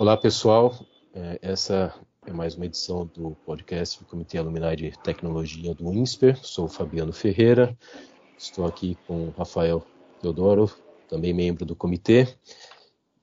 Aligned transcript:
Olá, 0.00 0.16
pessoal. 0.16 0.78
É, 1.12 1.40
essa 1.42 1.92
é 2.24 2.32
mais 2.32 2.54
uma 2.54 2.66
edição 2.66 3.04
do 3.12 3.32
podcast 3.44 3.98
do 3.98 4.04
Comitê 4.04 4.38
Alumni 4.38 4.76
de 4.76 4.92
Tecnologia 5.02 5.74
do 5.74 5.92
INSPER. 5.92 6.38
Sou 6.40 6.68
Fabiano 6.68 7.12
Ferreira. 7.12 7.76
Estou 8.38 8.64
aqui 8.64 8.96
com 9.08 9.30
Rafael 9.36 9.84
Teodoro, 10.22 10.70
também 11.08 11.34
membro 11.34 11.64
do 11.64 11.74
comitê. 11.74 12.28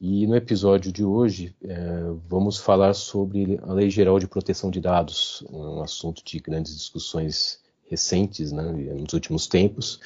E 0.01 0.27
no 0.27 0.35
episódio 0.35 0.91
de 0.91 1.01
hoje 1.01 1.55
é, 1.63 1.77
vamos 2.27 2.57
falar 2.57 2.93
sobre 2.93 3.57
a 3.63 3.71
Lei 3.71 3.89
Geral 3.89 4.19
de 4.19 4.27
Proteção 4.27 4.69
de 4.69 4.81
Dados, 4.81 5.45
um 5.49 5.81
assunto 5.81 6.21
de 6.25 6.39
grandes 6.39 6.75
discussões 6.75 7.61
recentes, 7.89 8.51
né, 8.51 8.63
nos 8.99 9.13
últimos 9.13 9.47
tempos. 9.47 9.97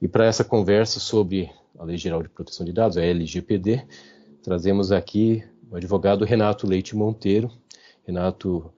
E 0.00 0.06
para 0.06 0.26
essa 0.26 0.44
conversa 0.44 1.00
sobre 1.00 1.50
a 1.76 1.82
Lei 1.82 1.96
Geral 1.96 2.22
de 2.22 2.28
Proteção 2.28 2.64
de 2.64 2.72
Dados, 2.72 2.96
a 2.96 3.02
LGPD, 3.02 3.84
trazemos 4.44 4.92
aqui 4.92 5.42
o 5.74 5.76
advogado 5.76 6.24
Renato 6.24 6.68
Leite 6.68 6.94
Monteiro. 6.94 7.50
Renato 8.06 8.72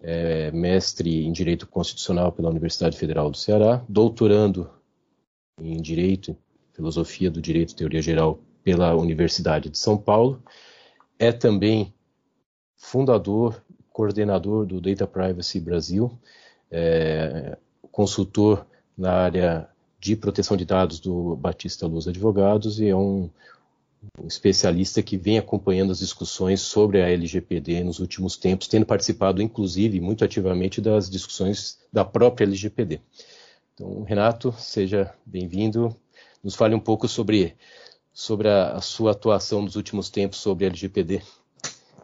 é 0.00 0.50
mestre 0.50 1.26
em 1.26 1.30
Direito 1.30 1.66
Constitucional 1.66 2.32
pela 2.32 2.48
Universidade 2.48 2.96
Federal 2.96 3.30
do 3.30 3.36
Ceará, 3.36 3.84
doutorando 3.86 4.70
em 5.60 5.80
Direito, 5.80 6.34
Filosofia 6.72 7.30
do 7.30 7.40
Direito 7.40 7.72
e 7.72 7.76
Teoria 7.76 8.00
Geral 8.00 8.40
pela 8.64 8.96
Universidade 8.96 9.68
de 9.68 9.76
São 9.76 9.98
Paulo. 9.98 10.42
É 11.18 11.30
também 11.32 11.92
fundador, 12.78 13.62
coordenador 13.90 14.64
do 14.64 14.80
Data 14.80 15.06
Privacy 15.06 15.60
Brasil, 15.60 16.18
é, 16.70 17.58
consultor 17.90 18.66
na 18.96 19.12
área 19.12 19.68
de 20.00 20.16
proteção 20.16 20.56
de 20.56 20.64
dados 20.64 20.98
do 20.98 21.36
Batista 21.36 21.86
Luz 21.86 22.08
Advogados 22.08 22.80
e 22.80 22.88
é 22.88 22.96
um, 22.96 23.24
um 23.24 23.61
especialista 24.26 25.02
que 25.02 25.16
vem 25.16 25.38
acompanhando 25.38 25.92
as 25.92 25.98
discussões 25.98 26.60
sobre 26.60 27.00
a 27.00 27.08
LGPD 27.08 27.84
nos 27.84 27.98
últimos 27.98 28.36
tempos, 28.36 28.68
tendo 28.68 28.86
participado, 28.86 29.42
inclusive, 29.42 30.00
muito 30.00 30.24
ativamente 30.24 30.80
das 30.80 31.08
discussões 31.08 31.78
da 31.92 32.04
própria 32.04 32.44
LGPD. 32.44 33.00
Então, 33.74 34.02
Renato, 34.02 34.52
seja 34.58 35.12
bem-vindo. 35.24 35.96
Nos 36.42 36.54
fale 36.54 36.74
um 36.74 36.80
pouco 36.80 37.08
sobre, 37.08 37.54
sobre 38.12 38.48
a, 38.48 38.72
a, 38.72 38.80
sua 38.80 39.12
atuação 39.12 39.62
nos 39.62 39.76
últimos 39.76 40.10
tempos 40.10 40.38
sobre 40.38 40.64
a 40.64 40.68
LGPD. 40.68 41.22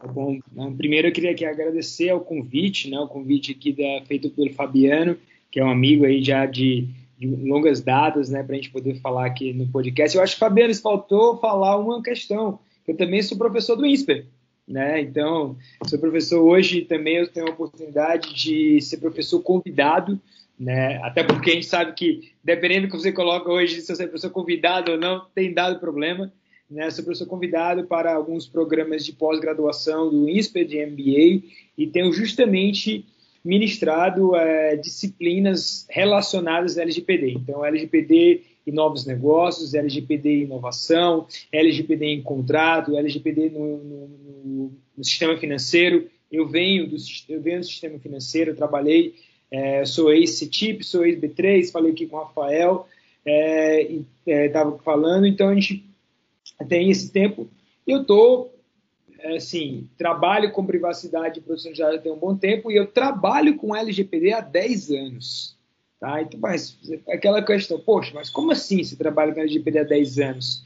Tá 0.00 0.06
bom, 0.06 0.38
primeiro 0.76 1.08
eu 1.08 1.12
queria 1.12 1.32
aqui 1.32 1.44
agradecer 1.44 2.10
ao 2.10 2.20
convite, 2.20 2.88
né, 2.88 2.98
o 3.00 3.08
convite 3.08 3.50
aqui 3.52 3.72
da, 3.72 4.06
feito 4.06 4.30
pelo 4.30 4.52
Fabiano, 4.54 5.18
que 5.50 5.58
é 5.58 5.64
um 5.64 5.70
amigo 5.70 6.04
aí 6.04 6.22
já 6.22 6.46
de 6.46 6.88
de 7.18 7.26
longas 7.26 7.80
datas, 7.80 8.28
né, 8.28 8.42
para 8.42 8.54
a 8.54 8.56
gente 8.56 8.70
poder 8.70 9.00
falar 9.00 9.26
aqui 9.26 9.52
no 9.52 9.66
podcast. 9.66 10.16
Eu 10.16 10.22
acho 10.22 10.34
que, 10.34 10.40
Fabiano, 10.40 10.74
faltou 10.76 11.38
falar 11.38 11.76
uma 11.76 12.02
questão. 12.02 12.60
Eu 12.86 12.96
também 12.96 13.20
sou 13.22 13.36
professor 13.36 13.74
do 13.74 13.84
INSPER, 13.84 14.26
né? 14.66 15.00
Então, 15.00 15.56
sou 15.86 15.98
professor 15.98 16.40
hoje 16.40 16.82
também 16.82 17.16
eu 17.16 17.26
tenho 17.26 17.46
a 17.46 17.50
oportunidade 17.50 18.32
de 18.34 18.80
ser 18.80 18.98
professor 18.98 19.40
convidado, 19.40 20.18
né? 20.58 20.96
Até 21.02 21.24
porque 21.24 21.50
a 21.50 21.54
gente 21.54 21.66
sabe 21.66 21.92
que, 21.94 22.32
dependendo 22.42 22.86
do 22.86 22.90
que 22.90 22.98
você 22.98 23.12
coloca 23.12 23.50
hoje, 23.50 23.80
se 23.80 23.94
você 23.94 24.04
é 24.04 24.06
professor 24.06 24.30
convidado 24.30 24.92
ou 24.92 24.98
não, 24.98 25.26
tem 25.34 25.52
dado 25.52 25.80
problema. 25.80 26.32
Né? 26.70 26.90
Sou 26.90 27.04
professor 27.04 27.26
convidado 27.26 27.84
para 27.84 28.14
alguns 28.14 28.46
programas 28.46 29.04
de 29.04 29.12
pós-graduação 29.12 30.10
do 30.10 30.28
INSPER, 30.28 30.66
de 30.66 30.84
MBA, 30.84 31.46
e 31.76 31.86
tenho 31.86 32.12
justamente 32.12 33.06
ministrado 33.48 34.36
é, 34.36 34.76
disciplinas 34.76 35.86
relacionadas 35.88 36.76
à 36.76 36.82
LGPD. 36.82 37.30
Então, 37.30 37.64
LGPD 37.64 38.42
e 38.66 38.70
novos 38.70 39.06
negócios, 39.06 39.72
LGPD 39.72 40.28
e 40.28 40.42
inovação, 40.42 41.26
LGPD 41.50 42.04
em 42.08 42.22
contrato, 42.22 42.94
LGPD 42.94 43.48
no, 43.48 43.78
no, 43.78 44.72
no 44.94 45.02
sistema 45.02 45.34
financeiro. 45.38 46.10
Eu 46.30 46.46
venho 46.46 46.90
do, 46.90 46.96
eu 47.26 47.40
venho 47.40 47.60
do 47.60 47.64
sistema 47.64 47.98
financeiro, 47.98 48.54
trabalhei, 48.54 49.14
é, 49.50 49.82
sou 49.86 50.12
ex-CTIP, 50.12 50.84
sou 50.84 51.06
ex-B3, 51.06 51.72
falei 51.72 51.92
aqui 51.92 52.06
com 52.06 52.16
o 52.16 52.24
Rafael, 52.24 52.86
estava 54.26 54.74
é, 54.74 54.78
falando, 54.84 55.26
então 55.26 55.48
a 55.48 55.54
gente 55.54 55.86
tem 56.68 56.90
esse 56.90 57.10
tempo. 57.10 57.48
Eu 57.86 58.02
estou 58.02 58.50
é, 58.50 58.57
assim, 59.24 59.88
trabalho 59.96 60.52
com 60.52 60.64
privacidade 60.64 61.38
e 61.38 61.42
proteção 61.42 61.72
dados 61.72 62.06
há 62.06 62.12
um 62.12 62.18
bom 62.18 62.36
tempo 62.36 62.70
e 62.70 62.76
eu 62.76 62.86
trabalho 62.86 63.56
com 63.56 63.74
LGPD 63.74 64.32
há 64.32 64.40
10 64.40 64.90
anos. 64.90 65.56
Tá? 66.00 66.22
Então, 66.22 66.38
mas 66.38 66.78
aquela 67.08 67.42
questão, 67.42 67.78
poxa, 67.78 68.12
mas 68.14 68.30
como 68.30 68.52
assim 68.52 68.84
você 68.84 68.96
trabalha 68.96 69.34
com 69.34 69.40
LGPD 69.40 69.78
há 69.80 69.84
10 69.84 70.18
anos? 70.20 70.64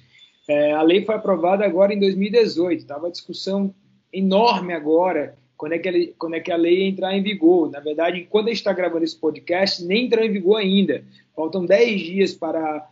É, 0.49 0.73
a 0.73 0.83
lei 0.83 1.05
foi 1.05 1.15
aprovada 1.15 1.65
agora 1.65 1.95
em 1.95 1.99
2018, 1.99 2.81
estava 2.81 3.11
discussão 3.11 3.75
enorme 4.13 4.75
agora 4.75 5.37
quando 5.57 5.75
é, 5.75 5.79
que 5.79 5.89
a, 5.89 5.93
quando 6.19 6.35
é 6.35 6.41
que 6.41 6.51
a 6.51 6.57
lei 6.57 6.89
entrar 6.89 7.17
em 7.17 7.23
vigor. 7.23 7.71
Na 7.71 7.79
verdade, 7.79 8.21
enquanto 8.21 8.47
a 8.47 8.49
gente 8.49 8.59
está 8.59 8.73
gravando 8.73 9.05
esse 9.05 9.17
podcast, 9.17 9.85
nem 9.85 10.07
entrou 10.07 10.25
em 10.25 10.33
vigor 10.33 10.57
ainda. 10.57 11.05
Faltam 11.37 11.65
10 11.65 12.01
dias 12.01 12.35
para 12.35 12.89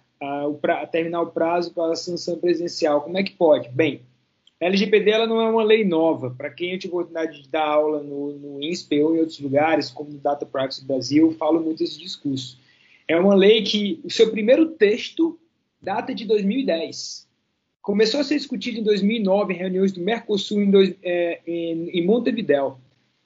o 0.47 0.55
pra, 0.55 0.87
terminar 0.87 1.23
o 1.23 1.27
prazo 1.27 1.75
para 1.75 1.93
a 1.93 1.97
sanção 1.97 2.39
presidencial. 2.39 3.01
Como 3.01 3.19
é 3.19 3.25
que 3.25 3.33
pode? 3.33 3.69
Bem, 3.71 4.03
a 4.61 4.67
LGPD 4.67 5.11
ela 5.11 5.27
não 5.27 5.41
é 5.41 5.49
uma 5.49 5.65
lei 5.65 5.85
nova. 5.85 6.31
Para 6.31 6.51
quem 6.51 6.73
eu 6.73 6.79
tive 6.79 6.93
a 6.93 6.97
oportunidade 6.97 7.43
de 7.43 7.49
dar 7.49 7.67
aula 7.67 8.03
no, 8.03 8.33
no 8.33 8.63
INSPE 8.63 9.03
ou 9.03 9.17
em 9.17 9.21
outros 9.21 9.41
lugares, 9.41 9.91
como 9.91 10.11
no 10.11 10.19
Data 10.19 10.45
Practice 10.45 10.85
Brasil, 10.85 11.29
eu 11.29 11.33
falo 11.33 11.61
muito 11.61 11.83
esse 11.83 11.99
discurso. 11.99 12.59
É 13.09 13.19
uma 13.19 13.35
lei 13.35 13.63
que 13.63 14.01
o 14.05 14.11
seu 14.11 14.31
primeiro 14.31 14.67
texto 14.73 15.39
data 15.81 16.15
de 16.15 16.27
2010. 16.27 17.27
Começou 17.81 18.21
a 18.21 18.25
ser 18.25 18.37
discutido 18.37 18.79
em 18.79 18.85
2009 18.85 19.55
em 19.55 19.57
reuniões 19.57 19.93
do 19.93 20.01
Mercosul 20.01 20.61
em, 20.61 20.71
dois, 20.71 20.95
é, 21.03 21.41
em, 21.47 21.89
em 21.89 22.07
Montevideo. 22.07 22.77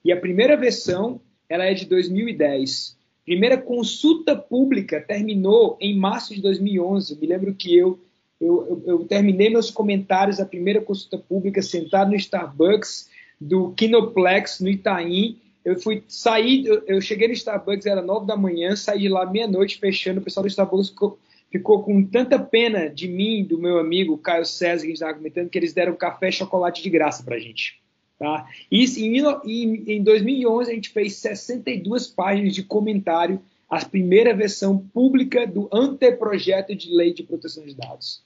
E 0.05 0.13
a 0.13 0.21
primeira 0.21 0.57
versão 0.57 1.21
ela 1.49 1.65
é 1.65 1.75
de 1.75 1.87
2010. 1.87 2.97
Primeira 3.25 3.59
consulta 3.59 4.37
pública 4.37 5.01
terminou 5.01 5.77
em 5.81 5.99
março 5.99 6.35
de 6.35 6.41
2011. 6.41 7.15
Eu 7.15 7.21
me 7.21 7.27
lembro 7.27 7.55
que 7.55 7.77
eu 7.77 7.99
eu, 8.41 8.67
eu, 8.69 8.83
eu, 8.87 9.05
terminei 9.05 9.49
meus 9.49 9.71
comentários 9.71 10.39
da 10.39 10.47
primeira 10.47 10.81
consulta 10.81 11.19
pública 11.19 11.63
sentado 11.63 12.11
no 12.11 12.17
Starbucks 12.17 13.09
do 13.41 13.73
Kinoplex, 13.73 14.61
no 14.61 14.69
Itaim. 14.69 15.39
Eu 15.65 15.81
fui 15.81 16.03
sair, 16.09 16.67
eu, 16.67 16.83
eu 16.87 17.01
cheguei 17.01 17.29
no 17.29 17.35
Starbucks, 17.35 17.87
era 17.87 18.03
nove 18.03 18.27
da 18.27 18.37
manhã, 18.37 18.77
saí 18.77 19.01
de 19.01 19.09
lá 19.09 19.25
meia-noite 19.25 19.79
fechando. 19.79 20.21
O 20.21 20.23
pessoal 20.23 20.43
do 20.43 20.49
Starbucks 20.49 20.91
ficou, 20.91 21.19
ficou, 21.51 21.83
com 21.83 22.05
tanta 22.05 22.39
pena 22.39 22.89
de 22.89 23.09
mim, 23.09 23.45
do 23.45 23.59
meu 23.59 23.79
amigo 23.79 24.19
Caio 24.19 24.45
César, 24.45 24.81
que 24.81 24.87
a 24.87 24.89
gente 24.89 24.95
estava 24.95 25.15
comentando, 25.15 25.49
que 25.49 25.59
eles 25.59 25.73
deram 25.73 25.95
café 25.95 26.29
e 26.29 26.33
chocolate 26.33 26.83
de 26.83 26.91
graça 26.91 27.23
para 27.23 27.37
a 27.37 27.41
gente. 27.41 27.81
Tá? 28.19 28.47
E 28.71 28.85
em, 28.85 29.97
em 29.97 30.03
2011 30.03 30.71
a 30.71 30.75
gente 30.75 30.91
fez 30.91 31.17
62 31.17 32.09
páginas 32.09 32.55
de 32.55 32.63
comentário 32.63 33.41
a 33.83 33.85
primeira 33.85 34.35
versão 34.35 34.79
pública 34.79 35.47
do 35.47 35.69
anteprojeto 35.73 36.75
de 36.75 36.95
lei 36.95 37.13
de 37.13 37.23
proteção 37.23 37.65
de 37.65 37.75
dados. 37.75 38.23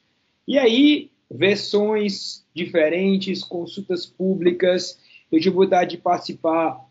E 0.47 0.59
aí, 0.59 1.11
versões 1.31 2.45
diferentes, 2.55 3.43
consultas 3.43 4.07
públicas, 4.07 4.99
eu 5.31 5.39
tive 5.39 5.51
a 5.51 5.53
oportunidade 5.53 5.91
de 5.93 5.99
participar 5.99 6.85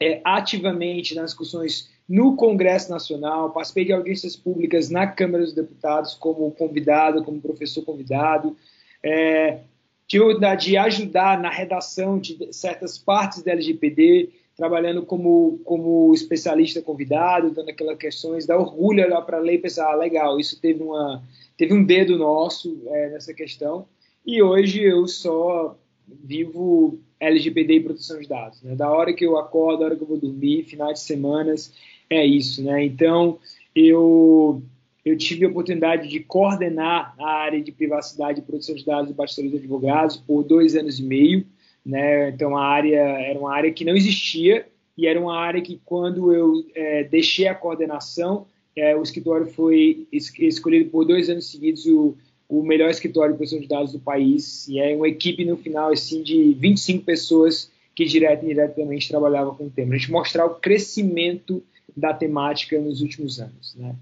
é, 0.00 0.20
ativamente 0.24 1.14
nas 1.14 1.26
discussões 1.26 1.90
no 2.08 2.36
Congresso 2.36 2.90
Nacional, 2.90 3.52
participei 3.52 3.84
de 3.84 3.92
audiências 3.92 4.36
públicas 4.36 4.90
na 4.90 5.06
Câmara 5.06 5.44
dos 5.44 5.54
Deputados 5.54 6.14
como 6.14 6.50
convidado, 6.50 7.24
como 7.24 7.40
professor 7.40 7.84
convidado, 7.84 8.56
é, 9.02 9.60
tive 10.06 10.22
a 10.22 10.26
oportunidade 10.26 10.66
de 10.66 10.76
ajudar 10.76 11.40
na 11.40 11.50
redação 11.50 12.18
de 12.18 12.52
certas 12.52 12.98
partes 12.98 13.42
da 13.42 13.52
LGPD, 13.52 14.30
trabalhando 14.56 15.04
como, 15.04 15.60
como 15.64 16.12
especialista 16.12 16.82
convidado, 16.82 17.50
dando 17.50 17.70
aquelas 17.70 17.98
questões, 17.98 18.46
dá 18.46 18.56
orgulho 18.56 19.04
olhar 19.04 19.22
para 19.22 19.38
a 19.38 19.40
lei 19.40 19.56
e 19.56 19.58
pensar, 19.58 19.90
ah, 19.90 19.96
legal, 19.96 20.38
isso 20.38 20.60
teve, 20.60 20.82
uma, 20.82 21.22
teve 21.56 21.72
um 21.72 21.84
dedo 21.84 22.18
nosso 22.18 22.82
é, 22.88 23.10
nessa 23.10 23.32
questão, 23.32 23.86
e 24.26 24.42
hoje 24.42 24.82
eu 24.82 25.06
só 25.06 25.76
vivo 26.06 26.98
LGPD 27.18 27.74
e 27.74 27.80
proteção 27.80 28.20
de 28.20 28.28
dados, 28.28 28.62
né? 28.62 28.74
da 28.74 28.90
hora 28.90 29.12
que 29.12 29.24
eu 29.24 29.38
acordo, 29.38 29.80
da 29.80 29.86
hora 29.86 29.96
que 29.96 30.02
eu 30.02 30.08
vou 30.08 30.18
dormir, 30.18 30.64
finais 30.64 31.00
de 31.00 31.06
semanas, 31.06 31.72
é 32.10 32.24
isso, 32.24 32.62
né, 32.62 32.84
então 32.84 33.38
eu 33.74 34.62
eu 35.04 35.18
tive 35.18 35.44
a 35.44 35.48
oportunidade 35.48 36.08
de 36.08 36.20
coordenar 36.20 37.12
a 37.18 37.28
área 37.28 37.60
de 37.60 37.72
privacidade 37.72 38.38
e 38.38 38.42
proteção 38.42 38.76
de 38.76 38.84
dados 38.84 39.08
do 39.08 39.14
Bastidores 39.14 39.50
de 39.50 39.58
Advogados 39.58 40.16
por 40.16 40.44
dois 40.44 40.76
anos 40.76 41.00
e 41.00 41.02
meio, 41.02 41.44
né? 41.84 42.30
Então 42.30 42.56
a 42.56 42.64
área 42.64 43.00
era 43.00 43.38
uma 43.38 43.54
área 43.54 43.72
que 43.72 43.84
não 43.84 43.96
existia 43.96 44.66
e 44.96 45.06
era 45.06 45.20
uma 45.20 45.36
área 45.36 45.60
que 45.60 45.80
quando 45.84 46.32
eu 46.32 46.64
é, 46.74 47.04
deixei 47.04 47.48
a 47.48 47.54
coordenação, 47.54 48.46
é, 48.76 48.96
o 48.96 49.02
escritório 49.02 49.46
foi 49.46 50.06
escolhido 50.10 50.90
por 50.90 51.04
dois 51.04 51.28
anos 51.28 51.50
seguidos 51.50 51.84
o, 51.86 52.16
o 52.48 52.62
melhor 52.62 52.90
escritório 52.90 53.32
de 53.32 53.38
proteção 53.38 53.60
de 53.60 53.68
dados 53.68 53.92
do 53.92 53.98
país 53.98 54.66
e 54.68 54.78
é 54.78 54.94
uma 54.96 55.08
equipe 55.08 55.44
no 55.44 55.56
final 55.56 55.90
assim 55.90 56.22
de 56.22 56.54
25 56.54 57.04
pessoas 57.04 57.70
que 57.94 58.04
direto 58.04 58.42
e 58.42 58.46
indiretamente 58.46 59.08
trabalhavam 59.08 59.54
com 59.54 59.64
o 59.64 59.70
tema. 59.70 59.94
A 59.94 59.98
gente 59.98 60.10
mostrar 60.10 60.46
o 60.46 60.54
crescimento 60.54 61.62
da 61.96 62.14
temática 62.14 62.78
nos 62.78 63.02
últimos 63.02 63.38
anos, 63.38 63.74
né? 63.76 63.94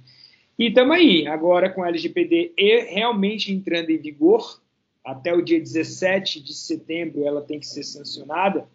E 0.59 0.69
estamos 0.69 0.95
aí, 0.95 1.27
agora 1.27 1.71
com 1.71 1.83
a 1.83 1.89
LGPD 1.89 2.53
realmente 2.91 3.53
entrando 3.53 3.91
em 3.91 3.97
vigor, 3.97 4.61
até 5.05 5.35
o 5.35 5.43
dia 5.43 5.59
17 5.59 6.43
de 6.43 6.55
setembro 6.55 7.27
ela 7.27 7.41
tem 7.43 7.59
que 7.59 7.67
ser 7.67 7.83
sancionada, 7.83 8.67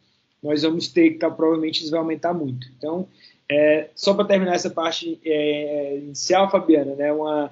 nós 0.42 0.62
vamos 0.62 0.88
ter 0.88 1.12
que, 1.12 1.18
provavelmente, 1.18 1.82
isso 1.82 1.92
vai 1.92 2.00
aumentar 2.00 2.34
muito. 2.34 2.68
Então, 2.78 3.08
é, 3.50 3.90
só 3.96 4.14
para 4.14 4.26
terminar 4.26 4.56
essa 4.56 4.70
parte 4.70 5.20
é, 5.24 5.98
inicial, 5.98 6.50
Fabiana, 6.50 6.96
né, 6.96 7.12
uma, 7.12 7.52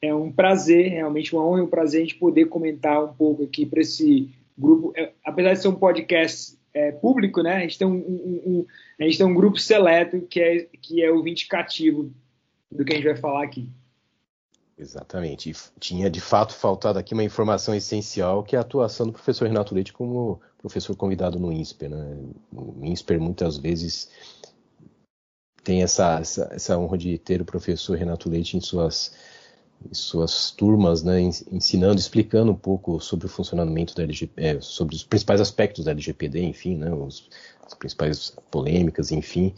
é 0.00 0.14
um 0.14 0.30
prazer, 0.30 0.90
realmente 0.90 1.34
uma 1.34 1.46
honra 1.46 1.60
e 1.60 1.62
um 1.62 1.68
prazer 1.68 2.02
a 2.02 2.04
gente 2.04 2.16
poder 2.16 2.46
comentar 2.46 3.02
um 3.02 3.14
pouco 3.14 3.44
aqui 3.44 3.64
para 3.64 3.80
esse 3.80 4.30
grupo. 4.56 4.92
É, 4.96 5.12
apesar 5.24 5.54
de 5.54 5.62
ser 5.62 5.68
um 5.68 5.74
podcast 5.74 6.58
é, 6.72 6.92
público, 6.92 7.42
né, 7.42 7.56
a 7.56 7.60
gente, 7.60 7.78
tem 7.78 7.86
um, 7.86 7.96
um, 7.96 8.42
um, 8.46 8.66
a 9.00 9.04
gente 9.04 9.18
tem 9.18 9.26
um 9.26 9.34
grupo 9.34 9.58
seleto 9.58 10.20
que 10.22 10.40
é, 10.40 10.66
que 10.82 11.02
é 11.02 11.10
o 11.10 11.22
vindicativo 11.22 12.10
do 12.70 12.84
que 12.84 12.92
a 12.92 12.96
gente 12.96 13.06
vai 13.06 13.16
falar 13.16 13.44
aqui. 13.44 13.68
Exatamente. 14.76 15.50
E 15.50 15.54
tinha 15.78 16.10
de 16.10 16.20
fato 16.20 16.52
faltado 16.52 16.98
aqui 16.98 17.14
uma 17.14 17.22
informação 17.22 17.74
essencial, 17.74 18.42
que 18.42 18.56
é 18.56 18.58
a 18.58 18.62
atuação 18.62 19.06
do 19.06 19.12
professor 19.12 19.46
Renato 19.46 19.74
Leite 19.74 19.92
como 19.92 20.40
professor 20.58 20.96
convidado 20.96 21.38
no 21.38 21.52
INSPER. 21.52 21.90
Né? 21.90 22.18
O 22.52 22.84
INSPER 22.84 23.20
muitas 23.20 23.56
vezes 23.56 24.10
tem 25.62 25.82
essa, 25.82 26.18
essa, 26.20 26.48
essa, 26.52 26.78
honra 26.78 26.98
de 26.98 27.16
ter 27.18 27.40
o 27.40 27.44
professor 27.44 27.96
Renato 27.96 28.28
Leite 28.28 28.56
em 28.56 28.60
suas, 28.60 29.12
em 29.88 29.94
suas 29.94 30.50
turmas, 30.50 31.04
né? 31.04 31.20
ensinando, 31.20 32.00
explicando 32.00 32.50
um 32.50 32.56
pouco 32.56 33.00
sobre 33.00 33.26
o 33.26 33.30
funcionamento 33.30 33.94
da 33.94 34.02
LGPD, 34.02 34.58
é, 34.58 34.60
sobre 34.60 34.96
os 34.96 35.04
principais 35.04 35.40
aspectos 35.40 35.84
da 35.84 35.92
LGPD, 35.92 36.42
enfim, 36.42 36.76
né? 36.76 36.92
Os, 36.92 37.30
as 37.64 37.74
principais 37.74 38.36
polêmicas, 38.50 39.12
enfim 39.12 39.54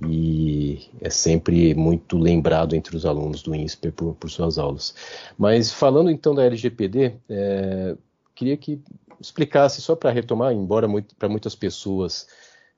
e 0.00 0.88
é 1.00 1.10
sempre 1.10 1.74
muito 1.74 2.16
lembrado 2.16 2.74
entre 2.74 2.96
os 2.96 3.04
alunos 3.04 3.42
do 3.42 3.54
INSPER 3.54 3.92
por, 3.92 4.14
por 4.14 4.30
suas 4.30 4.58
aulas. 4.58 4.94
Mas 5.36 5.70
falando 5.70 6.10
então 6.10 6.34
da 6.34 6.44
LGPD, 6.44 7.14
é, 7.28 7.96
queria 8.34 8.56
que 8.56 8.80
explicasse, 9.20 9.80
só 9.80 9.94
para 9.94 10.10
retomar, 10.10 10.52
embora 10.52 10.88
muito, 10.88 11.14
para 11.14 11.28
muitas 11.28 11.54
pessoas 11.54 12.26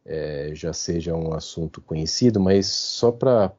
é, 0.05 0.50
já 0.55 0.72
seja 0.72 1.14
um 1.14 1.32
assunto 1.32 1.81
conhecido, 1.81 2.38
mas 2.38 2.66
só 2.66 3.11
para, 3.11 3.52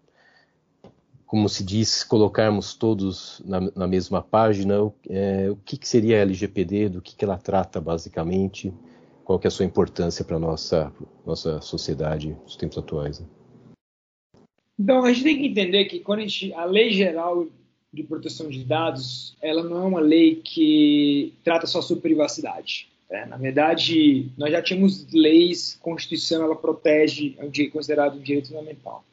como 1.26 1.50
se 1.50 1.64
diz, 1.64 2.04
colocarmos 2.04 2.76
todos 2.76 3.42
na, 3.46 3.62
na 3.76 3.88
mesma 3.88 4.22
página, 4.22 4.76
é, 5.10 5.50
o 5.50 5.56
que, 5.56 5.78
que, 5.78 5.88
seria 5.88 6.18
a 6.18 6.22
LGPD, 6.22 6.90
do 6.90 7.02
que, 7.02 7.16
que 7.16 7.26
ela 7.26 7.38
trata 7.38 7.82
basicamente, 7.82 8.72
qual 9.24 9.40
que 9.40 9.48
é 9.48 9.50
a 9.50 9.52
sua 9.52 9.66
importância 9.66 10.24
para 10.24 10.36
a 10.36 10.40
nossa, 10.40 10.92
nossa 11.26 11.60
sociedade 11.62 12.38
nos 12.44 12.56
tempos 12.56 12.78
atuais. 12.78 13.20
Né? 13.20 13.26
Então, 14.78 15.06
a 15.06 15.14
gente 15.14 15.24
tem 15.24 15.38
que 15.38 15.48
entender 15.48 15.86
que 15.86 16.00
quando 16.00 16.20
a, 16.20 16.22
gente, 16.24 16.54
a 16.54 16.66
lei 16.66 16.92
geral 16.92 17.48
de 17.94 18.04
proteção 18.04 18.50
de 18.50 18.64
dados, 18.64 19.38
ela 19.42 19.64
não 19.64 19.84
é 19.84 19.88
uma 19.88 20.00
lei 20.02 20.36
que 20.36 21.34
trata 21.44 21.66
só 21.66 21.82
sobre 21.82 22.02
privacidade. 22.02 22.90
Né? 23.10 23.26
Na 23.26 23.38
verdade, 23.38 24.30
nós 24.38 24.52
já 24.52 24.62
tínhamos 24.62 25.08
leis, 25.14 25.78
Constituição, 25.82 26.44
ela 26.44 26.56
protege, 26.56 27.36
é 27.38 27.46
um 27.46 27.70
considerado 27.70 28.18
um 28.18 28.22
direito 28.22 28.50
fundamental. 28.50 29.04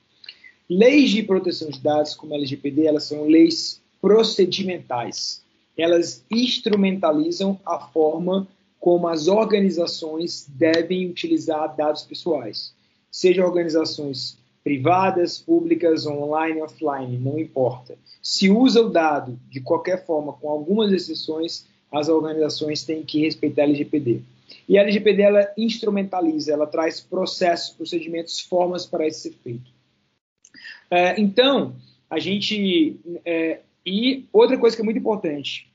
Leis 0.68 1.10
de 1.10 1.22
proteção 1.22 1.70
de 1.70 1.80
dados, 1.80 2.14
como 2.14 2.34
a 2.34 2.36
LGPD, 2.36 2.86
elas 2.86 3.04
são 3.04 3.26
leis 3.26 3.80
procedimentais. 4.00 5.42
Elas 5.76 6.24
instrumentalizam 6.30 7.58
a 7.64 7.78
forma 7.78 8.48
como 8.80 9.06
as 9.06 9.28
organizações 9.28 10.44
devem 10.48 11.08
utilizar 11.08 11.76
dados 11.76 12.02
pessoais, 12.02 12.74
sejam 13.12 13.46
organizações 13.46 14.36
privadas, 14.62 15.38
públicas, 15.38 16.06
online, 16.06 16.62
offline, 16.62 17.18
não 17.18 17.38
importa. 17.38 17.96
Se 18.22 18.50
usa 18.50 18.80
o 18.80 18.88
dado 18.88 19.38
de 19.48 19.60
qualquer 19.60 20.04
forma, 20.04 20.32
com 20.34 20.48
algumas 20.48 20.92
exceções, 20.92 21.66
as 21.90 22.08
organizações 22.08 22.84
têm 22.84 23.02
que 23.02 23.20
respeitar 23.20 23.62
a 23.62 23.64
LGPD. 23.66 24.22
E 24.68 24.78
a 24.78 24.82
LGPD 24.82 25.22
ela 25.22 25.52
instrumentaliza, 25.56 26.52
ela 26.52 26.66
traz 26.66 27.00
processos, 27.00 27.74
procedimentos, 27.74 28.40
formas 28.40 28.86
para 28.86 29.06
isso 29.06 29.20
ser 29.20 29.34
feito. 29.42 29.70
É, 30.90 31.20
então, 31.20 31.74
a 32.08 32.18
gente. 32.18 33.00
É, 33.24 33.60
e 33.84 34.26
outra 34.32 34.58
coisa 34.58 34.76
que 34.76 34.82
é 34.82 34.84
muito 34.84 34.98
importante: 34.98 35.68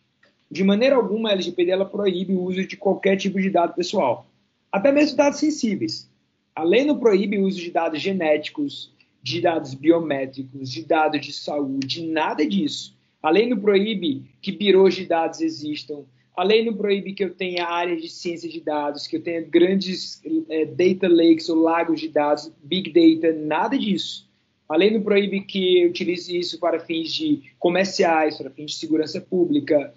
de 0.50 0.64
maneira 0.64 0.96
alguma 0.96 1.30
a 1.30 1.32
LGPD 1.34 1.72
ela 1.72 1.86
proíbe 1.86 2.34
o 2.34 2.44
uso 2.44 2.66
de 2.66 2.78
qualquer 2.78 3.18
tipo 3.18 3.42
de 3.42 3.50
dado 3.50 3.74
pessoal, 3.74 4.28
até 4.72 4.92
mesmo 4.92 5.18
dados 5.18 5.40
sensíveis. 5.40 6.10
A 6.58 6.64
lei 6.64 6.84
não 6.84 6.98
proíbe 6.98 7.38
o 7.38 7.46
uso 7.46 7.60
de 7.60 7.70
dados 7.70 8.02
genéticos, 8.02 8.92
de 9.22 9.40
dados 9.40 9.76
biométricos, 9.76 10.72
de 10.72 10.84
dados 10.84 11.24
de 11.24 11.32
saúde, 11.32 12.04
nada 12.04 12.44
disso. 12.48 12.98
A 13.22 13.30
lei 13.30 13.48
não 13.48 13.60
proíbe 13.60 14.26
que 14.42 14.52
birôs 14.52 14.96
de 14.96 15.06
dados 15.06 15.40
existam. 15.40 16.06
A 16.36 16.44
lei 16.44 16.66
não 16.66 16.74
proíbe 16.74 17.14
que 17.14 17.24
eu 17.24 17.30
tenha 17.30 17.68
áreas 17.68 18.02
de 18.02 18.10
ciência 18.10 18.50
de 18.50 18.60
dados, 18.60 19.06
que 19.06 19.18
eu 19.18 19.22
tenha 19.22 19.42
grandes 19.42 20.20
é, 20.50 20.66
data 20.66 21.08
lakes 21.08 21.48
ou 21.48 21.62
lagos 21.62 22.00
de 22.00 22.08
dados, 22.08 22.52
big 22.64 22.92
data, 22.92 23.36
nada 23.36 23.78
disso. 23.78 24.28
A 24.68 24.76
lei 24.76 24.90
não 24.90 25.04
proíbe 25.04 25.42
que 25.42 25.84
eu 25.84 25.90
utilize 25.90 26.36
isso 26.36 26.60
para 26.60 26.80
fins 26.80 27.14
de 27.14 27.52
comerciais, 27.60 28.36
para 28.36 28.50
fins 28.50 28.72
de 28.72 28.78
segurança 28.78 29.22
pública, 29.22 29.94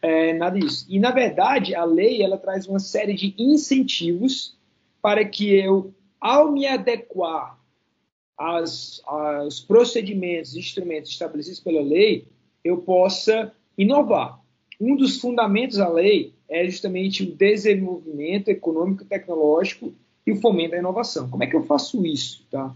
é, 0.00 0.32
nada 0.32 0.60
disso. 0.60 0.86
E, 0.88 1.00
na 1.00 1.10
verdade, 1.10 1.74
a 1.74 1.84
lei 1.84 2.22
ela 2.22 2.38
traz 2.38 2.68
uma 2.68 2.78
série 2.78 3.14
de 3.14 3.34
incentivos 3.36 4.56
para 5.02 5.24
que 5.24 5.52
eu 5.52 5.92
ao 6.24 6.50
me 6.50 6.66
adequar 6.66 7.60
aos, 8.34 9.02
procedimentos, 9.68 10.56
instrumentos 10.56 11.10
estabelecidos 11.10 11.60
pela 11.60 11.82
lei, 11.82 12.26
eu 12.64 12.78
possa 12.78 13.52
inovar. 13.76 14.40
Um 14.80 14.96
dos 14.96 15.20
fundamentos 15.20 15.76
da 15.76 15.86
lei 15.86 16.32
é 16.48 16.64
justamente 16.64 17.22
o 17.22 17.36
desenvolvimento 17.36 18.48
econômico 18.48 19.02
e 19.02 19.06
tecnológico 19.06 19.92
e 20.26 20.32
o 20.32 20.40
fomento 20.40 20.70
da 20.70 20.78
inovação. 20.78 21.28
Como 21.28 21.44
é 21.44 21.46
que 21.46 21.54
eu 21.54 21.64
faço 21.64 22.06
isso? 22.06 22.42
Tá? 22.50 22.74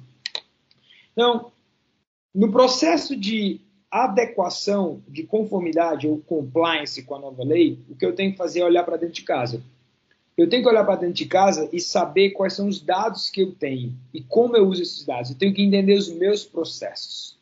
Então, 1.12 1.50
no 2.35 2.53
processo 2.53 3.17
de 3.17 3.62
adequação, 3.91 5.03
de 5.09 5.23
conformidade 5.23 6.06
ou 6.06 6.19
compliance 6.19 7.03
com 7.03 7.15
a 7.15 7.19
nova 7.19 7.43
lei, 7.45 7.79
o 7.89 7.97
que 7.97 8.05
eu 8.05 8.15
tenho 8.15 8.33
que 8.33 8.37
fazer 8.37 8.61
é 8.61 8.65
olhar 8.67 8.85
para 8.85 8.99
dentro 8.99 9.15
de 9.15 9.23
casa 9.23 9.62
eu 10.38 10.49
tenho 10.49 10.62
que 10.62 10.69
olhar 10.69 10.85
para 10.85 11.00
dentro 11.00 11.17
de 11.17 11.26
casa 11.26 11.69
e 11.73 11.81
saber 11.81 12.31
quais 12.31 12.52
são 12.52 12.69
os 12.69 12.81
dados 12.81 13.29
que 13.29 13.43
eu 13.43 13.50
tenho 13.50 13.93
e 14.14 14.23
como 14.23 14.56
eu 14.56 14.69
uso 14.69 14.82
esses 14.82 15.05
dados. 15.05 15.31
Eu 15.31 15.37
tenho 15.37 15.52
que 15.52 15.62
entender 15.62 15.94
os 15.94 16.08
meus 16.08 16.44
processos. 16.44 17.37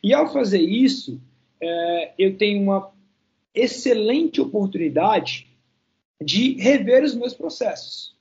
E 0.00 0.14
ao 0.14 0.32
fazer 0.32 0.60
isso, 0.60 1.20
é, 1.60 2.12
eu 2.16 2.36
tenho 2.38 2.62
uma 2.62 2.92
excelente 3.52 4.40
oportunidade 4.40 5.48
de 6.22 6.54
rever 6.54 7.02
os 7.02 7.12
meus 7.12 7.34
processos. 7.34 8.16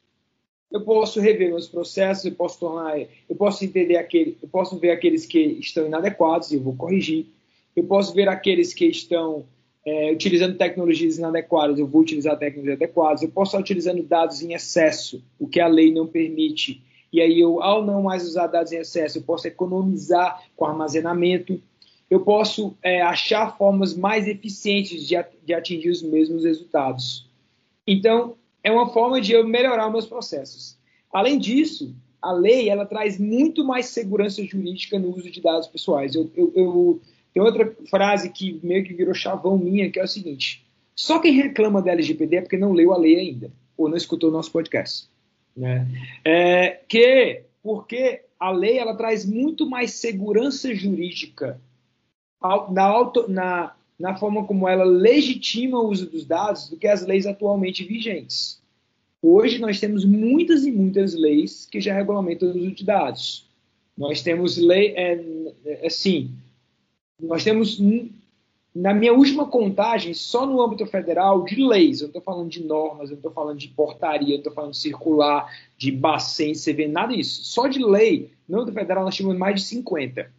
Eu 0.72 0.82
posso 0.82 1.20
rever 1.22 1.50
meus 1.50 1.68
processos, 1.68 2.26
eu 2.26 2.34
posso 2.34 2.60
tornar, 2.60 3.00
eu 3.00 3.36
posso 3.38 3.64
entender 3.64 3.98
aquele, 3.98 4.36
eu 4.42 4.50
posso 4.50 4.80
ver 4.80 4.90
aqueles 4.90 5.28
que 5.28 5.40
estão 5.40 5.86
inadequados 5.86 6.52
e 6.52 6.56
eu 6.56 6.62
vou 6.62 6.76
corrigir. 6.76 7.28
Eu 7.76 7.84
posso 7.84 8.16
ver 8.16 8.28
aqueles 8.28 8.74
que 8.74 8.86
estão 8.88 9.46
é, 9.88 10.12
utilizando 10.12 10.58
tecnologias 10.58 11.18
inadequadas, 11.18 11.80
eu 11.80 11.88
vou 11.88 12.02
utilizar 12.02 12.38
tecnologias 12.38 12.76
adequadas, 12.76 13.22
eu 13.22 13.30
posso 13.30 13.52
estar 13.52 13.60
utilizando 13.60 14.04
dados 14.04 14.42
em 14.42 14.52
excesso, 14.52 15.24
o 15.40 15.48
que 15.48 15.62
a 15.62 15.68
lei 15.68 15.94
não 15.94 16.06
permite. 16.06 16.84
E 17.12 17.22
aí, 17.22 17.40
eu, 17.40 17.64
ao 17.64 17.86
não 17.86 18.04
mais 18.04 18.28
usar 18.28 18.48
dados 18.48 18.74
em 18.74 18.80
excesso, 18.80 19.20
eu 19.20 19.22
posso 19.22 19.48
economizar 19.48 20.44
com 20.58 20.66
armazenamento, 20.66 21.62
eu 22.10 22.20
posso 22.20 22.76
é, 22.84 23.02
achar 23.02 23.58
formas 23.58 23.96
mais 23.96 24.28
eficientes 24.28 25.08
de, 25.08 25.16
de 25.46 25.54
atingir 25.54 25.90
os 25.90 26.02
mesmos 26.02 26.44
resultados. 26.44 27.26
Então, 27.88 28.36
é 28.62 28.70
uma 28.70 28.90
forma 28.90 29.22
de 29.22 29.32
eu 29.32 29.48
melhorar 29.48 29.90
meus 29.90 30.06
processos. 30.06 30.78
Além 31.10 31.40
disso, 31.40 31.96
a 32.22 32.34
lei 32.34 32.68
ela 32.68 32.86
traz 32.86 33.18
muito 33.18 33.64
mais 33.64 33.86
segurança 33.86 34.44
jurídica 34.44 35.00
no 35.00 35.16
uso 35.16 35.32
de 35.32 35.40
dados 35.40 35.70
pessoais. 35.70 36.14
Eu, 36.14 36.30
eu, 36.36 36.52
eu 36.54 37.02
tem 37.38 37.42
outra 37.42 37.72
frase 37.88 38.32
que 38.32 38.60
meio 38.64 38.84
que 38.84 38.96
virou 38.96 39.14
chavão 39.14 39.60
minha, 39.60 39.92
que 39.92 40.00
é 40.00 40.04
o 40.04 40.08
seguinte: 40.08 40.66
só 40.96 41.20
quem 41.20 41.34
reclama 41.34 41.84
da 41.84 41.92
LGPD 41.92 42.38
é 42.38 42.42
porque 42.42 42.58
não 42.58 42.74
leu 42.74 42.92
a 42.92 42.98
lei 42.98 43.16
ainda, 43.20 43.52
ou 43.78 43.88
não 43.88 43.96
escutou 43.96 44.32
o 44.32 44.34
nosso 44.34 44.52
podcast. 44.52 45.08
Né? 45.56 45.88
É, 46.26 46.80
que, 46.90 47.44
porque 47.62 48.24
a 48.40 48.52
lei 48.52 48.80
ela 48.80 48.96
traz 48.96 49.24
muito 49.24 49.70
mais 49.70 49.92
segurança 49.92 50.74
jurídica 50.74 51.62
na, 52.72 52.84
auto, 52.84 53.28
na, 53.30 53.76
na 54.00 54.16
forma 54.16 54.44
como 54.46 54.68
ela 54.68 54.84
legitima 54.84 55.80
o 55.80 55.90
uso 55.90 56.10
dos 56.10 56.26
dados 56.26 56.70
do 56.72 56.78
que 56.78 56.88
as 56.88 57.06
leis 57.06 57.28
atualmente 57.28 57.84
vigentes. 57.84 58.60
Hoje 59.22 59.60
nós 59.60 59.80
temos 59.80 60.04
muitas 60.06 60.66
e 60.66 60.72
muitas 60.72 61.14
leis 61.14 61.68
que 61.70 61.80
já 61.80 61.94
regulamentam 61.94 62.50
o 62.50 62.58
uso 62.58 62.72
de 62.72 62.84
dados. 62.84 63.48
Nós 63.96 64.24
temos 64.24 64.58
lei, 64.58 64.94
é, 64.96 65.24
é 65.66 65.88
assim, 65.88 66.36
nós 67.20 67.44
temos, 67.44 67.80
na 68.74 68.94
minha 68.94 69.14
última 69.14 69.48
contagem, 69.48 70.14
só 70.14 70.46
no 70.46 70.62
âmbito 70.62 70.86
federal, 70.86 71.44
de 71.44 71.56
leis, 71.56 72.00
eu 72.00 72.06
não 72.06 72.10
estou 72.10 72.22
falando 72.22 72.50
de 72.50 72.64
normas, 72.64 73.10
eu 73.10 73.16
não 73.16 73.18
estou 73.18 73.32
falando 73.32 73.58
de 73.58 73.68
portaria, 73.70 74.36
eu 74.36 74.38
estou 74.38 74.54
falando 74.54 74.72
de 74.72 74.78
circular, 74.78 75.52
de 75.78 75.92
Bacen, 75.92 76.54
CV, 76.54 76.88
nada 76.88 77.16
disso. 77.16 77.44
Só 77.44 77.68
de 77.68 77.84
lei, 77.84 78.32
no 78.48 78.62
âmbito 78.62 78.78
federal, 78.78 79.04
nós 79.04 79.16
tínhamos 79.16 79.38
mais 79.38 79.56
de 79.56 79.68
50, 79.68 80.32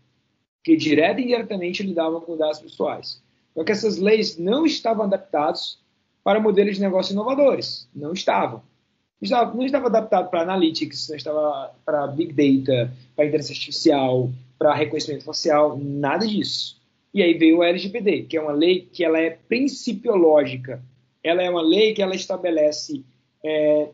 que 0.62 0.76
direto 0.76 1.20
e 1.20 1.25
indiretamente 1.25 1.82
lidavam 1.82 2.20
com 2.20 2.37
dados 2.37 2.61
pessoais. 2.61 3.20
Só 3.54 3.64
que 3.64 3.73
essas 3.73 3.99
leis 3.99 4.38
não 4.38 4.64
estavam 4.64 5.04
adaptadas 5.04 5.78
para 6.23 6.38
modelos 6.38 6.76
de 6.76 6.80
negócio 6.80 7.12
inovadores. 7.12 7.88
Não 7.94 8.12
estavam. 8.12 8.62
Não 9.20 9.25
estava, 9.25 9.54
não 9.54 9.64
estava 9.64 9.87
adaptado 9.87 10.30
para 10.30 10.42
analytics, 10.42 11.08
não 11.08 11.16
estava 11.16 11.75
para 11.85 12.06
big 12.06 12.32
data, 12.32 12.92
para 13.16 13.26
inteligência 13.26 13.54
artificial, 13.54 14.30
para 14.59 14.75
reconhecimento 14.75 15.25
facial, 15.25 15.79
nada 15.79 16.27
disso. 16.27 16.81
E 17.15 17.23
aí 17.23 17.35
veio 17.35 17.59
o 17.59 17.62
LGPD, 17.62 18.23
que 18.23 18.37
é 18.37 18.41
uma 18.41 18.53
lei 18.53 18.88
que 18.93 19.05
ela 19.05 19.19
é 19.19 19.31
principiológica. 19.31 20.83
Ela 21.23 21.43
é 21.43 21.50
uma 21.50 21.62
lei 21.62 21.95
que 21.95 22.03
ela 22.03 22.15
estabelece 22.15 23.05
é, 23.45 23.88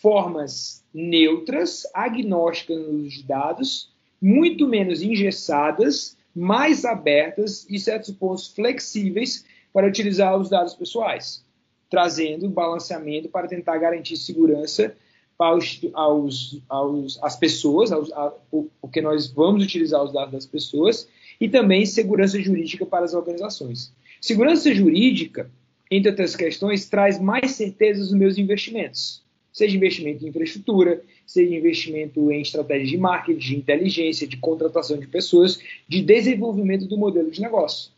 formas 0.00 0.84
neutras, 0.92 1.86
agnósticas 1.94 2.78
nos 2.78 3.22
dados, 3.22 3.92
muito 4.20 4.66
menos 4.66 5.02
engessadas, 5.02 6.16
mais 6.34 6.84
abertas 6.84 7.66
e 7.68 7.78
certos 7.78 8.14
pontos 8.14 8.48
flexíveis 8.48 9.44
para 9.72 9.86
utilizar 9.86 10.36
os 10.36 10.48
dados 10.48 10.74
pessoais, 10.74 11.44
trazendo 11.90 12.48
balanceamento 12.48 13.28
para 13.28 13.48
tentar 13.48 13.78
garantir 13.78 14.16
segurança 14.16 14.96
aos, 15.42 15.80
aos, 15.92 16.58
aos 16.68 17.18
as 17.22 17.36
pessoas, 17.36 17.92
aos, 17.92 18.12
a, 18.12 18.32
porque 18.80 19.00
nós 19.00 19.30
vamos 19.30 19.64
utilizar 19.64 20.02
os 20.02 20.12
dados 20.12 20.32
das 20.32 20.46
pessoas, 20.46 21.08
e 21.40 21.48
também 21.48 21.84
segurança 21.84 22.40
jurídica 22.40 22.86
para 22.86 23.04
as 23.04 23.14
organizações. 23.14 23.92
Segurança 24.20 24.72
jurídica, 24.72 25.50
entre 25.90 26.10
outras 26.10 26.36
questões, 26.36 26.88
traz 26.88 27.20
mais 27.20 27.52
certeza 27.52 28.00
nos 28.00 28.12
meus 28.12 28.38
investimentos, 28.38 29.22
seja 29.52 29.76
investimento 29.76 30.24
em 30.24 30.28
infraestrutura, 30.28 31.02
seja 31.26 31.54
investimento 31.54 32.30
em 32.30 32.40
estratégias 32.40 32.90
de 32.90 32.96
marketing, 32.96 33.38
de 33.38 33.56
inteligência, 33.56 34.26
de 34.26 34.36
contratação 34.36 34.98
de 34.98 35.06
pessoas, 35.06 35.58
de 35.88 36.02
desenvolvimento 36.02 36.86
do 36.86 36.96
modelo 36.96 37.30
de 37.30 37.40
negócio. 37.40 37.90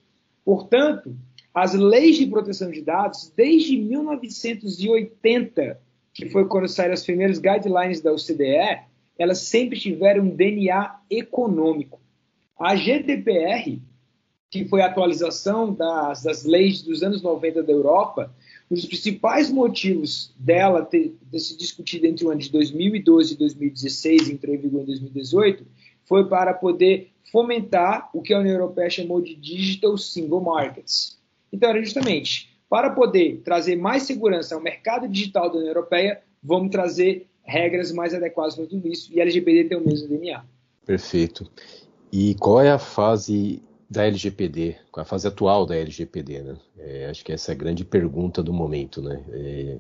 Portanto, 0.45 1.15
as 1.55 1.75
leis 1.75 2.17
de 2.17 2.27
proteção 2.27 2.71
de 2.71 2.81
dados, 2.81 3.33
desde 3.37 3.77
1980, 3.77 5.79
que 6.15 6.31
foi 6.31 6.47
quando 6.47 6.69
saíram 6.69 6.95
as 6.95 7.05
primeiras 7.05 7.39
guidelines 7.39 8.01
da 8.01 8.13
OCDE, 8.13 8.83
elas 9.19 9.39
sempre 9.39 9.79
tiveram 9.79 10.25
um 10.25 10.31
DNA 10.31 11.01
econômico. 11.11 12.01
A 12.59 12.77
GDPR, 12.77 13.81
que 14.49 14.65
foi 14.65 14.81
a 14.81 14.87
atualização 14.87 15.75
das, 15.75 16.23
das 16.23 16.45
leis 16.45 16.83
dos 16.83 17.03
anos 17.03 17.21
90 17.21 17.65
da 17.65 17.73
Europa, 17.73 18.33
um 18.71 18.77
dos 18.77 18.87
principais 18.87 19.51
motivos 19.51 20.33
dela 20.39 20.85
ter, 20.85 21.17
ter 21.31 21.39
se 21.41 21.57
discutido 21.57 22.07
entre 22.07 22.25
o 22.25 22.31
ano 22.31 22.41
de 22.41 22.51
2012 22.51 23.35
e 23.35 23.37
2016, 23.37 24.31
entrou 24.31 24.55
em 24.55 24.59
vigor 24.59 24.83
em 24.83 24.87
2018, 24.87 25.67
foi 26.05 26.29
para 26.29 26.55
poder 26.55 27.11
fomentar 27.33 28.09
o 28.15 28.23
que 28.23 28.33
a 28.33 28.39
União 28.39 28.55
Europeia 28.55 28.89
chamou 28.89 29.21
de 29.21 29.35
Digital 29.35 29.99
Single 29.99 30.41
Markets. 30.41 31.19
Então, 31.53 31.71
era 31.71 31.81
justamente 31.83 32.54
para 32.69 32.91
poder 32.91 33.41
trazer 33.45 33.77
mais 33.77 34.05
segurança 34.05 34.55
ao 34.55 34.61
mercado 34.61 35.09
digital 35.09 35.49
da 35.49 35.57
União 35.57 35.69
Europeia, 35.69 36.23
vamos 36.43 36.71
trazer 36.71 37.27
regras 37.43 37.93
mais 37.93 38.15
adequadas 38.15 38.57
para 38.57 38.67
tudo 38.67 38.89
isso, 38.89 39.13
e 39.13 39.21
a 39.21 39.23
LGPD 39.23 39.65
tem 39.65 39.79
o 39.79 39.87
mesmo 39.87 40.09
DNA. 40.09 40.43
Perfeito. 40.85 41.51
E 42.11 42.35
qual 42.37 42.61
é 42.61 42.71
a 42.71 42.79
fase 42.79 43.63
da 43.89 44.07
LGPD, 44.07 44.77
qual 44.91 45.03
é 45.03 45.07
a 45.07 45.09
fase 45.09 45.27
atual 45.27 45.67
da 45.67 45.77
LGPD? 45.77 46.43
Né? 46.43 46.57
É, 46.79 47.07
acho 47.11 47.25
que 47.25 47.33
essa 47.33 47.53
é 47.53 47.55
a 47.55 47.59
grande 47.59 47.85
pergunta 47.85 48.43
do 48.43 48.53
momento. 48.53 49.03
Né? 49.03 49.23
É, 49.31 49.79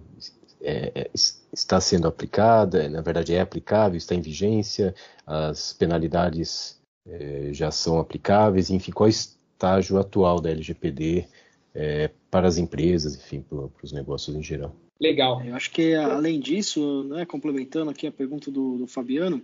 é, 0.60 0.92
é 0.94 1.10
está 1.52 1.80
sendo 1.80 2.08
aplicada, 2.08 2.88
na 2.88 3.00
verdade 3.00 3.34
é 3.34 3.40
aplicável, 3.40 3.96
está 3.96 4.14
em 4.14 4.20
vigência, 4.20 4.94
as 5.26 5.72
penalidades 5.72 6.80
é, 7.06 7.50
já 7.52 7.70
são 7.70 7.98
aplicáveis, 7.98 8.70
enfim, 8.70 8.90
qual 8.90 9.06
é 9.06 9.10
o 9.10 9.10
estágio 9.10 9.98
atual 9.98 10.40
da 10.40 10.50
LGPD 10.50 11.26
é, 11.74 12.10
para 12.30 12.46
as 12.46 12.56
empresas, 12.56 13.16
enfim, 13.16 13.40
para, 13.40 13.68
para, 13.68 13.84
os 13.84 13.92
negócios 13.92 14.36
em 14.36 14.42
geral. 14.42 14.74
Legal. 15.00 15.42
Eu 15.44 15.56
acho 15.56 15.70
que 15.70 15.94
além 15.94 16.38
disso, 16.38 17.04
né, 17.04 17.26
complementando 17.26 17.90
aqui 17.90 18.06
a 18.06 18.12
pergunta 18.12 18.50
do, 18.50 18.78
do 18.78 18.86
Fabiano, 18.86 19.42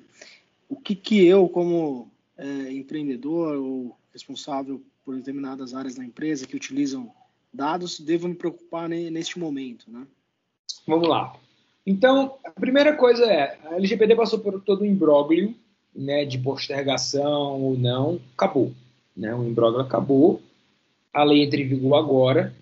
o 0.68 0.76
que, 0.76 0.94
que 0.94 1.26
eu, 1.26 1.48
como 1.48 2.08
é, 2.38 2.72
empreendedor 2.72 3.56
ou 3.56 3.96
responsável 4.12 4.80
por 5.04 5.16
determinadas 5.16 5.74
áreas 5.74 5.96
da 5.96 6.04
empresa 6.04 6.46
que 6.46 6.56
utilizam 6.56 7.10
dados, 7.52 7.98
devo 7.98 8.28
me 8.28 8.34
preocupar 8.34 8.88
neste 8.88 9.38
momento, 9.38 9.90
né? 9.90 10.06
Vamos 10.86 11.08
lá. 11.08 11.34
Então, 11.84 12.36
a 12.44 12.50
primeira 12.50 12.94
coisa 12.94 13.24
é, 13.24 13.58
a 13.64 13.74
LGPD 13.74 14.14
passou 14.14 14.38
por 14.38 14.60
todo 14.60 14.82
o 14.82 14.86
imbróglio, 14.86 15.54
né, 15.94 16.24
de 16.24 16.38
postergação 16.38 17.60
ou 17.60 17.76
não, 17.76 18.20
acabou. 18.36 18.72
Né, 19.16 19.34
o 19.34 19.44
imbróglio 19.44 19.82
acabou, 19.82 20.40
a 21.12 21.24
lei 21.24 21.42
entra 21.42 21.60
em 21.60 21.68
vigor 21.68 21.96
agora, 21.96 22.54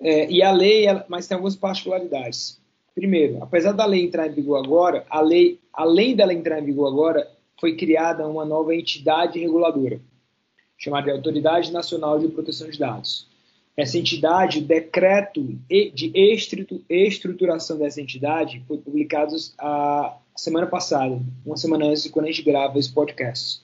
é, 0.00 0.30
e 0.30 0.42
a 0.42 0.52
lei, 0.52 0.86
mas 1.08 1.26
tem 1.26 1.34
algumas 1.34 1.56
particularidades. 1.56 2.60
Primeiro, 2.94 3.42
apesar 3.42 3.72
da 3.72 3.84
lei 3.84 4.04
entrar 4.04 4.26
em 4.26 4.32
vigor 4.32 4.64
agora, 4.64 5.04
a 5.10 5.20
lei, 5.20 5.58
além 5.72 6.16
dela 6.16 6.32
entrar 6.32 6.60
em 6.60 6.64
vigor 6.64 6.88
agora, 6.88 7.30
foi 7.60 7.76
criada 7.76 8.26
uma 8.26 8.44
nova 8.44 8.74
entidade 8.74 9.38
reguladora, 9.38 10.00
chamada 10.76 11.12
Autoridade 11.12 11.72
Nacional 11.72 12.18
de 12.18 12.28
Proteção 12.28 12.70
de 12.70 12.78
Dados. 12.78 13.26
Essa 13.76 13.98
entidade, 13.98 14.58
o 14.58 14.62
decreto 14.62 15.42
de 15.68 16.12
estruturação 16.88 17.76
dessa 17.76 18.00
entidade 18.00 18.62
foi 18.66 18.78
publicado 18.78 19.36
a 19.58 20.16
semana 20.34 20.66
passada, 20.66 21.20
uma 21.44 21.58
semana 21.58 21.84
antes 21.84 22.02
de 22.02 22.08
quando 22.08 22.24
a 22.24 22.28
gente 22.28 22.42
grava 22.42 22.78
esse 22.78 22.90
podcast. 22.90 23.60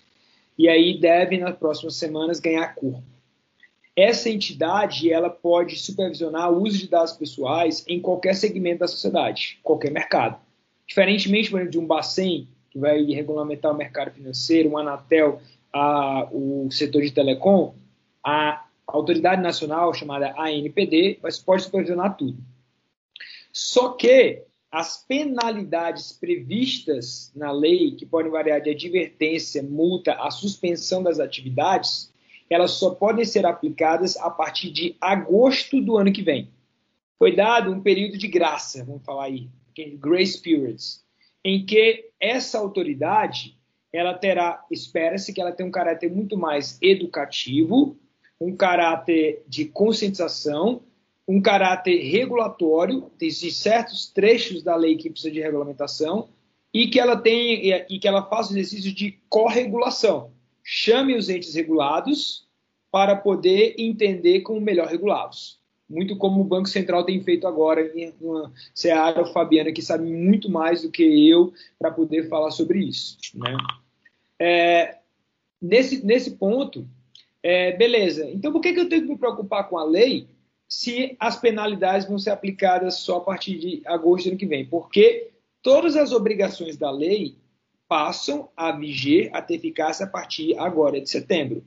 E 0.59 0.69
aí 0.69 0.99
deve, 0.99 1.39
nas 1.39 1.57
próximas 1.57 1.97
semanas, 1.97 2.41
ganhar 2.41 2.75
corpo. 2.75 3.03
Essa 3.95 4.31
entidade 4.31 5.13
ela 5.13 5.29
pode 5.29 5.77
supervisionar 5.77 6.51
o 6.51 6.63
uso 6.63 6.79
de 6.79 6.89
dados 6.89 7.13
pessoais 7.13 7.85
em 7.87 8.01
qualquer 8.01 8.35
segmento 8.35 8.81
da 8.81 8.89
sociedade, 8.89 9.61
qualquer 9.63 9.91
mercado. 9.91 10.41
Diferentemente, 10.87 11.51
por 11.51 11.57
exemplo, 11.57 11.73
de 11.73 11.79
um 11.79 11.87
Bacen, 11.87 12.49
que 12.71 12.79
vai 12.79 13.03
regulamentar 13.03 13.71
o 13.71 13.77
mercado 13.77 14.11
financeiro, 14.13 14.71
um 14.71 14.79
Anatel, 14.79 15.41
a, 15.73 16.27
o 16.33 16.71
setor 16.71 17.03
de 17.03 17.11
telecom, 17.11 17.75
a 18.25 18.65
autoridade 18.87 19.43
nacional 19.43 19.93
chamada 19.93 20.35
ANPD 20.39 21.19
pode 21.45 21.63
supervisionar 21.63 22.17
tudo. 22.17 22.39
Só 23.53 23.91
que 23.91 24.43
as 24.71 25.05
penalidades 25.07 26.13
previstas 26.13 27.31
na 27.37 27.53
lei, 27.53 27.95
que 27.95 28.07
podem 28.07 28.33
variar 28.33 28.61
de 28.61 28.71
advertência, 28.71 29.63
multa, 29.63 30.15
a 30.15 30.31
suspensão 30.31 31.03
das 31.03 31.21
atividades, 31.21 32.12
elas 32.53 32.73
só 32.73 32.95
podem 32.95 33.25
ser 33.25 33.47
aplicadas 33.47 34.17
a 34.17 34.31
partir 34.31 34.71
de 34.71 34.97
agosto 35.01 35.81
do 35.81 35.97
ano 35.97 36.13
que 36.13 36.23
vem. 36.23 36.51
Foi 37.19 37.35
dado 37.35 37.71
um 37.71 37.81
período 37.81 38.19
de 38.19 38.29
graça, 38.29 38.85
vamos 38.85 39.05
falar 39.05 39.25
aí, 39.25 39.49
grace 39.99 40.41
periods, 40.41 41.05
em 41.45 41.65
que 41.65 42.11
essa 42.21 42.59
autoridade 42.59 43.57
ela 43.93 44.15
terá, 44.15 44.65
espera-se 44.71 45.33
que 45.33 45.41
ela 45.41 45.53
tenha 45.53 45.69
um 45.69 45.73
caráter 45.73 46.11
muito 46.11 46.37
mais 46.37 46.79
educativo, 46.81 47.97
um 48.41 48.57
caráter 48.57 49.43
de 49.47 49.67
conscientização, 49.67 50.83
um 51.29 51.41
caráter 51.41 52.03
regulatório, 52.03 53.11
tem 53.19 53.31
certos 53.31 54.11
trechos 54.11 54.63
da 54.63 54.75
lei 54.75 54.97
que 54.97 55.11
precisa 55.11 55.33
de 55.33 55.41
regulamentação, 55.41 56.31
e 56.75 56.89
que 56.89 56.99
ela 56.99 57.17
tenha 57.17 57.85
e 57.89 57.99
que 57.99 58.09
ela 58.09 58.25
faça 58.25 58.51
o 58.51 58.57
exercício 58.57 58.93
de 58.93 59.19
corregulação. 59.29 60.33
Chame 60.63 61.17
os 61.17 61.29
entes 61.29 61.55
regulados 61.55 62.47
para 62.91 63.17
poder 63.17 63.75
entender 63.79 64.41
como 64.41 64.61
melhor 64.61 64.89
regulá-los 64.89 65.63
muito 65.93 66.17
como 66.17 66.41
o 66.41 66.45
Banco 66.45 66.69
Central 66.69 67.05
tem 67.05 67.23
feito 67.23 67.47
agora 67.47 67.93
em 67.95 68.13
uma 68.21 68.51
Seara 68.75 69.27
Fabiana, 69.27 69.71
que 69.73 69.83
sabe 69.83 70.11
muito 70.11 70.51
mais 70.51 70.83
do 70.83 70.91
que 70.91 71.29
eu 71.29 71.53
para 71.79 71.91
poder 71.91 72.29
falar 72.29 72.51
sobre 72.51 72.79
isso. 72.81 73.19
Né? 73.35 73.55
É, 74.39 74.99
nesse, 75.61 76.05
nesse 76.05 76.33
ponto, 76.33 76.89
é, 77.43 77.77
beleza, 77.77 78.29
então 78.31 78.51
por 78.51 78.61
que, 78.61 78.73
que 78.73 78.81
eu 78.81 78.89
tenho 78.89 79.03
que 79.03 79.09
me 79.09 79.19
preocupar 79.19 79.69
com 79.69 79.77
a 79.77 79.85
lei 79.85 80.27
se 80.67 81.15
as 81.21 81.39
penalidades 81.39 82.09
vão 82.09 82.19
ser 82.19 82.31
aplicadas 82.31 82.95
só 82.97 83.19
a 83.19 83.21
partir 83.21 83.59
de 83.59 83.83
agosto 83.85 84.25
do 84.25 84.31
ano 84.31 84.39
que 84.39 84.47
vem? 84.47 84.65
Porque 84.65 85.29
todas 85.61 85.97
as 85.97 86.13
obrigações 86.13 86.79
da 86.79 86.91
lei 86.91 87.37
passam 87.93 88.49
a 88.57 88.73
viger, 88.73 89.29
a 89.35 89.43
ter 89.43 89.57
eficácia 89.57 90.07
a 90.07 90.09
partir 90.09 90.59
agora 90.59 90.99
de 90.99 91.11
setembro. 91.11 91.63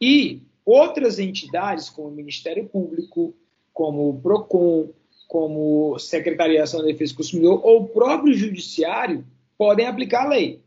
E 0.00 0.42
outras 0.64 1.20
entidades, 1.20 1.88
como 1.88 2.08
o 2.08 2.10
Ministério 2.10 2.66
Público, 2.66 3.32
como 3.72 4.10
o 4.10 4.20
PROCON, 4.20 4.88
como 5.28 5.96
Secretaria 5.96 6.64
de 6.64 6.82
Defesa 6.82 7.12
do 7.12 7.16
Consumidor 7.18 7.60
ou 7.64 7.82
o 7.82 7.88
próprio 7.88 8.34
Judiciário 8.34 9.24
podem 9.56 9.86
aplicar 9.86 10.26
a 10.26 10.30
lei. 10.30 10.60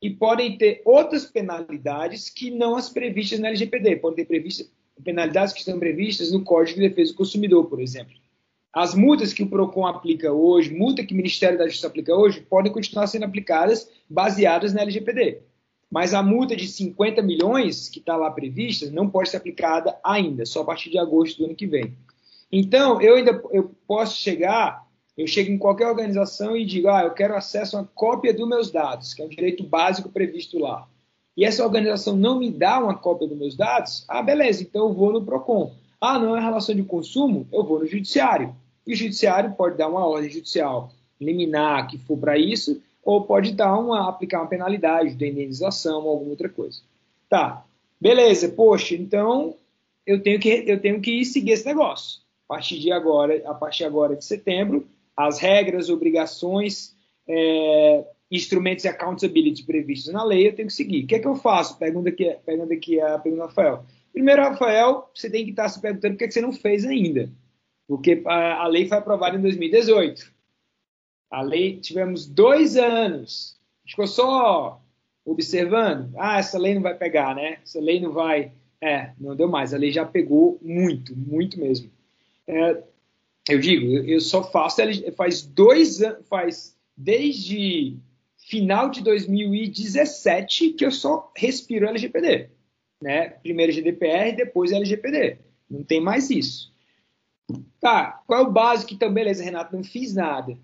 E 0.00 0.08
podem 0.08 0.56
ter 0.56 0.82
outras 0.84 1.24
penalidades 1.24 2.30
que 2.30 2.48
não 2.48 2.76
as 2.76 2.88
previstas 2.88 3.40
na 3.40 3.48
LGPD. 3.48 3.96
Podem 3.96 4.18
ter 4.18 4.26
previstas, 4.26 4.70
penalidades 5.02 5.52
que 5.52 5.58
estão 5.58 5.80
previstas 5.80 6.30
no 6.30 6.44
Código 6.44 6.80
de 6.80 6.88
Defesa 6.88 7.10
do 7.10 7.18
Consumidor, 7.18 7.64
por 7.64 7.80
exemplo. 7.80 8.14
As 8.72 8.94
multas 8.94 9.32
que 9.32 9.42
o 9.42 9.48
PROCON 9.48 9.86
aplica 9.86 10.32
hoje, 10.32 10.74
multa 10.74 11.04
que 11.04 11.14
o 11.14 11.16
Ministério 11.16 11.58
da 11.58 11.66
Justiça 11.66 11.86
aplica 11.86 12.14
hoje, 12.14 12.40
podem 12.42 12.70
continuar 12.70 13.06
sendo 13.06 13.24
aplicadas 13.24 13.90
baseadas 14.08 14.74
na 14.74 14.82
LGPD. 14.82 15.40
Mas 15.90 16.12
a 16.12 16.22
multa 16.22 16.54
de 16.54 16.68
50 16.68 17.22
milhões 17.22 17.88
que 17.88 17.98
está 17.98 18.14
lá 18.14 18.30
prevista 18.30 18.90
não 18.90 19.08
pode 19.08 19.30
ser 19.30 19.38
aplicada 19.38 19.98
ainda, 20.04 20.44
só 20.44 20.60
a 20.60 20.64
partir 20.64 20.90
de 20.90 20.98
agosto 20.98 21.38
do 21.38 21.46
ano 21.46 21.54
que 21.54 21.66
vem. 21.66 21.96
Então, 22.52 23.00
eu 23.00 23.16
ainda 23.16 23.42
eu 23.52 23.74
posso 23.86 24.20
chegar, 24.20 24.86
eu 25.16 25.26
chego 25.26 25.50
em 25.50 25.58
qualquer 25.58 25.86
organização 25.86 26.56
e 26.56 26.64
digo, 26.64 26.88
ah, 26.88 27.04
eu 27.04 27.12
quero 27.12 27.34
acesso 27.34 27.76
a 27.76 27.80
uma 27.80 27.90
cópia 27.94 28.34
dos 28.34 28.48
meus 28.48 28.70
dados, 28.70 29.14
que 29.14 29.22
é 29.22 29.24
um 29.24 29.30
direito 29.30 29.64
básico 29.64 30.10
previsto 30.10 30.58
lá. 30.58 30.86
E 31.34 31.44
essa 31.44 31.64
organização 31.64 32.16
não 32.16 32.38
me 32.38 32.50
dá 32.50 32.78
uma 32.78 32.94
cópia 32.94 33.28
dos 33.28 33.38
meus 33.38 33.56
dados, 33.56 34.04
ah, 34.08 34.22
beleza, 34.22 34.62
então 34.62 34.88
eu 34.88 34.92
vou 34.92 35.12
no 35.12 35.24
PROCON. 35.24 35.72
Ah, 36.00 36.18
não 36.18 36.36
é 36.36 36.40
relação 36.40 36.74
de 36.74 36.82
consumo? 36.82 37.46
Eu 37.52 37.64
vou 37.64 37.80
no 37.80 37.86
judiciário. 37.86 38.54
E 38.86 38.92
o 38.92 38.96
judiciário 38.96 39.54
pode 39.54 39.76
dar 39.76 39.88
uma 39.88 40.06
ordem 40.06 40.30
judicial 40.30 40.92
liminar 41.20 41.88
que 41.88 41.98
for 41.98 42.16
para 42.16 42.38
isso, 42.38 42.80
ou 43.04 43.24
pode 43.24 43.52
dar 43.52 43.76
uma, 43.78 44.08
aplicar 44.08 44.40
uma 44.40 44.48
penalidade 44.48 45.14
de 45.14 45.26
indenização 45.26 46.04
ou 46.04 46.10
alguma 46.10 46.30
outra 46.30 46.48
coisa. 46.48 46.80
Tá, 47.28 47.64
beleza, 48.00 48.48
poxa, 48.48 48.94
então 48.94 49.54
eu 50.06 50.22
tenho 50.22 50.38
que, 50.38 50.64
eu 50.66 50.80
tenho 50.80 51.00
que 51.00 51.24
seguir 51.24 51.52
esse 51.52 51.66
negócio. 51.66 52.20
A 52.48 52.54
partir 52.54 52.78
de 52.78 52.90
agora, 52.92 53.42
a 53.46 53.54
partir 53.54 53.84
agora 53.84 54.16
de 54.16 54.24
setembro, 54.24 54.86
as 55.16 55.38
regras, 55.38 55.90
obrigações, 55.90 56.94
é, 57.26 58.04
instrumentos 58.30 58.84
e 58.84 58.88
accountability 58.88 59.64
previstos 59.64 60.12
na 60.12 60.24
lei, 60.24 60.48
eu 60.48 60.54
tenho 60.54 60.68
que 60.68 60.74
seguir. 60.74 61.04
O 61.04 61.06
que 61.06 61.14
é 61.16 61.18
que 61.18 61.26
eu 61.26 61.34
faço? 61.34 61.78
Pergunta 61.78 62.08
aqui, 62.08 62.34
pergunta 62.44 62.72
aqui 62.72 63.00
a 63.00 63.18
pergunta 63.18 63.46
Rafael. 63.46 63.84
Primeiro, 64.18 64.42
Rafael, 64.42 65.08
você 65.14 65.30
tem 65.30 65.44
que 65.44 65.50
estar 65.50 65.68
se 65.68 65.80
perguntando 65.80 66.14
por 66.14 66.18
que, 66.18 66.28
você 66.32 66.40
não 66.40 66.52
fez 66.52 66.84
ainda. 66.84 67.30
Porque 67.86 68.20
a, 68.26 68.64
a 68.64 68.66
lei 68.66 68.88
foi 68.88 68.98
aprovada 68.98 69.36
em 69.36 69.40
2018. 69.40 70.32
A 71.30 71.40
lei, 71.40 71.78
tivemos 71.78 72.26
dois 72.26 72.76
anos. 72.76 73.56
Ficou 73.86 74.08
só 74.08 74.82
observando. 75.24 76.10
Ah, 76.16 76.36
essa 76.36 76.58
lei 76.58 76.74
não 76.74 76.82
vai 76.82 76.96
pegar, 76.96 77.32
né? 77.36 77.58
Essa 77.62 77.78
lei 77.78 78.00
não 78.00 78.10
vai. 78.12 78.50
É, 78.80 79.12
não 79.20 79.36
deu 79.36 79.48
mais. 79.48 79.72
A 79.72 79.78
lei 79.78 79.92
já 79.92 80.04
pegou 80.04 80.58
muito, 80.60 81.14
muito 81.16 81.60
mesmo. 81.60 81.88
É, 82.44 82.82
eu 83.48 83.60
digo, 83.60 83.86
eu 83.86 84.20
só 84.20 84.42
faço 84.42 84.82
faz 85.14 85.42
dois 85.42 86.02
anos, 86.02 86.26
faz 86.26 86.76
desde 86.96 87.96
final 88.36 88.90
de 88.90 89.00
2017 89.00 90.70
que 90.70 90.84
eu 90.84 90.90
só 90.90 91.30
respiro 91.36 91.86
LGPD, 91.86 92.50
né? 93.00 93.30
Primeiro 93.42 93.72
GDPR, 93.72 94.34
depois 94.34 94.72
LGPD. 94.72 95.38
Não 95.70 95.82
tem 95.82 96.00
mais 96.00 96.30
isso. 96.30 96.72
Tá, 97.80 98.22
qual 98.26 98.40
é 98.40 98.42
o 98.42 98.50
básico? 98.50 98.92
Então, 98.94 99.12
beleza, 99.12 99.42
Renato, 99.42 99.74
não 99.74 99.84
fiz 99.84 100.14
nada. 100.14 100.56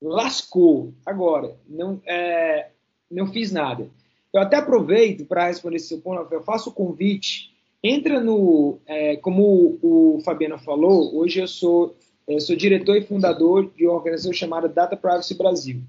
Lascou. 0.00 0.94
Agora, 1.04 1.56
não, 1.68 2.00
é, 2.06 2.70
não 3.10 3.26
fiz 3.26 3.50
nada. 3.50 3.88
Eu 4.32 4.40
até 4.40 4.56
aproveito 4.56 5.24
para 5.24 5.46
responder 5.46 5.76
esse 5.76 5.88
seu 5.88 6.00
ponto, 6.00 6.32
eu 6.32 6.42
faço 6.42 6.70
o 6.70 6.72
convite 6.72 7.54
Entra 7.86 8.18
no, 8.18 8.78
é, 8.86 9.16
como 9.16 9.78
o 9.82 10.18
Fabiano 10.24 10.58
falou, 10.58 11.14
hoje 11.18 11.38
eu 11.38 11.46
sou, 11.46 11.94
eu 12.26 12.40
sou 12.40 12.56
diretor 12.56 12.96
e 12.96 13.02
fundador 13.02 13.70
de 13.76 13.84
uma 13.84 13.96
organização 13.96 14.32
chamada 14.32 14.66
Data 14.66 14.96
Privacy 14.96 15.34
Brasil. 15.34 15.82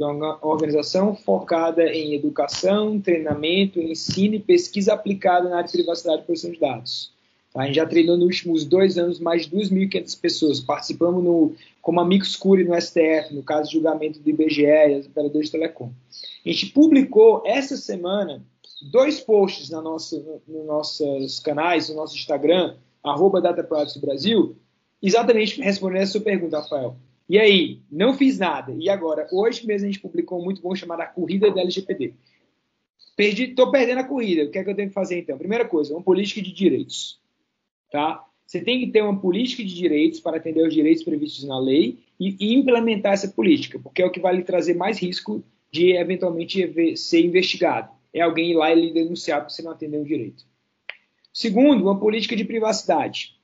É 0.00 0.04
uma 0.04 0.38
organização 0.44 1.14
focada 1.14 1.84
em 1.84 2.14
educação, 2.14 3.00
treinamento, 3.00 3.80
ensino 3.80 4.34
e 4.34 4.40
pesquisa 4.40 4.94
aplicada 4.94 5.48
na 5.48 5.58
área 5.58 5.66
de 5.66 5.72
privacidade 5.72 6.22
e 6.22 6.24
proteção 6.24 6.50
de 6.50 6.58
dados. 6.58 7.12
A 7.54 7.66
gente 7.66 7.76
já 7.76 7.86
treinou 7.86 8.16
nos 8.16 8.26
últimos 8.26 8.64
dois 8.64 8.96
anos 8.96 9.20
mais 9.20 9.46
de 9.46 9.54
2.500 9.54 10.20
pessoas. 10.20 10.60
Participamos 10.60 11.22
no, 11.22 11.54
como 11.82 12.00
amigos 12.00 12.34
curi 12.34 12.64
no 12.64 12.80
STF, 12.80 13.34
no 13.34 13.42
caso 13.42 13.68
de 13.68 13.76
julgamento 13.76 14.18
do 14.18 14.30
IBGE 14.30 14.62
e 14.62 14.94
as 14.94 15.06
operadoras 15.06 15.46
de 15.46 15.52
telecom. 15.52 15.90
A 16.44 16.48
gente 16.48 16.66
publicou 16.66 17.42
essa 17.44 17.76
semana 17.76 18.42
dois 18.90 19.20
posts 19.20 19.68
na 19.68 19.82
nossa, 19.82 20.18
no, 20.18 20.40
nos 20.48 20.66
nossos 20.66 21.40
canais, 21.40 21.90
no 21.90 21.96
nosso 21.96 22.16
Instagram, 22.16 22.74
arroba 23.04 23.40
Brasil, 24.00 24.56
exatamente 25.02 25.60
respondendo 25.60 26.02
a 26.02 26.06
sua 26.06 26.20
pergunta, 26.20 26.58
Rafael. 26.58 26.96
E 27.28 27.38
aí, 27.38 27.80
não 27.90 28.14
fiz 28.14 28.38
nada. 28.38 28.74
E 28.78 28.88
agora, 28.88 29.28
hoje 29.32 29.66
mesmo 29.66 29.86
a 29.86 29.90
gente 29.90 30.00
publicou 30.00 30.40
um 30.40 30.44
muito 30.44 30.60
bom 30.60 30.74
chamado 30.74 31.00
A 31.00 31.06
Corrida 31.06 31.50
da 31.50 31.60
LGPD. 31.60 32.14
Estou 33.18 33.70
perdendo 33.70 33.98
a 33.98 34.04
corrida. 34.04 34.44
O 34.44 34.50
que 34.50 34.58
é 34.58 34.64
que 34.64 34.70
eu 34.70 34.74
tenho 34.74 34.88
que 34.88 34.94
fazer 34.94 35.18
então? 35.18 35.38
Primeira 35.38 35.64
coisa, 35.64 35.94
uma 35.94 36.02
política 36.02 36.42
de 36.42 36.52
direitos. 36.52 37.20
Tá? 37.90 38.24
Você 38.46 38.60
tem 38.60 38.80
que 38.80 38.90
ter 38.90 39.02
uma 39.02 39.18
política 39.18 39.62
de 39.62 39.74
direitos 39.74 40.18
para 40.18 40.38
atender 40.38 40.64
aos 40.64 40.74
direitos 40.74 41.04
previstos 41.04 41.44
na 41.44 41.58
lei 41.58 41.98
e, 42.18 42.36
e 42.40 42.54
implementar 42.54 43.12
essa 43.12 43.28
política, 43.28 43.78
porque 43.78 44.02
é 44.02 44.06
o 44.06 44.10
que 44.10 44.20
vai 44.20 44.34
lhe 44.34 44.42
trazer 44.42 44.74
mais 44.74 44.98
risco 44.98 45.44
de 45.70 45.92
eventualmente 45.92 46.96
ser 46.96 47.24
investigado 47.24 47.90
é 48.12 48.20
alguém 48.20 48.50
ir 48.50 48.54
lá 48.54 48.72
e 48.72 48.80
lhe 48.80 48.92
denunciar 48.92 49.40
porque 49.40 49.54
você 49.54 49.62
não 49.62 49.72
atendeu 49.72 50.02
o 50.02 50.04
direito. 50.04 50.44
Segundo, 51.32 51.82
uma 51.82 51.98
política 51.98 52.36
de 52.36 52.44
privacidade. 52.44 53.34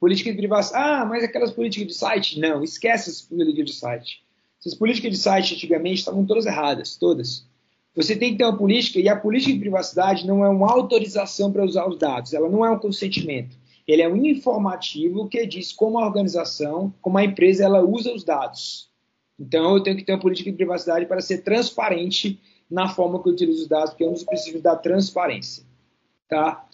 Política 0.00 0.30
de 0.30 0.38
privacidade. 0.38 0.84
Ah, 0.84 1.04
mas 1.04 1.22
aquelas 1.22 1.52
políticas 1.52 1.86
de 1.86 1.94
site? 1.94 2.40
Não, 2.40 2.64
esquece 2.64 3.10
essas 3.10 3.22
políticas 3.22 3.66
de 3.66 3.72
site. 3.74 4.24
Essas 4.58 4.74
políticas 4.74 5.10
de 5.10 5.18
site 5.18 5.54
antigamente 5.54 5.98
estavam 5.98 6.24
todas 6.24 6.46
erradas, 6.46 6.96
todas. 6.96 7.46
Você 7.94 8.16
tem 8.16 8.32
que 8.32 8.38
ter 8.38 8.44
uma 8.44 8.56
política, 8.56 8.98
e 8.98 9.08
a 9.08 9.16
política 9.16 9.52
de 9.52 9.58
privacidade 9.58 10.26
não 10.26 10.44
é 10.44 10.48
uma 10.48 10.72
autorização 10.72 11.52
para 11.52 11.64
usar 11.64 11.86
os 11.86 11.98
dados, 11.98 12.32
ela 12.32 12.48
não 12.48 12.64
é 12.64 12.70
um 12.70 12.78
consentimento. 12.78 13.58
Ele 13.86 14.00
é 14.00 14.08
um 14.08 14.24
informativo 14.24 15.28
que 15.28 15.44
diz 15.44 15.72
como 15.72 15.98
a 15.98 16.06
organização, 16.06 16.94
como 17.02 17.18
a 17.18 17.24
empresa, 17.24 17.64
ela 17.64 17.82
usa 17.82 18.12
os 18.12 18.24
dados. 18.24 18.88
Então, 19.38 19.74
eu 19.74 19.82
tenho 19.82 19.96
que 19.96 20.04
ter 20.04 20.12
uma 20.12 20.20
política 20.20 20.50
de 20.50 20.56
privacidade 20.56 21.06
para 21.06 21.20
ser 21.20 21.38
transparente 21.38 22.40
na 22.70 22.88
forma 22.88 23.20
que 23.20 23.28
eu 23.28 23.32
utilizo 23.32 23.62
os 23.62 23.68
dados, 23.68 23.90
porque 23.90 24.04
é 24.04 24.08
um 24.08 24.12
dos 24.12 24.24
princípios 24.24 24.62
da 24.62 24.76
transparência. 24.76 25.64
Tá? 26.28 26.64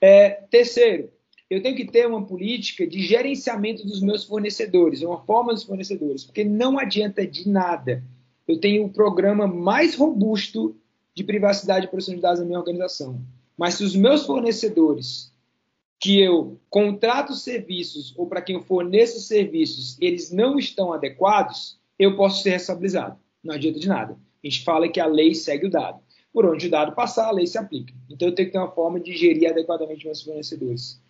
É, 0.00 0.42
terceiro, 0.50 1.10
eu 1.52 1.62
tenho 1.62 1.76
que 1.76 1.84
ter 1.84 2.06
uma 2.06 2.24
política 2.24 2.86
de 2.86 3.02
gerenciamento 3.02 3.86
dos 3.86 4.00
meus 4.00 4.24
fornecedores, 4.24 5.02
uma 5.02 5.22
forma 5.22 5.52
dos 5.52 5.64
fornecedores, 5.64 6.24
porque 6.24 6.42
não 6.42 6.78
adianta 6.78 7.26
de 7.26 7.46
nada. 7.46 8.02
Eu 8.48 8.58
tenho 8.58 8.86
o 8.86 8.88
programa 8.88 9.46
mais 9.46 9.94
robusto 9.94 10.74
de 11.14 11.22
privacidade 11.22 11.84
e 11.84 11.88
proteção 11.90 12.14
de 12.14 12.22
dados 12.22 12.40
na 12.40 12.46
minha 12.46 12.58
organização. 12.58 13.20
Mas 13.54 13.74
se 13.74 13.84
os 13.84 13.94
meus 13.94 14.24
fornecedores 14.24 15.30
que 16.00 16.18
eu 16.22 16.58
contrato 16.70 17.34
serviços 17.34 18.14
ou 18.16 18.26
para 18.26 18.40
quem 18.40 18.56
eu 18.56 18.62
forneço 18.62 19.20
serviços, 19.20 19.98
eles 20.00 20.30
não 20.32 20.58
estão 20.58 20.90
adequados, 20.90 21.78
eu 21.98 22.16
posso 22.16 22.42
ser 22.42 22.52
responsabilizado. 22.52 23.18
Não 23.44 23.54
adianta 23.54 23.78
de 23.78 23.88
nada. 23.88 24.14
A 24.42 24.46
gente 24.46 24.64
fala 24.64 24.88
que 24.88 24.98
a 24.98 25.06
lei 25.06 25.34
segue 25.34 25.66
o 25.66 25.70
dado. 25.70 26.00
Por 26.32 26.46
onde 26.46 26.66
o 26.66 26.70
dado 26.70 26.94
passar, 26.94 27.28
a 27.28 27.32
lei 27.32 27.46
se 27.46 27.58
aplica. 27.58 27.92
Então 28.08 28.28
eu 28.28 28.34
tenho 28.34 28.48
que 28.48 28.52
ter 28.52 28.58
uma 28.58 28.70
forma 28.70 28.98
de 28.98 29.14
gerir 29.14 29.50
adequadamente 29.50 30.06
meus 30.06 30.22
fornecedores. 30.22 31.02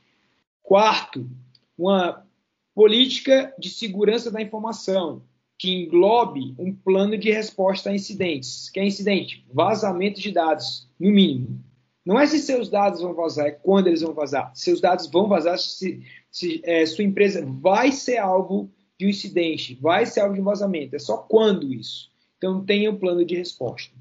Quarto, 0.62 1.28
uma 1.76 2.26
política 2.74 3.54
de 3.58 3.68
segurança 3.68 4.30
da 4.30 4.40
informação 4.40 5.22
que 5.58 5.84
englobe 5.84 6.54
um 6.58 6.74
plano 6.74 7.16
de 7.16 7.30
resposta 7.30 7.90
a 7.90 7.94
incidentes. 7.94 8.68
Que 8.70 8.80
é 8.80 8.84
incidente? 8.84 9.44
Vazamento 9.52 10.20
de 10.20 10.32
dados, 10.32 10.88
no 10.98 11.10
mínimo. 11.10 11.62
Não 12.04 12.18
é 12.18 12.26
se 12.26 12.40
seus 12.40 12.68
dados 12.68 13.00
vão 13.00 13.14
vazar, 13.14 13.46
é 13.46 13.50
quando 13.52 13.86
eles 13.86 14.00
vão 14.00 14.12
vazar. 14.12 14.50
Seus 14.54 14.80
dados 14.80 15.06
vão 15.06 15.28
vazar 15.28 15.56
se, 15.58 16.02
se 16.30 16.60
é, 16.64 16.84
sua 16.84 17.04
empresa 17.04 17.46
vai 17.46 17.92
ser 17.92 18.18
alvo 18.18 18.68
de 18.98 19.06
um 19.06 19.08
incidente, 19.08 19.78
vai 19.80 20.04
ser 20.04 20.20
alvo 20.20 20.34
de 20.34 20.40
um 20.40 20.44
vazamento. 20.44 20.96
É 20.96 20.98
só 20.98 21.16
quando 21.16 21.72
isso. 21.72 22.10
Então, 22.38 22.64
tenha 22.64 22.90
um 22.90 22.98
plano 22.98 23.24
de 23.24 23.36
resposta. 23.36 23.94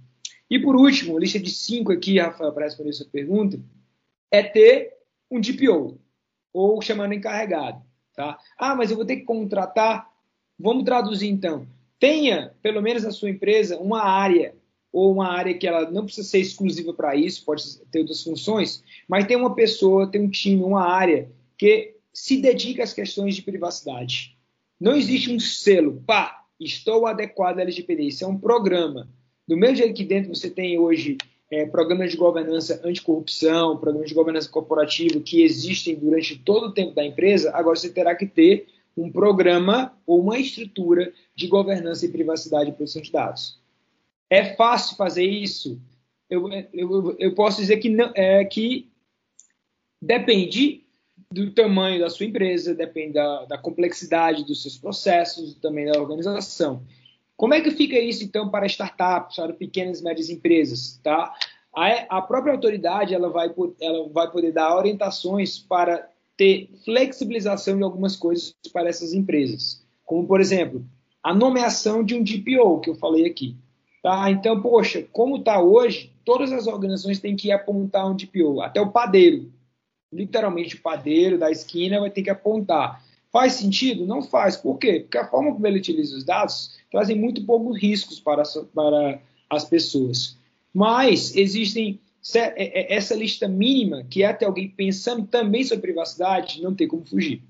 E 0.50 0.58
por 0.58 0.76
último, 0.76 1.20
lista 1.20 1.40
de 1.40 1.52
cinco 1.52 1.92
aqui, 1.92 2.20
Rafael, 2.20 2.52
para 2.52 2.66
responder 2.66 2.90
essa 2.90 3.06
pergunta, 3.06 3.60
é 4.32 4.42
ter 4.42 4.94
um 5.30 5.40
DPO, 5.40 6.01
ou 6.54 6.82
chamando 6.82 7.14
encarregado. 7.14 7.82
Tá? 8.16 8.38
Ah, 8.58 8.76
mas 8.76 8.92
eu 8.92 8.98
vou 8.98 9.06
ter 9.06 9.18
que 9.18 9.26
contratar. 9.26 10.10
Vamos 10.60 10.84
traduzir 10.84 11.30
então. 11.30 11.68
Tenha, 12.00 12.54
pelo 12.62 12.82
menos 12.82 13.04
na 13.04 13.12
sua 13.12 13.30
empresa, 13.30 13.78
uma 13.78 14.04
área, 14.04 14.56
ou 14.92 15.14
uma 15.14 15.28
área 15.28 15.54
que 15.54 15.68
ela 15.68 15.90
não 15.90 16.06
precisa 16.06 16.28
ser 16.28 16.40
exclusiva 16.40 16.94
para 16.94 17.16
isso, 17.16 17.46
pode 17.46 17.64
ter 17.92 18.00
outras 18.00 18.24
funções, 18.24 18.84
mas 19.08 19.26
tem 19.26 19.38
uma 19.38 19.56
pessoa, 19.56 20.08
tem 20.08 20.22
um 20.22 20.30
time, 20.30 20.64
uma 20.64 20.84
área 20.84 21.30
que 21.58 21.96
se 22.14 22.42
dedica 22.42 22.84
às 22.84 22.94
questões 22.94 23.36
de 23.36 23.42
privacidade. 23.42 24.38
Não 24.80 24.96
existe 24.96 25.32
um 25.32 25.40
selo, 25.40 26.04
pá, 26.06 26.44
estou 26.60 27.06
adequado 27.06 27.60
à 27.60 27.62
LGPD. 27.62 28.04
Isso 28.04 28.24
é 28.24 28.28
um 28.28 28.38
programa. 28.38 29.08
Do 29.48 29.56
mesmo 29.56 29.78
jeito 29.78 29.94
que 29.94 30.04
dentro 30.04 30.34
você 30.34 30.50
tem 30.50 30.78
hoje 30.78 31.18
é, 31.52 31.66
programas 31.66 32.12
de 32.12 32.18
governança 32.18 32.82
anticorrupção, 32.84 33.78
programas 33.78 34.08
de 34.08 34.16
governança 34.16 34.50
corporativa 34.50 35.20
que 35.20 35.44
existem 35.44 35.96
durante 35.96 36.40
todo 36.40 36.68
o 36.68 36.74
tempo 36.74 36.96
da 36.96 37.06
empresa, 37.06 37.52
agora 37.54 37.76
você 37.76 37.90
terá 37.90 38.16
que 38.16 38.26
ter 38.26 38.68
um 38.96 39.12
programa 39.12 39.94
ou 40.08 40.22
uma 40.22 40.40
estrutura 40.40 41.14
de 41.36 41.48
governança 41.48 42.06
e 42.06 42.10
privacidade 42.10 42.70
e 42.70 42.74
proteção 42.74 43.02
de 43.02 43.12
dados. 43.12 43.60
É 44.30 44.56
fácil 44.56 44.96
fazer 44.96 45.26
isso? 45.26 45.80
Eu, 46.30 46.50
eu, 46.74 47.16
eu 47.20 47.36
posso 47.36 47.60
dizer 47.60 47.78
que, 47.78 47.90
não, 47.90 48.12
é, 48.16 48.46
que 48.46 48.90
depende 50.02 50.86
do 51.30 51.52
tamanho 51.52 52.00
da 52.00 52.10
sua 52.10 52.26
empresa, 52.26 52.74
depende 52.74 53.14
da, 53.14 53.46
da 53.46 53.58
complexidade 53.58 54.46
dos 54.46 54.62
seus 54.62 54.78
processos, 54.78 55.56
também 55.56 55.86
da 55.86 56.00
organização. 56.00 56.86
Como 57.42 57.56
é 57.56 57.60
que 57.60 57.72
fica 57.72 57.98
isso, 57.98 58.24
então, 58.24 58.50
para 58.50 58.68
startups, 58.68 59.38
para 59.38 59.52
pequenas 59.52 60.00
e 60.00 60.04
médias 60.04 60.30
empresas? 60.30 61.00
Tá? 61.04 61.34
A, 61.76 62.18
a 62.18 62.22
própria 62.22 62.54
autoridade 62.54 63.16
ela 63.16 63.32
vai, 63.32 63.52
ela 63.82 64.08
vai 64.10 64.30
poder 64.30 64.52
dar 64.52 64.78
orientações 64.78 65.58
para 65.58 66.08
ter 66.38 66.70
flexibilização 66.86 67.78
de 67.78 67.82
algumas 67.82 68.16
coisas 68.16 68.56
para 68.72 68.90
essas 68.90 69.12
empresas. 69.12 69.84
Como, 70.06 70.28
por 70.28 70.40
exemplo, 70.40 70.86
a 71.24 71.34
nomeação 71.34 72.04
de 72.04 72.14
um 72.14 72.22
DPO, 72.22 72.80
que 72.80 72.92
eu 72.92 72.96
falei 72.96 73.26
aqui. 73.26 73.58
Tá? 74.04 74.30
Então, 74.30 74.62
poxa, 74.62 75.04
como 75.12 75.38
está 75.38 75.60
hoje, 75.60 76.14
todas 76.24 76.52
as 76.52 76.68
organizações 76.68 77.20
têm 77.20 77.36
que 77.36 77.52
apontar 77.52 78.08
um 78.08 78.16
DPO, 78.16 78.62
até 78.62 78.80
o 78.80 78.92
padeiro. 78.92 79.52
Literalmente, 80.14 80.76
o 80.76 80.82
padeiro 80.84 81.40
da 81.40 81.50
esquina 81.50 82.00
vai 82.00 82.12
ter 82.12 82.22
que 82.22 82.30
apontar. 82.30 83.04
Faz 83.32 83.54
sentido? 83.54 84.06
Não 84.06 84.22
faz. 84.22 84.58
Por 84.58 84.78
quê? 84.78 85.00
Porque 85.02 85.18
a 85.18 85.28
forma 85.28 85.54
como 85.54 85.66
ele 85.66 85.80
utiliza 85.80 86.18
os 86.18 86.26
dados 86.26 86.72
trazem 86.92 87.18
muito 87.18 87.46
poucos 87.46 87.82
riscos 87.82 88.20
para, 88.20 88.44
para 88.74 89.22
as 89.50 89.64
pessoas. 89.64 90.38
Mas 90.74 91.36
existem 91.36 92.00
é, 92.36 92.94
é, 92.94 92.94
essa 92.94 93.16
lista 93.16 93.48
mínima, 93.48 94.04
que 94.04 94.22
é 94.22 94.28
até 94.28 94.46
alguém 94.46 94.70
pensando 94.70 95.26
também 95.26 95.64
sobre 95.64 95.82
privacidade, 95.82 96.62
não 96.62 96.76
tem 96.76 96.88
como 96.88 97.06
fugir. 97.06 97.42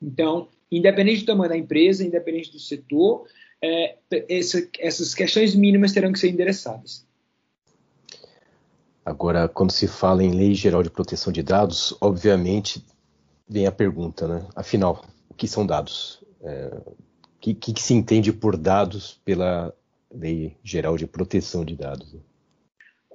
Então, 0.00 0.48
independente 0.70 1.20
do 1.20 1.26
tamanho 1.26 1.50
da 1.50 1.56
empresa, 1.56 2.04
independente 2.04 2.52
do 2.52 2.60
setor, 2.60 3.26
é, 3.62 3.96
essa, 4.28 4.66
essas 4.78 5.14
questões 5.14 5.54
mínimas 5.54 5.92
terão 5.92 6.12
que 6.12 6.18
ser 6.18 6.28
endereçadas. 6.28 7.04
Agora, 9.04 9.48
quando 9.48 9.72
se 9.72 9.88
fala 9.88 10.22
em 10.22 10.30
Lei 10.30 10.54
Geral 10.54 10.82
de 10.82 10.90
Proteção 10.90 11.32
de 11.32 11.42
Dados, 11.42 11.96
obviamente 12.00 12.84
vem 13.48 13.66
a 13.66 13.72
pergunta, 13.72 14.28
né? 14.28 14.46
Afinal, 14.54 15.04
que 15.40 15.48
são 15.48 15.64
dados? 15.66 16.22
É, 16.42 16.80
que, 17.40 17.54
que, 17.54 17.80
se 17.80 17.94
entende 17.94 18.30
por 18.30 18.58
dados 18.58 19.18
pela 19.24 19.74
Lei 20.12 20.54
Geral 20.62 20.98
de 20.98 21.06
Proteção 21.06 21.64
de 21.64 21.74
Dados? 21.74 22.14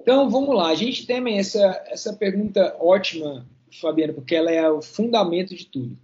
Então, 0.00 0.28
vamos 0.28 0.56
lá. 0.56 0.70
A 0.70 0.74
gente 0.74 1.06
tem 1.06 1.38
essa, 1.38 1.84
essa 1.86 2.12
pergunta 2.12 2.76
ótima, 2.80 3.46
Fabiano, 3.80 4.12
porque 4.12 4.34
ela 4.34 4.50
é 4.50 4.68
o 4.68 4.82
fundamento 4.82 5.54
de 5.54 5.66
tudo. 5.66 5.96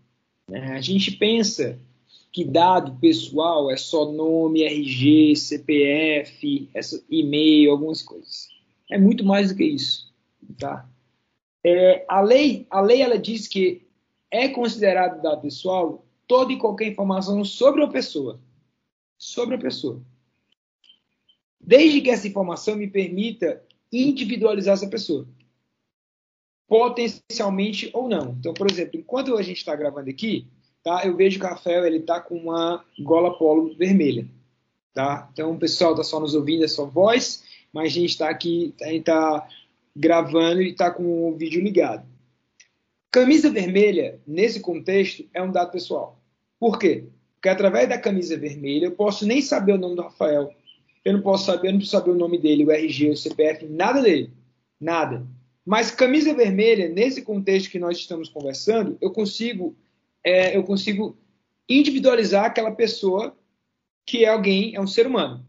Né? 0.48 0.76
A 0.76 0.80
gente 0.80 1.10
pensa 1.10 1.76
que 2.30 2.44
dado 2.44 2.96
pessoal 3.00 3.68
é 3.68 3.76
só 3.76 4.12
nome, 4.12 4.62
RG, 4.62 5.34
CPF, 5.34 6.70
e-mail, 7.10 7.72
algumas 7.72 8.00
coisas. 8.00 8.48
É 8.88 8.96
muito 8.96 9.24
mais 9.24 9.48
do 9.50 9.56
que 9.56 9.64
isso. 9.64 10.14
Tá? 10.56 10.88
É, 11.64 12.04
a 12.08 12.20
lei, 12.20 12.64
a 12.70 12.80
lei 12.80 13.02
ela 13.02 13.18
diz 13.18 13.48
que 13.48 13.82
é 14.30 14.48
considerado 14.48 15.20
dado 15.20 15.42
pessoal 15.42 16.01
toda 16.26 16.52
e 16.52 16.58
qualquer 16.58 16.88
informação 16.88 17.44
sobre 17.44 17.82
a 17.82 17.88
pessoa. 17.88 18.40
Sobre 19.18 19.54
a 19.54 19.58
pessoa. 19.58 20.00
Desde 21.60 22.00
que 22.00 22.10
essa 22.10 22.26
informação 22.26 22.76
me 22.76 22.88
permita 22.88 23.62
individualizar 23.92 24.74
essa 24.74 24.88
pessoa 24.88 25.26
potencialmente 26.72 27.90
ou 27.92 28.08
não. 28.08 28.34
Então, 28.40 28.54
por 28.54 28.70
exemplo, 28.70 28.98
enquanto 28.98 29.36
a 29.36 29.42
gente 29.42 29.58
está 29.58 29.76
gravando 29.76 30.08
aqui, 30.08 30.46
tá, 30.82 31.02
eu 31.04 31.14
vejo 31.14 31.38
que 31.38 31.44
o 31.44 31.48
Rafael 31.48 31.84
ele 31.84 31.98
está 31.98 32.18
com 32.18 32.34
uma 32.34 32.82
gola 32.98 33.36
polo 33.36 33.74
vermelha. 33.74 34.26
Tá? 34.94 35.28
Então, 35.30 35.52
o 35.52 35.58
pessoal 35.58 35.90
está 35.90 36.02
só 36.02 36.18
nos 36.18 36.34
ouvindo, 36.34 36.64
é 36.64 36.68
só 36.68 36.86
voz, 36.86 37.44
mas 37.70 37.88
a 37.88 37.94
gente 37.94 38.08
está 38.08 38.30
aqui, 38.30 38.74
a 38.80 38.86
gente 38.86 39.00
está 39.00 39.46
gravando 39.94 40.62
e 40.62 40.70
está 40.70 40.90
com 40.90 41.28
o 41.28 41.36
vídeo 41.36 41.62
ligado. 41.62 42.06
Camisa 43.12 43.50
vermelha, 43.50 44.18
nesse 44.26 44.58
contexto, 44.58 45.28
é 45.34 45.42
um 45.42 45.52
dado 45.52 45.70
pessoal. 45.70 46.18
Por 46.58 46.78
quê? 46.78 47.04
Porque 47.34 47.50
através 47.50 47.86
da 47.86 47.98
camisa 47.98 48.38
vermelha 48.38 48.86
eu 48.86 48.92
posso 48.92 49.26
nem 49.26 49.42
saber 49.42 49.74
o 49.74 49.78
nome 49.78 49.96
do 49.96 50.02
Rafael. 50.02 50.50
Eu 51.04 51.12
não 51.12 51.20
posso 51.20 51.44
saber, 51.44 51.68
eu 51.68 51.72
não 51.72 51.78
preciso 51.78 51.98
saber 51.98 52.12
o 52.12 52.18
nome 52.18 52.38
dele, 52.38 52.64
o 52.64 52.70
RG, 52.70 53.10
o 53.10 53.16
CPF, 53.16 53.66
nada 53.66 54.00
dele. 54.00 54.30
Nada. 54.80 55.26
Mas 55.62 55.90
camisa 55.90 56.32
vermelha, 56.32 56.88
nesse 56.88 57.20
contexto 57.20 57.70
que 57.70 57.78
nós 57.78 57.98
estamos 57.98 58.30
conversando, 58.30 58.96
eu 58.98 59.10
consigo, 59.10 59.76
é, 60.24 60.56
eu 60.56 60.64
consigo 60.64 61.14
individualizar 61.68 62.46
aquela 62.46 62.70
pessoa 62.70 63.36
que 64.06 64.24
é 64.24 64.28
alguém, 64.28 64.74
é 64.74 64.80
um 64.80 64.86
ser 64.86 65.06
humano. 65.06 65.44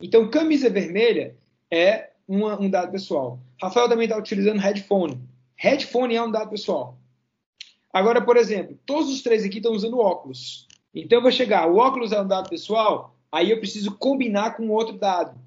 Então, 0.00 0.30
camisa 0.30 0.70
vermelha 0.70 1.36
é 1.68 2.10
uma, 2.28 2.60
um 2.60 2.70
dado 2.70 2.92
pessoal. 2.92 3.40
Rafael 3.60 3.88
também 3.88 4.04
está 4.04 4.16
utilizando 4.16 4.60
headphone. 4.60 5.31
Headphone 5.62 6.16
é 6.16 6.20
um 6.20 6.30
dado 6.30 6.50
pessoal. 6.50 6.98
Agora, 7.92 8.20
por 8.20 8.36
exemplo, 8.36 8.76
todos 8.84 9.08
os 9.08 9.22
três 9.22 9.44
aqui 9.44 9.58
estão 9.58 9.70
usando 9.70 10.00
óculos. 10.00 10.66
Então, 10.92 11.18
eu 11.18 11.22
vou 11.22 11.30
chegar, 11.30 11.70
o 11.70 11.76
óculos 11.76 12.10
é 12.10 12.20
um 12.20 12.26
dado 12.26 12.50
pessoal, 12.50 13.16
aí 13.30 13.52
eu 13.52 13.60
preciso 13.60 13.96
combinar 13.96 14.56
com 14.56 14.68
outro 14.70 14.98
dado. 14.98 15.38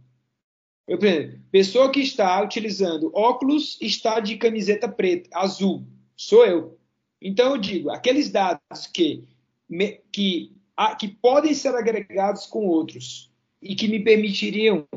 Eu, 0.87 0.97
por 0.97 1.05
exemplo, 1.05 1.39
pessoa 1.51 1.91
que 1.91 1.99
está 1.99 2.41
utilizando 2.41 3.11
óculos 3.13 3.77
está 3.81 4.21
de 4.21 4.37
camiseta 4.37 4.87
preta, 4.87 5.29
azul, 5.33 5.85
sou 6.15 6.45
eu. 6.45 6.79
Então 7.21 7.51
eu 7.51 7.57
digo, 7.57 7.89
aqueles 7.89 8.29
dados 8.29 8.87
que, 8.93 9.27
que, 10.13 10.55
a, 10.77 10.95
que 10.95 11.09
podem 11.09 11.53
ser 11.53 11.75
agregados 11.75 12.45
com 12.45 12.65
outros 12.65 13.29
e 13.61 13.75
que 13.75 13.89
me 13.89 13.99
permitiriam 13.99 14.87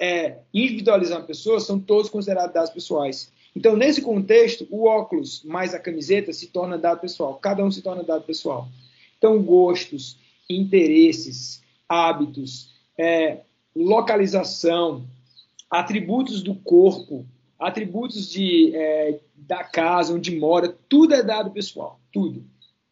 é, 0.00 0.38
individualizar 0.52 1.18
uma 1.18 1.26
pessoa 1.26 1.60
são 1.60 1.78
todos 1.78 2.10
considerados 2.10 2.54
dados 2.54 2.70
pessoais. 2.70 3.30
Então, 3.58 3.76
nesse 3.76 4.00
contexto, 4.00 4.68
o 4.70 4.86
óculos 4.86 5.42
mais 5.42 5.74
a 5.74 5.80
camiseta 5.80 6.32
se 6.32 6.46
torna 6.46 6.78
dado 6.78 7.00
pessoal. 7.00 7.34
Cada 7.42 7.64
um 7.64 7.72
se 7.72 7.82
torna 7.82 8.04
dado 8.04 8.22
pessoal. 8.22 8.68
Então, 9.18 9.42
gostos, 9.42 10.16
interesses, 10.48 11.60
hábitos, 11.88 12.72
é, 12.96 13.40
localização, 13.74 15.04
atributos 15.68 16.40
do 16.40 16.54
corpo, 16.54 17.26
atributos 17.58 18.30
de, 18.30 18.70
é, 18.76 19.18
da 19.34 19.64
casa, 19.64 20.14
onde 20.14 20.38
mora, 20.38 20.72
tudo 20.88 21.14
é 21.14 21.22
dado 21.24 21.50
pessoal, 21.50 21.98
tudo. 22.12 22.44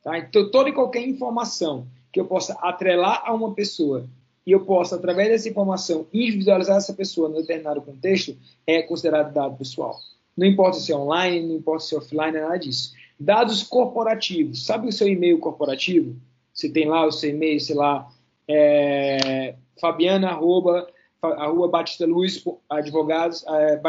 Tá? 0.03 0.19
Então, 0.19 0.51
toda 0.51 0.69
e 0.69 0.73
qualquer 0.73 1.07
informação 1.07 1.87
que 2.13 2.19
eu 2.19 2.25
possa 2.25 2.55
atrelar 2.55 3.23
a 3.25 3.33
uma 3.33 3.55
pessoa 3.55 4.09
e 4.45 4.51
eu 4.51 4.65
possa, 4.65 4.97
através 4.97 5.29
dessa 5.29 5.49
informação, 5.49 6.09
individualizar 6.13 6.77
essa 6.77 6.93
pessoa 6.93 7.31
em 7.31 7.35
determinado 7.35 7.81
contexto, 7.83 8.37
é 8.67 8.83
considerado 8.83 9.33
dado 9.33 9.57
pessoal. 9.57 9.97
Não 10.37 10.47
importa 10.47 10.79
se 10.79 10.93
é 10.93 10.97
online, 10.97 11.47
não 11.47 11.57
importa 11.57 11.85
se 11.85 11.95
é 11.95 11.99
offline, 11.99 12.39
nada 12.39 12.59
disso. 12.59 12.93
Dados 13.19 13.63
corporativos. 13.63 14.67
Sabe 14.67 14.89
o 14.89 14.93
seu 14.93 15.09
e-mail 15.09 15.39
corporativo? 15.39 16.17
Você 16.53 16.69
tem 16.69 16.87
lá 16.87 17.07
o 17.07 17.13
seu 17.13 17.31
e-mail, 17.31 17.61
sei 17.61 17.75
lá, 17.75 18.09
é, 18.49 19.55
fabiana, 19.81 20.29
arroba, 20.29 20.87
a 21.23 21.47
rua 21.47 21.69
Batista 21.69 22.07
Luz, 22.07 22.45
advogados, 22.69 23.45
é, 23.49 23.81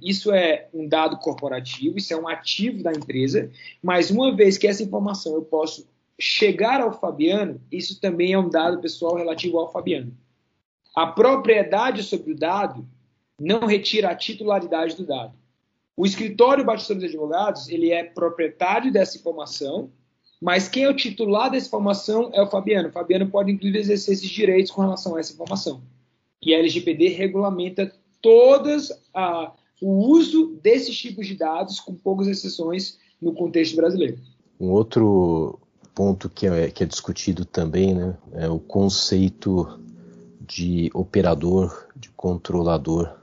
isso 0.00 0.32
é 0.32 0.68
um 0.72 0.88
dado 0.88 1.18
corporativo, 1.18 1.98
isso 1.98 2.12
é 2.14 2.16
um 2.16 2.28
ativo 2.28 2.82
da 2.82 2.92
empresa, 2.92 3.50
mas 3.82 4.10
uma 4.10 4.34
vez 4.34 4.56
que 4.56 4.66
essa 4.66 4.82
informação 4.82 5.34
eu 5.34 5.42
posso 5.42 5.86
chegar 6.18 6.80
ao 6.80 6.98
Fabiano, 6.98 7.60
isso 7.70 8.00
também 8.00 8.32
é 8.32 8.38
um 8.38 8.48
dado 8.48 8.80
pessoal 8.80 9.16
relativo 9.16 9.58
ao 9.58 9.70
Fabiano. 9.70 10.16
A 10.94 11.06
propriedade 11.06 12.02
sobre 12.02 12.32
o 12.32 12.36
dado 12.36 12.86
não 13.40 13.66
retira 13.66 14.10
a 14.10 14.16
titularidade 14.16 14.96
do 14.96 15.06
dado. 15.06 15.32
O 15.96 16.06
escritório 16.06 16.64
Batista 16.64 16.94
Luz 16.94 17.04
Advogados, 17.04 17.68
ele 17.68 17.90
é 17.90 18.04
proprietário 18.04 18.92
dessa 18.92 19.16
informação, 19.16 19.90
mas 20.40 20.68
quem 20.68 20.84
é 20.84 20.88
o 20.88 20.94
titular 20.94 21.50
dessa 21.50 21.66
informação 21.66 22.30
é 22.32 22.40
o 22.40 22.46
Fabiano. 22.46 22.88
O 22.88 22.92
Fabiano 22.92 23.28
pode, 23.28 23.50
inclusive, 23.50 23.78
exercer 23.78 24.14
esses 24.14 24.30
direitos 24.30 24.70
com 24.70 24.80
relação 24.80 25.16
a 25.16 25.20
essa 25.20 25.32
informação. 25.32 25.82
E 26.40 26.54
a 26.54 26.58
LGPD 26.58 27.08
regulamenta 27.08 27.92
todas 28.22 28.92
a, 29.12 29.52
o 29.82 30.06
uso 30.06 30.58
desses 30.62 30.96
tipos 30.96 31.26
de 31.26 31.34
dados, 31.34 31.80
com 31.80 31.94
poucas 31.94 32.28
exceções, 32.28 32.98
no 33.20 33.32
contexto 33.32 33.74
brasileiro. 33.74 34.18
Um 34.60 34.70
outro 34.70 35.58
ponto 35.92 36.28
que 36.28 36.46
é, 36.46 36.70
que 36.70 36.84
é 36.84 36.86
discutido 36.86 37.44
também 37.44 37.92
né, 37.92 38.16
é 38.34 38.48
o 38.48 38.60
conceito 38.60 39.80
de 40.40 40.88
operador, 40.94 41.88
de 41.96 42.08
controlador 42.10 43.17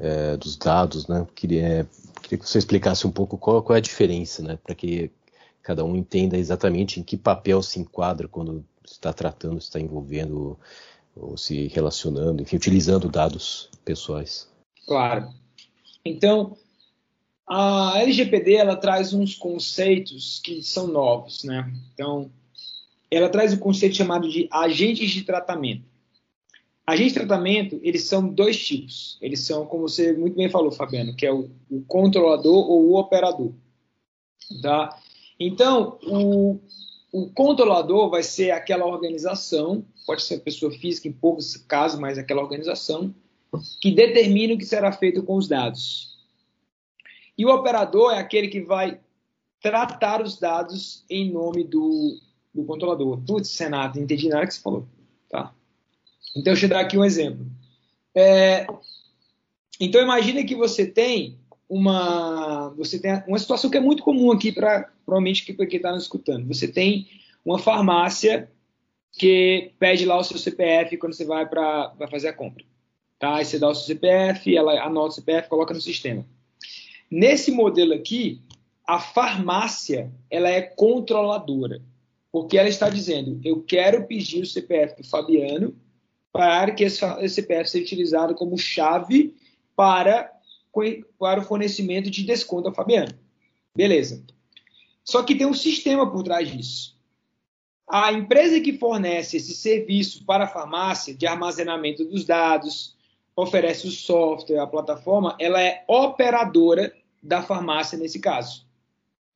é, 0.00 0.36
dos 0.36 0.56
dados. 0.56 1.06
Né? 1.06 1.26
Queria, 1.34 1.88
queria 2.22 2.38
que 2.38 2.48
você 2.48 2.58
explicasse 2.58 3.06
um 3.06 3.10
pouco 3.10 3.38
qual, 3.38 3.62
qual 3.62 3.76
é 3.76 3.78
a 3.78 3.82
diferença, 3.82 4.42
né, 4.42 4.58
para 4.62 4.74
que 4.74 5.10
cada 5.62 5.84
um 5.84 5.94
entenda 5.94 6.36
exatamente 6.36 6.98
em 6.98 7.02
que 7.02 7.16
papel 7.16 7.62
se 7.62 7.78
enquadra 7.78 8.26
quando 8.26 8.64
está 8.84 9.12
tratando, 9.12 9.58
está 9.58 9.78
envolvendo 9.78 10.58
ou 11.14 11.36
se 11.36 11.68
relacionando, 11.68 12.42
enfim, 12.42 12.56
utilizando 12.56 13.08
dados 13.08 13.68
pessoais. 13.84 14.48
Claro. 14.86 15.28
Então, 16.04 16.56
a 17.46 17.98
LGPD 17.98 18.54
ela 18.54 18.76
traz 18.76 19.12
uns 19.12 19.34
conceitos 19.34 20.40
que 20.42 20.62
são 20.62 20.86
novos, 20.86 21.44
né? 21.44 21.70
Então, 21.92 22.30
ela 23.10 23.28
traz 23.28 23.52
o 23.52 23.56
um 23.56 23.58
conceito 23.58 23.96
chamado 23.96 24.28
de 24.28 24.48
agentes 24.50 25.10
de 25.10 25.22
tratamento. 25.22 25.89
Agentes 26.90 27.12
de 27.12 27.20
tratamento, 27.20 27.78
eles 27.84 28.02
são 28.02 28.28
dois 28.28 28.58
tipos. 28.58 29.16
Eles 29.22 29.46
são, 29.46 29.64
como 29.64 29.88
você 29.88 30.12
muito 30.12 30.36
bem 30.36 30.50
falou, 30.50 30.72
Fabiano, 30.72 31.14
que 31.14 31.24
é 31.24 31.32
o, 31.32 31.48
o 31.70 31.84
controlador 31.86 32.68
ou 32.68 32.88
o 32.88 32.98
operador. 32.98 33.52
Tá? 34.60 35.00
Então, 35.38 36.00
o, 36.02 36.58
o 37.12 37.30
controlador 37.30 38.10
vai 38.10 38.24
ser 38.24 38.50
aquela 38.50 38.86
organização, 38.86 39.84
pode 40.04 40.24
ser 40.24 40.40
pessoa 40.40 40.72
física 40.72 41.06
em 41.06 41.12
poucos 41.12 41.56
casos, 41.56 42.00
mas 42.00 42.18
aquela 42.18 42.42
organização, 42.42 43.14
que 43.80 43.92
determina 43.92 44.54
o 44.54 44.58
que 44.58 44.64
será 44.64 44.90
feito 44.90 45.22
com 45.22 45.36
os 45.36 45.46
dados. 45.46 46.18
E 47.38 47.46
o 47.46 47.54
operador 47.54 48.14
é 48.14 48.18
aquele 48.18 48.48
que 48.48 48.62
vai 48.62 48.98
tratar 49.62 50.20
os 50.20 50.40
dados 50.40 51.04
em 51.08 51.30
nome 51.30 51.62
do, 51.62 52.18
do 52.52 52.64
controlador. 52.64 53.20
Putz, 53.24 53.50
Senato, 53.50 53.96
não 53.96 54.02
entendi 54.02 54.28
nada 54.28 54.44
que 54.44 54.54
você 54.54 54.60
falou. 54.60 54.88
Tá. 55.28 55.54
Então, 56.30 56.52
deixa 56.52 56.66
eu 56.66 56.70
dar 56.70 56.80
aqui 56.80 56.96
um 56.96 57.04
exemplo. 57.04 57.46
É, 58.14 58.66
então, 59.80 60.00
imagine 60.00 60.44
que 60.44 60.54
você 60.54 60.86
tem 60.86 61.38
uma, 61.68 62.68
você 62.70 62.98
tem 62.98 63.22
uma 63.26 63.38
situação 63.38 63.70
que 63.70 63.76
é 63.76 63.80
muito 63.80 64.02
comum 64.02 64.32
aqui 64.32 64.50
para 64.52 64.90
provavelmente 65.06 65.44
que 65.44 65.54
quem 65.54 65.76
está 65.76 65.92
nos 65.92 66.02
escutando. 66.02 66.46
Você 66.48 66.68
tem 66.68 67.08
uma 67.44 67.58
farmácia 67.58 68.50
que 69.12 69.72
pede 69.78 70.04
lá 70.04 70.18
o 70.18 70.24
seu 70.24 70.38
CPF 70.38 70.96
quando 70.96 71.14
você 71.14 71.24
vai 71.24 71.48
para 71.48 71.92
fazer 72.10 72.28
a 72.28 72.32
compra. 72.32 72.64
Tá? 73.18 73.36
Aí 73.36 73.44
você 73.44 73.58
dá 73.58 73.68
o 73.68 73.74
seu 73.74 73.84
CPF, 73.84 74.56
ela 74.56 74.80
anota 74.82 75.08
o 75.08 75.12
CPF, 75.12 75.48
coloca 75.48 75.74
no 75.74 75.80
sistema. 75.80 76.24
Nesse 77.10 77.50
modelo 77.50 77.92
aqui, 77.92 78.40
a 78.86 78.98
farmácia 78.98 80.10
ela 80.30 80.48
é 80.48 80.62
controladora, 80.62 81.82
porque 82.32 82.56
ela 82.56 82.68
está 82.68 82.88
dizendo: 82.88 83.40
eu 83.44 83.62
quero 83.62 84.06
pedir 84.06 84.42
o 84.42 84.46
CPF 84.46 85.02
do 85.02 85.08
Fabiano 85.08 85.74
para 86.32 86.72
que 86.72 86.84
esse 86.84 87.28
CPF 87.28 87.70
seja 87.70 87.84
utilizado 87.84 88.34
como 88.34 88.56
chave 88.56 89.34
para, 89.74 90.30
para 91.18 91.40
o 91.40 91.44
fornecimento 91.44 92.10
de 92.10 92.22
desconto 92.24 92.68
ao 92.68 92.74
Fabiano. 92.74 93.12
Beleza. 93.74 94.22
Só 95.04 95.22
que 95.22 95.34
tem 95.34 95.46
um 95.46 95.54
sistema 95.54 96.10
por 96.10 96.22
trás 96.22 96.50
disso. 96.50 96.98
A 97.88 98.12
empresa 98.12 98.60
que 98.60 98.78
fornece 98.78 99.36
esse 99.36 99.54
serviço 99.54 100.24
para 100.24 100.44
a 100.44 100.48
farmácia 100.48 101.12
de 101.12 101.26
armazenamento 101.26 102.04
dos 102.04 102.24
dados, 102.24 102.96
oferece 103.34 103.86
o 103.86 103.90
software, 103.90 104.58
a 104.58 104.66
plataforma, 104.66 105.36
ela 105.40 105.60
é 105.60 105.84
operadora 105.88 106.94
da 107.22 107.42
farmácia 107.42 107.98
nesse 107.98 108.20
caso. 108.20 108.66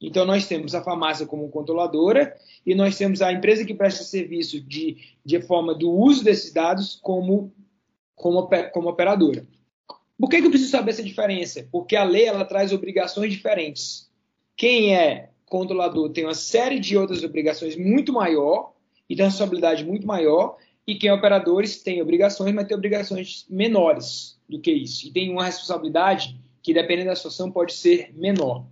Então, 0.00 0.24
nós 0.24 0.46
temos 0.46 0.74
a 0.74 0.82
farmácia 0.82 1.26
como 1.26 1.48
controladora 1.48 2.36
e 2.66 2.74
nós 2.74 2.96
temos 2.96 3.22
a 3.22 3.32
empresa 3.32 3.64
que 3.64 3.74
presta 3.74 4.04
serviço 4.04 4.60
de, 4.60 4.98
de 5.24 5.40
forma 5.40 5.74
do 5.74 5.90
uso 5.90 6.22
desses 6.22 6.52
dados 6.52 6.98
como, 7.02 7.52
como, 8.14 8.48
como 8.72 8.88
operadora. 8.88 9.46
Por 10.18 10.28
que, 10.28 10.40
que 10.40 10.46
eu 10.46 10.50
preciso 10.50 10.70
saber 10.70 10.90
essa 10.90 11.02
diferença? 11.02 11.66
Porque 11.72 11.96
a 11.96 12.04
lei 12.04 12.26
ela 12.26 12.44
traz 12.44 12.72
obrigações 12.72 13.32
diferentes. 13.32 14.10
Quem 14.56 14.94
é 14.94 15.30
controlador 15.46 16.10
tem 16.10 16.24
uma 16.24 16.34
série 16.34 16.78
de 16.78 16.96
outras 16.96 17.22
obrigações 17.22 17.76
muito 17.76 18.12
maior 18.12 18.74
e 19.08 19.14
tem 19.14 19.24
uma 19.24 19.30
responsabilidade 19.30 19.84
muito 19.84 20.06
maior, 20.06 20.56
e 20.86 20.94
quem 20.94 21.10
é 21.10 21.14
operadores 21.14 21.82
tem 21.82 22.02
obrigações, 22.02 22.54
mas 22.54 22.66
tem 22.66 22.76
obrigações 22.76 23.46
menores 23.48 24.38
do 24.48 24.60
que 24.60 24.72
isso. 24.72 25.06
E 25.06 25.10
tem 25.10 25.30
uma 25.30 25.44
responsabilidade 25.44 26.38
que, 26.62 26.74
dependendo 26.74 27.08
da 27.08 27.16
situação, 27.16 27.50
pode 27.50 27.72
ser 27.72 28.12
menor. 28.14 28.64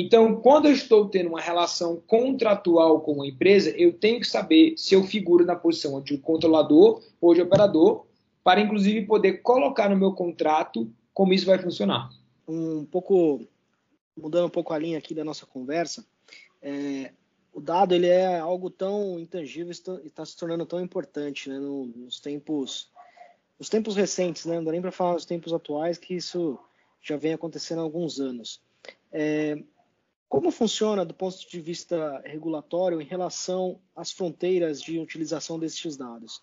Então, 0.00 0.36
quando 0.36 0.66
eu 0.66 0.72
estou 0.72 1.08
tendo 1.08 1.30
uma 1.30 1.40
relação 1.40 2.00
contratual 2.06 3.00
com 3.00 3.14
uma 3.14 3.26
empresa, 3.26 3.70
eu 3.70 3.92
tenho 3.92 4.20
que 4.20 4.28
saber 4.28 4.74
se 4.76 4.94
eu 4.94 5.02
figuro 5.02 5.44
na 5.44 5.56
posição 5.56 6.00
de 6.00 6.16
controlador 6.18 7.02
ou 7.20 7.34
de 7.34 7.42
operador, 7.42 8.06
para 8.44 8.60
inclusive 8.60 9.06
poder 9.06 9.42
colocar 9.42 9.88
no 9.90 9.96
meu 9.96 10.12
contrato 10.12 10.88
como 11.12 11.32
isso 11.32 11.46
vai 11.46 11.58
funcionar. 11.58 12.10
Um 12.46 12.84
pouco 12.84 13.44
mudando 14.16 14.46
um 14.46 14.50
pouco 14.50 14.72
a 14.72 14.78
linha 14.78 14.98
aqui 14.98 15.14
da 15.14 15.24
nossa 15.24 15.44
conversa, 15.44 16.06
é, 16.62 17.10
o 17.52 17.60
dado 17.60 17.92
ele 17.92 18.06
é 18.06 18.38
algo 18.38 18.70
tão 18.70 19.18
intangível 19.18 19.72
e 20.04 20.06
está 20.06 20.24
se 20.24 20.36
tornando 20.36 20.64
tão 20.64 20.80
importante 20.80 21.48
né, 21.48 21.58
nos 21.58 22.20
tempos 22.20 22.88
nos 23.58 23.68
tempos 23.68 23.96
recentes, 23.96 24.46
né, 24.46 24.54
não 24.54 24.64
dá 24.64 24.70
nem 24.70 24.80
para 24.80 24.92
falar 24.92 25.14
nos 25.14 25.24
tempos 25.24 25.52
atuais 25.52 25.98
que 25.98 26.14
isso 26.14 26.56
já 27.02 27.16
vem 27.16 27.32
acontecendo 27.32 27.80
há 27.80 27.82
alguns 27.82 28.20
anos. 28.20 28.60
É, 29.10 29.60
como 30.28 30.50
funciona 30.50 31.04
do 31.04 31.14
ponto 31.14 31.38
de 31.48 31.60
vista 31.60 32.20
regulatório 32.24 33.00
em 33.00 33.04
relação 33.04 33.80
às 33.96 34.12
fronteiras 34.12 34.80
de 34.80 34.98
utilização 34.98 35.58
desses 35.58 35.96
dados? 35.96 36.42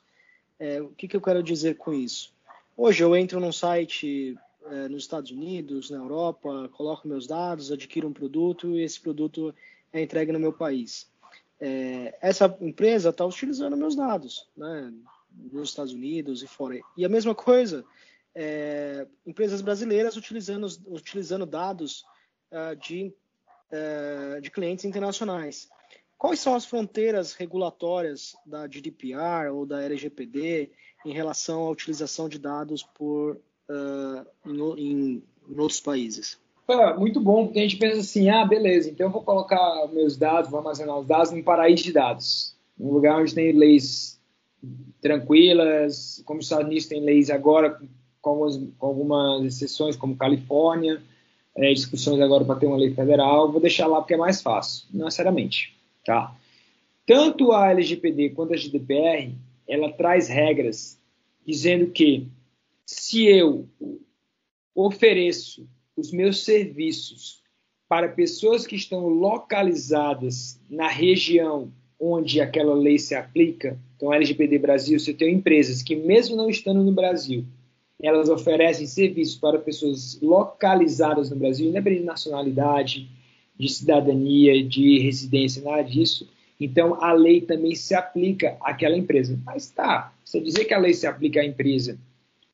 É, 0.58 0.82
o 0.82 0.89
que, 0.89 1.08
que, 1.08 1.15
eu 1.15 1.21
quero 1.21 1.43
dizer 1.43 1.76
com 1.78 1.93
isso? 1.93 2.34
Hoje 2.76 3.04
eu 3.04 3.15
entro 3.15 3.39
num 3.39 3.52
site 3.52 4.38
é, 4.65 4.88
nos 4.88 5.04
Estados 5.04 5.30
Unidos, 5.30 5.89
na 5.89 5.98
Europa, 5.98 6.69
coloco 6.74 7.08
meus 7.08 7.28
dados, 7.28 7.71
adquiro 7.71 8.08
um 8.08 8.13
produto 8.13 8.76
e 8.76 8.82
esse 8.82 9.00
produto 9.00 9.54
é 9.93 10.02
entregue 10.02 10.32
no 10.32 10.39
meu 10.39 10.52
país. 10.52 11.08
É, 11.60 12.17
essa 12.21 12.58
empresa 12.60 13.10
está 13.10 13.26
utilizando 13.26 13.78
meus 13.78 13.95
dados, 13.95 14.50
né, 14.58 14.91
nos 15.52 15.69
Estados 15.69 15.93
Unidos 15.93 16.41
e 16.41 16.48
fora. 16.48 16.80
E 16.98 17.06
a 17.06 17.10
mesma 17.10 17.36
coisa, 17.36 17.86
é, 18.34 19.08
empresas 19.26 19.62
brasileiras 19.62 20.17
utilizando, 20.17 20.67
utilizando 20.88 21.45
dados 21.45 22.04
uh, 22.52 22.76
de 22.76 23.13
é, 23.76 24.40
de 24.42 24.50
clientes 24.50 24.86
internacionais. 24.86 25.70
Quais 26.18 26.40
são 26.40 26.56
as 26.56 26.66
fronteiras 26.66 27.34
regulatórias 27.34 28.36
da 28.46 28.68
GDPR 28.68 29.50
ou 29.52 29.66
da 29.66 29.84
LGPD 29.84 30.72
em 31.06 31.14
relação 31.14 31.68
à 31.68 31.70
utilização 31.70 32.30
de 32.30 32.40
dados 32.40 32.84
por, 32.84 33.36
uh, 33.70 34.26
em, 34.46 35.22
em, 35.50 35.60
outros 35.60 35.80
países? 35.80 36.40
Muito 36.98 37.20
bom, 37.20 37.46
porque 37.46 37.60
a 37.60 37.62
gente 37.62 37.78
pensa 37.78 38.00
assim, 38.00 38.30
ah, 38.30 38.44
beleza, 38.44 38.90
então 38.90 39.06
eu 39.06 39.12
vou 39.12 39.22
colocar 39.22 39.88
meus 39.94 40.18
dados, 40.18 40.50
vou 40.50 40.60
armazenar 40.60 40.98
os 40.98 41.06
dados 41.06 41.32
num 41.32 41.44
paraíso 41.44 41.84
de 41.84 41.92
dados, 41.92 42.56
um 42.80 42.92
lugar 42.92 43.22
onde 43.22 43.36
tem 43.36 43.52
leis 43.52 44.20
tranquilas, 45.00 46.24
como 46.26 46.40
os 46.40 46.46
Estados 46.46 46.66
Unidos 46.66 46.88
tem 46.88 47.02
leis 47.02 47.30
agora 47.30 47.80
com 48.20 48.30
algumas, 48.32 48.58
com 48.80 48.88
algumas 48.88 49.46
exceções, 49.46 49.96
como 49.96 50.18
Califórnia, 50.18 51.04
é, 51.56 51.74
discussões 51.74 52.20
agora 52.20 52.44
para 52.44 52.60
ter 52.60 52.68
uma 52.68 52.78
lei 52.78 52.94
federal, 52.94 53.52
vou 53.52 53.62
deixar 53.62 53.88
lá 53.88 54.02
porque 54.02 54.13
é 54.13 54.18
mais 54.18 54.41
fácil, 54.41 54.88
não 54.94 55.06
necessariamente. 55.06 55.76
Tá? 56.06 56.36
Tanto 57.06 57.52
a 57.52 57.72
LGPD 57.72 58.32
quanto 58.32 58.54
a 58.54 58.58
GDPR, 58.58 59.34
ela 59.68 59.91
traz 59.91 60.28
regras 60.28 61.00
dizendo 61.46 61.88
que 61.88 62.28
se 62.86 63.26
eu 63.26 63.68
ofereço 64.74 65.68
os 65.96 66.12
meus 66.12 66.44
serviços 66.44 67.41
para 67.88 68.10
pessoas 68.10 68.68
que 68.68 68.76
estão 68.76 69.08
localizadas 69.08 70.60
na 70.70 70.88
região 70.88 71.72
onde 72.00 72.41
aquela 72.41 72.74
lei 72.74 73.00
se 73.00 73.15
aplica, 73.15 73.80
então 73.96 74.13
LGPD 74.13 74.60
Brasil, 74.60 75.00
se 75.00 75.12
eu 75.12 75.18
tenho 75.18 75.32
empresas 75.32 75.82
que 75.82 75.96
mesmo 75.96 76.36
não 76.36 76.50
estando 76.50 76.84
no 76.84 76.91
Brasil, 76.91 77.46
elas 78.06 78.30
oferecem 78.30 78.86
serviços 78.86 79.36
para 79.36 79.60
pessoas 79.60 80.20
localizadas 80.22 81.30
no 81.30 81.36
Brasil, 81.36 81.70
independente 81.70 82.02
de 82.02 82.08
nacionalidade, 82.08 83.10
de 83.58 83.70
cidadania, 83.70 84.63
de 84.63 85.00
residência, 85.00 85.63
nada 85.63 85.84
disso. 85.84 86.28
Então, 86.60 87.02
a 87.02 87.13
lei 87.13 87.41
também 87.41 87.76
se 87.76 87.94
aplica 87.94 88.58
àquela 88.62 88.98
empresa. 88.98 89.39
Mas 89.46 89.70
tá, 89.70 90.13
você 90.24 90.39
dizer 90.39 90.65
que 90.65 90.74
a 90.74 90.80
lei 90.80 90.94
se 90.94 91.08
aplica 91.08 91.41
à 91.41 91.46
empresa 91.46 91.98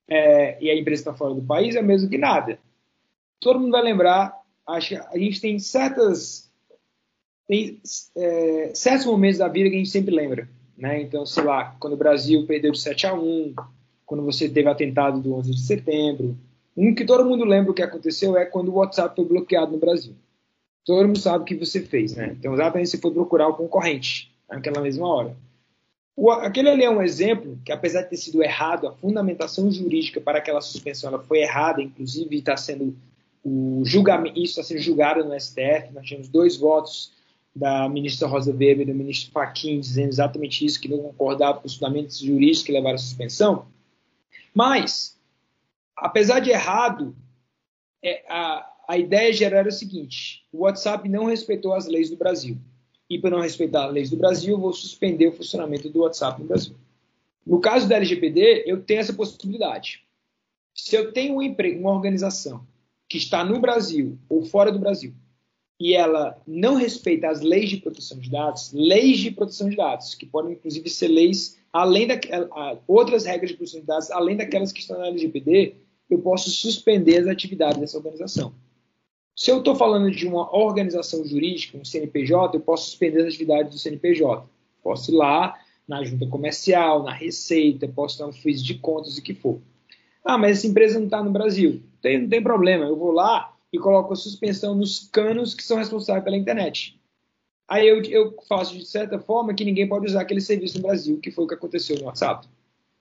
é, 0.08 0.58
e 0.64 0.70
a 0.70 0.76
empresa 0.76 1.02
está 1.02 1.14
fora 1.14 1.34
do 1.34 1.42
país 1.42 1.76
é 1.76 1.82
o 1.82 1.86
mesmo 1.86 2.10
que 2.10 2.18
nada. 2.18 2.60
Todo 3.40 3.60
mundo 3.60 3.72
vai 3.72 3.82
lembrar, 3.82 4.40
acho 4.68 4.90
que 4.90 4.96
a 4.96 5.18
gente 5.18 5.42
tem 5.42 5.58
certas 5.60 6.52
tem 7.48 7.82
é, 8.16 8.72
certos 8.74 9.06
momentos 9.06 9.40
da 9.40 9.48
vida 9.48 9.70
que 9.70 9.76
a 9.76 9.78
gente 9.78 9.90
sempre 9.90 10.16
lembra. 10.16 10.48
Né? 10.78 11.02
Então, 11.02 11.26
sei 11.26 11.44
lá, 11.44 11.76
quando 11.80 11.94
o 11.94 11.98
Brasil 11.98 12.46
perdeu 12.46 12.72
de 12.72 12.80
7 12.80 13.08
a 13.08 13.14
1, 13.14 13.54
quando 14.12 14.26
você 14.26 14.50
teve 14.50 14.68
atentado 14.68 15.22
do 15.22 15.34
11 15.36 15.52
de 15.52 15.62
setembro. 15.62 16.38
Um 16.76 16.94
que 16.94 17.06
todo 17.06 17.24
mundo 17.24 17.46
lembra 17.46 17.72
o 17.72 17.74
que 17.74 17.82
aconteceu 17.82 18.36
é 18.36 18.44
quando 18.44 18.68
o 18.68 18.76
WhatsApp 18.76 19.16
foi 19.16 19.24
bloqueado 19.24 19.72
no 19.72 19.78
Brasil. 19.78 20.14
Todo 20.86 21.08
mundo 21.08 21.18
sabe 21.18 21.44
o 21.44 21.46
que 21.46 21.56
você 21.56 21.80
fez, 21.80 22.14
né? 22.14 22.36
Então, 22.38 22.54
exatamente 22.54 22.90
você 22.90 22.98
foi 22.98 23.10
procurar 23.14 23.48
o 23.48 23.54
concorrente 23.54 24.30
naquela 24.50 24.82
mesma 24.82 25.08
hora. 25.08 25.34
O, 26.14 26.30
aquele 26.30 26.68
ali 26.68 26.84
é 26.84 26.90
um 26.90 27.02
exemplo 27.02 27.58
que, 27.64 27.72
apesar 27.72 28.02
de 28.02 28.10
ter 28.10 28.18
sido 28.18 28.44
errado, 28.44 28.86
a 28.86 28.92
fundamentação 28.92 29.72
jurídica 29.72 30.20
para 30.20 30.40
aquela 30.40 30.60
suspensão 30.60 31.08
ela 31.08 31.24
foi 31.24 31.40
errada, 31.40 31.82
inclusive 31.82 32.36
está 32.36 32.58
sendo 32.58 32.94
o 33.42 33.82
julgamento, 33.86 34.38
isso 34.38 34.60
está 34.60 34.64
sendo 34.64 34.82
julgado 34.82 35.24
no 35.24 35.40
STF. 35.40 35.94
Nós 35.94 36.06
tínhamos 36.06 36.28
dois 36.28 36.58
votos 36.58 37.14
da 37.56 37.88
ministra 37.88 38.28
Rosa 38.28 38.52
Weber 38.52 38.82
e 38.82 38.92
do 38.92 38.94
ministro 38.94 39.32
Fachin 39.32 39.80
dizendo 39.80 40.10
exatamente 40.10 40.66
isso, 40.66 40.82
que 40.82 40.90
não 40.90 40.98
concordavam 40.98 41.62
com 41.62 41.68
os 41.68 41.76
fundamentos 41.76 42.20
jurídicos 42.20 42.64
que 42.64 42.74
levaram 42.74 42.96
à 42.96 42.98
suspensão. 42.98 43.72
Mas, 44.54 45.20
apesar 45.96 46.40
de 46.40 46.50
errado, 46.50 47.16
é, 48.04 48.26
a, 48.30 48.72
a 48.88 48.98
ideia 48.98 49.32
geral 49.32 49.62
era 49.62 49.70
o 49.70 49.74
seguinte: 49.74 50.46
o 50.52 50.60
WhatsApp 50.60 51.08
não 51.08 51.26
respeitou 51.26 51.74
as 51.74 51.88
leis 51.88 52.10
do 52.10 52.18
Brasil. 52.18 52.58
E 53.10 53.20
por 53.20 53.30
não 53.30 53.42
respeitar 53.42 53.88
as 53.88 53.94
leis 53.94 54.10
do 54.10 54.18
Brasil, 54.18 54.56
eu 54.56 54.60
vou 54.60 54.74
suspender 54.74 55.28
o 55.28 55.34
funcionamento 55.34 55.90
do 55.90 56.00
WhatsApp 56.00 56.42
no 56.42 56.48
Brasil. 56.48 56.76
No 57.46 57.60
caso 57.60 57.88
da 57.88 57.96
LGPD, 57.96 58.64
eu 58.66 58.82
tenho 58.84 59.00
essa 59.00 59.14
possibilidade. 59.14 60.06
Se 60.74 60.96
eu 60.96 61.12
tenho 61.12 61.36
um 61.36 61.42
emprego, 61.42 61.80
uma 61.80 61.92
organização 61.92 62.66
que 63.10 63.18
está 63.18 63.44
no 63.44 63.60
Brasil 63.60 64.18
ou 64.30 64.44
fora 64.46 64.72
do 64.72 64.80
Brasil, 64.80 65.14
e 65.82 65.96
ela 65.96 66.40
não 66.46 66.76
respeita 66.76 67.28
as 67.28 67.42
leis 67.42 67.72
de 67.72 67.78
proteção 67.78 68.20
de 68.20 68.30
dados, 68.30 68.72
leis 68.72 69.18
de 69.18 69.32
proteção 69.32 69.68
de 69.68 69.76
dados, 69.76 70.14
que 70.14 70.28
podem 70.28 70.54
inclusive 70.54 70.88
ser 70.88 71.08
leis 71.08 71.60
além 71.74 72.06
da 72.06 72.20
outras 72.88 73.26
regras 73.26 73.50
de 73.50 73.58
proteção 73.58 73.80
de 73.80 73.88
dados, 73.88 74.12
além 74.12 74.38
daquelas 74.38 74.72
que 74.72 74.82
estão 74.82 75.00
na 75.00 75.08
LGPD, 75.08 75.74
eu 76.08 76.20
posso 76.20 76.52
suspender 76.52 77.18
as 77.18 77.28
atividades 77.28 77.80
dessa 77.80 77.98
organização. 77.98 78.54
Se 79.36 79.50
eu 79.50 79.58
estou 79.58 79.76
falando 79.76 80.12
de 80.12 80.28
uma 80.28 80.56
organização 80.56 81.26
jurídica, 81.26 81.80
um 81.80 81.84
CNPJ, 81.84 82.58
eu 82.58 82.62
posso 82.62 82.86
suspender 82.86 83.22
as 83.22 83.30
atividades 83.30 83.74
do 83.74 83.80
CNPJ. 83.80 84.46
Posso 84.84 85.12
ir 85.12 85.16
lá 85.16 85.58
na 85.88 86.04
junta 86.04 86.28
comercial, 86.28 87.02
na 87.02 87.12
receita, 87.12 87.88
posso 87.88 88.20
dar 88.20 88.28
um 88.28 88.32
juízo 88.32 88.64
de 88.64 88.76
contas, 88.76 89.18
o 89.18 89.22
que 89.24 89.34
for. 89.34 89.60
Ah, 90.24 90.38
mas 90.38 90.60
essa 90.60 90.68
empresa 90.68 91.00
não 91.00 91.06
está 91.06 91.24
no 91.24 91.32
Brasil. 91.32 91.82
Tem, 92.04 92.22
não 92.22 92.30
tem 92.30 92.44
problema, 92.44 92.86
eu 92.86 92.96
vou 92.96 93.12
lá 93.12 93.52
e 93.72 93.80
coloco 93.80 94.14
a 94.14 94.16
suspensão 94.16 94.76
nos 94.76 95.08
canos 95.10 95.54
que 95.54 95.64
são 95.64 95.78
responsáveis 95.78 96.24
pela 96.24 96.38
internet. 96.38 97.00
Aí 97.68 97.88
eu, 97.88 98.02
eu 98.04 98.36
faço 98.48 98.78
de 98.78 98.86
certa 98.86 99.18
forma 99.18 99.54
que 99.54 99.64
ninguém 99.64 99.88
pode 99.88 100.06
usar 100.06 100.22
aquele 100.22 100.42
serviço 100.42 100.78
no 100.78 100.84
Brasil, 100.84 101.20
que 101.20 101.32
foi 101.32 101.46
o 101.46 101.48
que 101.48 101.54
aconteceu 101.54 101.98
no 101.98 102.06
WhatsApp. 102.06 102.48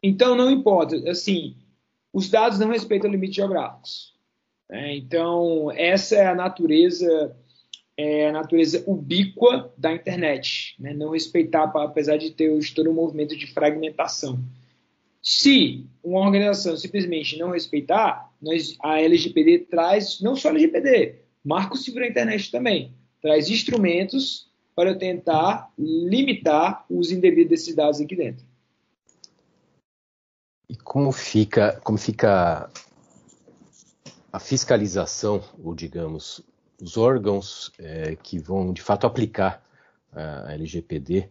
Então, 0.02 0.36
não 0.36 0.50
importa, 0.50 0.96
assim, 1.10 1.56
os 2.12 2.30
dados 2.30 2.58
não 2.58 2.68
respeitam 2.68 3.10
limites 3.10 3.36
geográficos. 3.36 4.14
Né? 4.68 4.96
Então, 4.96 5.72
essa 5.72 6.16
é 6.16 6.26
a 6.26 6.34
natureza 6.34 7.36
é 7.96 8.28
a 8.28 8.32
natureza 8.32 8.82
ubíqua 8.86 9.74
da 9.76 9.92
internet, 9.92 10.74
né? 10.78 10.94
não 10.94 11.10
respeitar, 11.10 11.64
apesar 11.64 12.16
de 12.16 12.30
ter 12.30 12.50
todo 12.74 12.88
um 12.88 12.94
movimento 12.94 13.36
de 13.36 13.46
fragmentação. 13.52 14.38
Se 15.22 15.86
uma 16.02 16.20
organização 16.20 16.76
simplesmente 16.76 17.38
não 17.38 17.50
respeitar, 17.50 18.30
nós, 18.40 18.76
a 18.80 19.00
LGPD 19.00 19.66
traz, 19.70 20.20
não 20.20 20.34
só 20.34 20.48
a 20.48 20.50
LGPD, 20.52 21.16
Marco 21.44 21.76
Civil 21.76 22.00
da 22.00 22.08
Internet 22.08 22.50
também, 22.50 22.94
traz 23.20 23.50
instrumentos 23.50 24.50
para 24.74 24.94
tentar 24.94 25.70
limitar 25.78 26.86
os 26.88 27.10
indevidos 27.10 27.50
desses 27.50 27.74
dados 27.74 28.00
aqui 28.00 28.16
dentro. 28.16 28.46
E 30.68 30.76
como 30.76 31.12
fica, 31.12 31.78
como 31.82 31.98
fica 31.98 32.70
a 34.32 34.38
fiscalização, 34.38 35.42
ou 35.62 35.74
digamos, 35.74 36.40
os 36.80 36.96
órgãos 36.96 37.70
é, 37.78 38.16
que 38.16 38.38
vão 38.38 38.72
de 38.72 38.80
fato 38.80 39.06
aplicar 39.06 39.62
a 40.12 40.52
LGPD, 40.54 41.28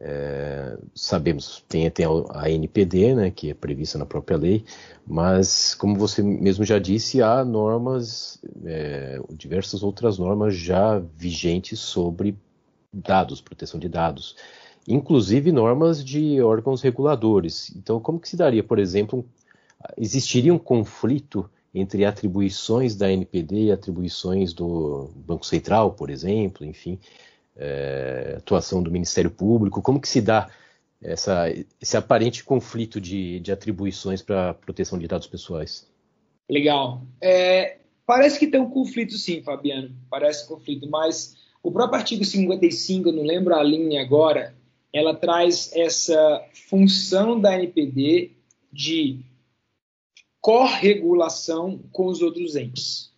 é, 0.00 0.78
sabemos, 0.94 1.64
tem, 1.68 1.90
a 2.30 2.50
NPD, 2.50 3.14
né, 3.14 3.30
que 3.30 3.50
é 3.50 3.54
prevista 3.54 3.98
na 3.98 4.06
própria 4.06 4.36
lei, 4.36 4.64
mas, 5.06 5.74
como 5.74 5.96
você 5.96 6.22
mesmo 6.22 6.64
já 6.64 6.78
disse, 6.78 7.20
há 7.20 7.44
normas, 7.44 8.40
é, 8.64 9.20
diversas 9.32 9.82
outras 9.82 10.18
normas 10.18 10.54
já 10.54 11.02
vigentes 11.16 11.80
sobre 11.80 12.36
dados, 12.92 13.40
proteção 13.40 13.80
de 13.80 13.88
dados, 13.88 14.36
inclusive 14.86 15.50
normas 15.50 16.04
de 16.04 16.40
órgãos 16.40 16.80
reguladores. 16.80 17.74
Então, 17.76 18.00
como 18.00 18.20
que 18.20 18.28
se 18.28 18.36
daria, 18.36 18.62
por 18.62 18.78
exemplo, 18.78 19.24
existiria 19.96 20.54
um 20.54 20.58
conflito 20.58 21.50
entre 21.74 22.04
atribuições 22.04 22.96
da 22.96 23.10
NPD 23.12 23.64
e 23.64 23.72
atribuições 23.72 24.52
do 24.52 25.10
Banco 25.14 25.44
Central, 25.44 25.92
por 25.92 26.08
exemplo, 26.08 26.64
enfim, 26.64 26.98
é, 27.58 28.34
atuação 28.38 28.82
do 28.82 28.90
Ministério 28.90 29.30
Público, 29.30 29.82
como 29.82 30.00
que 30.00 30.08
se 30.08 30.20
dá 30.20 30.48
essa, 31.02 31.46
esse 31.80 31.96
aparente 31.96 32.44
conflito 32.44 33.00
de, 33.00 33.40
de 33.40 33.52
atribuições 33.52 34.22
para 34.22 34.54
proteção 34.54 34.98
de 34.98 35.06
dados 35.06 35.26
pessoais? 35.26 35.86
Legal. 36.48 37.02
É, 37.20 37.78
parece 38.06 38.38
que 38.38 38.46
tem 38.46 38.60
um 38.60 38.70
conflito 38.70 39.14
sim, 39.14 39.42
Fabiano, 39.42 39.94
parece 40.08 40.44
um 40.44 40.56
conflito, 40.56 40.88
mas 40.88 41.36
o 41.62 41.70
próprio 41.70 41.98
artigo 41.98 42.24
55, 42.24 43.08
eu 43.08 43.12
não 43.12 43.22
lembro 43.22 43.54
a 43.54 43.62
linha 43.62 44.00
agora, 44.00 44.54
ela 44.92 45.14
traz 45.14 45.70
essa 45.74 46.42
função 46.68 47.38
da 47.38 47.54
NPD 47.54 48.32
de 48.72 49.20
corregulação 50.40 51.80
com 51.92 52.06
os 52.06 52.22
outros 52.22 52.56
entes. 52.56 53.12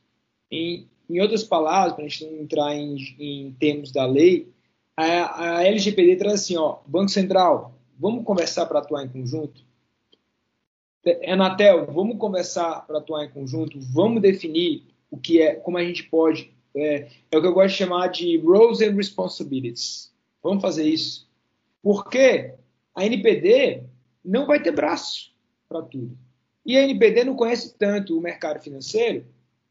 Em, 0.51 0.90
em 1.11 1.21
outras 1.21 1.43
palavras, 1.43 1.95
para 1.95 2.05
a 2.05 2.09
gente 2.09 2.25
não 2.25 2.41
entrar 2.41 2.75
em, 2.75 2.97
em 3.19 3.53
termos 3.59 3.91
da 3.91 4.07
lei, 4.07 4.49
a, 4.97 5.59
a 5.59 5.65
LGPD 5.65 6.17
traz 6.17 6.35
assim, 6.35 6.57
ó, 6.57 6.79
Banco 6.87 7.11
Central, 7.11 7.75
vamos 7.99 8.25
conversar 8.25 8.67
para 8.67 8.79
atuar 8.79 9.05
em 9.05 9.09
conjunto? 9.09 9.65
Anatel, 11.27 11.87
vamos 11.87 12.19
conversar 12.19 12.87
para 12.87 12.99
atuar 12.99 13.25
em 13.25 13.31
conjunto? 13.31 13.79
Vamos 13.81 14.23
definir 14.23 14.85
o 15.11 15.17
que 15.17 15.41
é, 15.41 15.55
como 15.55 15.79
a 15.79 15.85
gente 15.85 16.05
pode, 16.05 16.53
é, 16.75 17.09
é 17.31 17.39
o 17.39 17.41
que 17.41 17.47
eu 17.47 17.55
gosto 17.55 17.73
de 17.73 17.79
chamar 17.79 18.09
de 18.09 18.37
roles 18.39 18.81
and 18.81 18.95
responsibilities. 18.95 20.13
Vamos 20.43 20.63
fazer 20.63 20.85
isso. 20.85 21.29
Porque 21.83 22.55
a 22.95 23.05
NPD 23.05 23.83
não 24.25 24.47
vai 24.47 24.63
ter 24.63 24.71
braço 24.71 25.33
para 25.69 25.83
tudo. 25.83 26.17
E 26.65 26.77
a 26.77 26.83
NPD 26.83 27.25
não 27.25 27.35
conhece 27.35 27.75
tanto 27.77 28.17
o 28.17 28.21
mercado 28.21 28.61
financeiro 28.61 29.25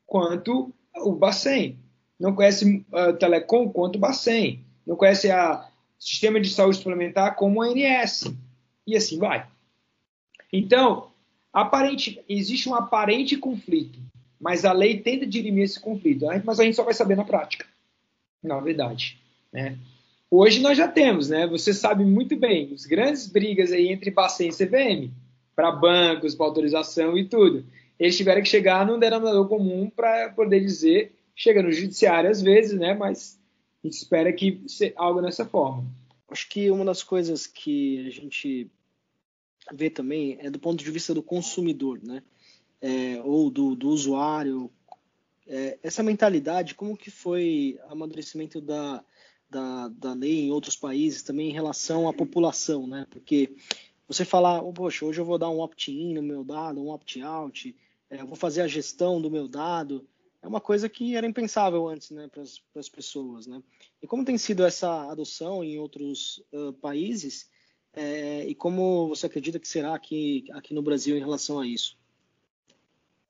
quanto 0.07 0.73
o 0.97 1.13
Bacen. 1.13 1.77
Não 2.19 2.35
conhece 2.35 2.85
o 2.91 2.97
uh, 2.97 3.13
Telecom 3.13 3.69
quanto 3.69 3.95
o 3.95 3.99
Bacen. 3.99 4.63
Não 4.85 4.95
conhece 4.95 5.29
o 5.31 5.63
sistema 5.97 6.39
de 6.39 6.49
saúde 6.49 6.77
suplementar 6.77 7.35
como 7.35 7.61
a 7.61 7.67
ANS. 7.67 8.25
E 8.85 8.95
assim 8.95 9.17
vai. 9.17 9.47
Então, 10.51 11.11
aparente, 11.53 12.23
existe 12.27 12.67
um 12.67 12.75
aparente 12.75 13.37
conflito, 13.37 13.99
mas 14.39 14.65
a 14.65 14.73
lei 14.73 14.99
tenta 14.99 15.27
dirimir 15.27 15.65
esse 15.65 15.79
conflito. 15.79 16.25
Mas 16.43 16.59
a 16.59 16.63
gente 16.63 16.75
só 16.75 16.83
vai 16.83 16.93
saber 16.93 17.15
na 17.15 17.23
prática, 17.23 17.65
na 18.41 18.59
verdade. 18.59 19.19
Né? 19.53 19.77
Hoje 20.31 20.59
nós 20.59 20.77
já 20.77 20.87
temos, 20.87 21.29
né? 21.29 21.47
Você 21.47 21.73
sabe 21.73 22.03
muito 22.03 22.35
bem, 22.35 22.71
as 22.73 22.85
grandes 22.85 23.27
brigas 23.27 23.71
aí 23.71 23.89
entre 23.89 24.11
Bacen 24.11 24.49
e 24.49 24.53
CVM 24.53 25.11
para 25.55 25.71
bancos, 25.71 26.35
para 26.35 26.45
autorização 26.45 27.17
e 27.17 27.25
tudo. 27.25 27.65
Eles 27.99 28.15
tiveram 28.15 28.41
que 28.41 28.47
chegar 28.47 28.85
num 28.87 28.97
denominador 28.97 29.47
comum 29.47 29.89
para 29.89 30.29
poder 30.29 30.61
dizer, 30.61 31.13
chega 31.35 31.61
no 31.61 31.71
judiciário 31.71 32.29
às 32.29 32.41
vezes, 32.41 32.79
né? 32.79 32.93
Mas 32.93 33.39
a 33.83 33.87
gente 33.87 33.97
espera 33.97 34.31
que 34.31 34.63
algo 34.95 35.21
nessa 35.21 35.45
forma. 35.45 35.85
Acho 36.29 36.47
que 36.47 36.71
uma 36.71 36.85
das 36.85 37.03
coisas 37.03 37.45
que 37.45 38.07
a 38.07 38.09
gente 38.09 38.71
vê 39.73 39.89
também 39.89 40.37
é 40.39 40.49
do 40.49 40.59
ponto 40.59 40.83
de 40.83 40.91
vista 40.91 41.13
do 41.13 41.21
consumidor, 41.21 41.99
né? 42.01 42.23
É, 42.81 43.21
ou 43.23 43.49
do, 43.49 43.75
do 43.75 43.89
usuário. 43.89 44.71
É, 45.45 45.77
essa 45.83 46.03
mentalidade, 46.03 46.75
como 46.75 46.95
que 46.95 47.11
foi 47.11 47.77
o 47.87 47.91
amadurecimento 47.91 48.61
da, 48.61 49.03
da, 49.49 49.87
da 49.89 50.13
lei 50.13 50.45
em 50.45 50.51
outros 50.51 50.75
países 50.75 51.23
também 51.23 51.49
em 51.49 51.53
relação 51.53 52.07
à 52.07 52.13
população, 52.13 52.87
né? 52.87 53.07
Porque 53.09 53.55
você 54.07 54.23
falar, 54.23 54.61
oh, 54.61 54.71
poxa, 54.71 55.05
hoje 55.05 55.19
eu 55.19 55.25
vou 55.25 55.37
dar 55.37 55.49
um 55.49 55.59
opt-in 55.59 56.13
no 56.13 56.21
meu 56.21 56.43
dado, 56.43 56.81
um 56.81 56.89
opt-out, 56.89 57.75
é, 58.09 58.23
vou 58.23 58.35
fazer 58.35 58.61
a 58.61 58.67
gestão 58.67 59.21
do 59.21 59.29
meu 59.29 59.47
dado, 59.47 60.07
é 60.41 60.47
uma 60.47 60.61
coisa 60.61 60.87
que 60.87 61.15
era 61.15 61.27
impensável 61.27 61.87
antes 61.87 62.11
né, 62.11 62.27
para 62.27 62.41
as 62.41 62.89
pessoas. 62.89 63.45
Né? 63.45 63.61
E 64.01 64.07
como 64.07 64.25
tem 64.25 64.37
sido 64.37 64.65
essa 64.65 65.11
adoção 65.11 65.63
em 65.63 65.77
outros 65.77 66.43
uh, 66.53 66.73
países, 66.73 67.49
é, 67.93 68.45
e 68.47 68.55
como 68.55 69.09
você 69.09 69.25
acredita 69.25 69.59
que 69.59 69.67
será 69.67 69.93
aqui, 69.93 70.45
aqui 70.53 70.73
no 70.73 70.81
Brasil 70.81 71.17
em 71.17 71.19
relação 71.19 71.59
a 71.59 71.67
isso? 71.67 71.97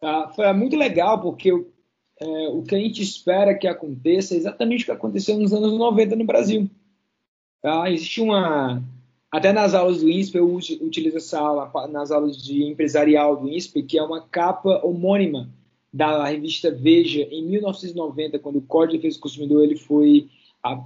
Ah, 0.01 0.31
foi 0.33 0.51
muito 0.53 0.75
legal, 0.75 1.21
porque 1.21 1.49
é, 1.49 2.47
o 2.49 2.63
que 2.63 2.75
a 2.75 2.79
gente 2.79 3.01
espera 3.01 3.57
que 3.57 3.67
aconteça 3.67 4.33
é 4.33 4.37
exatamente 4.37 4.83
o 4.83 4.85
que 4.85 4.91
aconteceu 4.91 5.37
nos 5.37 5.53
anos 5.53 5.73
90 5.73 6.15
no 6.15 6.25
Brasil. 6.25 6.69
Tá? 7.61 7.89
Existe 7.89 8.21
uma, 8.21 8.83
até 9.31 9.53
nas 9.53 9.73
aulas 9.73 10.01
do 10.01 10.09
INSPE 10.09 10.37
eu 10.37 10.53
utilizo 10.53 11.17
essa 11.17 11.39
aula, 11.39 11.71
nas 11.87 12.11
aulas 12.11 12.37
de 12.37 12.63
empresarial 12.63 13.37
do 13.37 13.49
INSPE, 13.49 13.83
que 13.83 13.97
é 13.97 14.03
uma 14.03 14.21
capa 14.21 14.81
homônima 14.83 15.49
da 15.91 16.25
revista 16.25 16.71
Veja, 16.71 17.21
em 17.31 17.43
1990, 17.45 18.39
quando 18.39 18.57
o 18.57 18.61
Código 18.61 18.93
de 18.93 18.97
Defesa 18.97 19.17
do 19.17 19.21
Consumidor 19.21 19.63
ele 19.63 19.75
foi, 19.75 20.27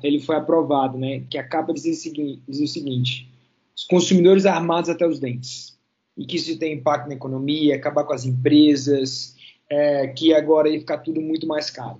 ele 0.01 0.19
foi 0.19 0.35
aprovado, 0.35 0.97
né? 0.97 1.23
que 1.29 1.37
a 1.37 1.43
capa 1.43 1.73
dizia 1.73 1.91
o 1.91 1.95
seguinte, 1.95 2.41
dizia 2.47 2.65
o 2.65 2.69
seguinte 2.69 3.33
os 3.75 3.83
consumidores 3.85 4.45
armados 4.45 4.89
até 4.89 5.05
os 5.05 5.19
dentes, 5.19 5.77
e 6.15 6.25
que 6.25 6.35
isso 6.35 6.57
tem 6.59 6.73
impacto 6.73 7.07
na 7.07 7.15
economia, 7.15 7.75
acabar 7.75 8.03
com 8.03 8.13
as 8.13 8.25
empresas, 8.25 9.35
é, 9.69 10.07
que 10.07 10.33
agora 10.33 10.69
ia 10.69 10.79
ficar 10.79 10.99
tudo 10.99 11.19
muito 11.19 11.47
mais 11.47 11.69
caro. 11.69 11.99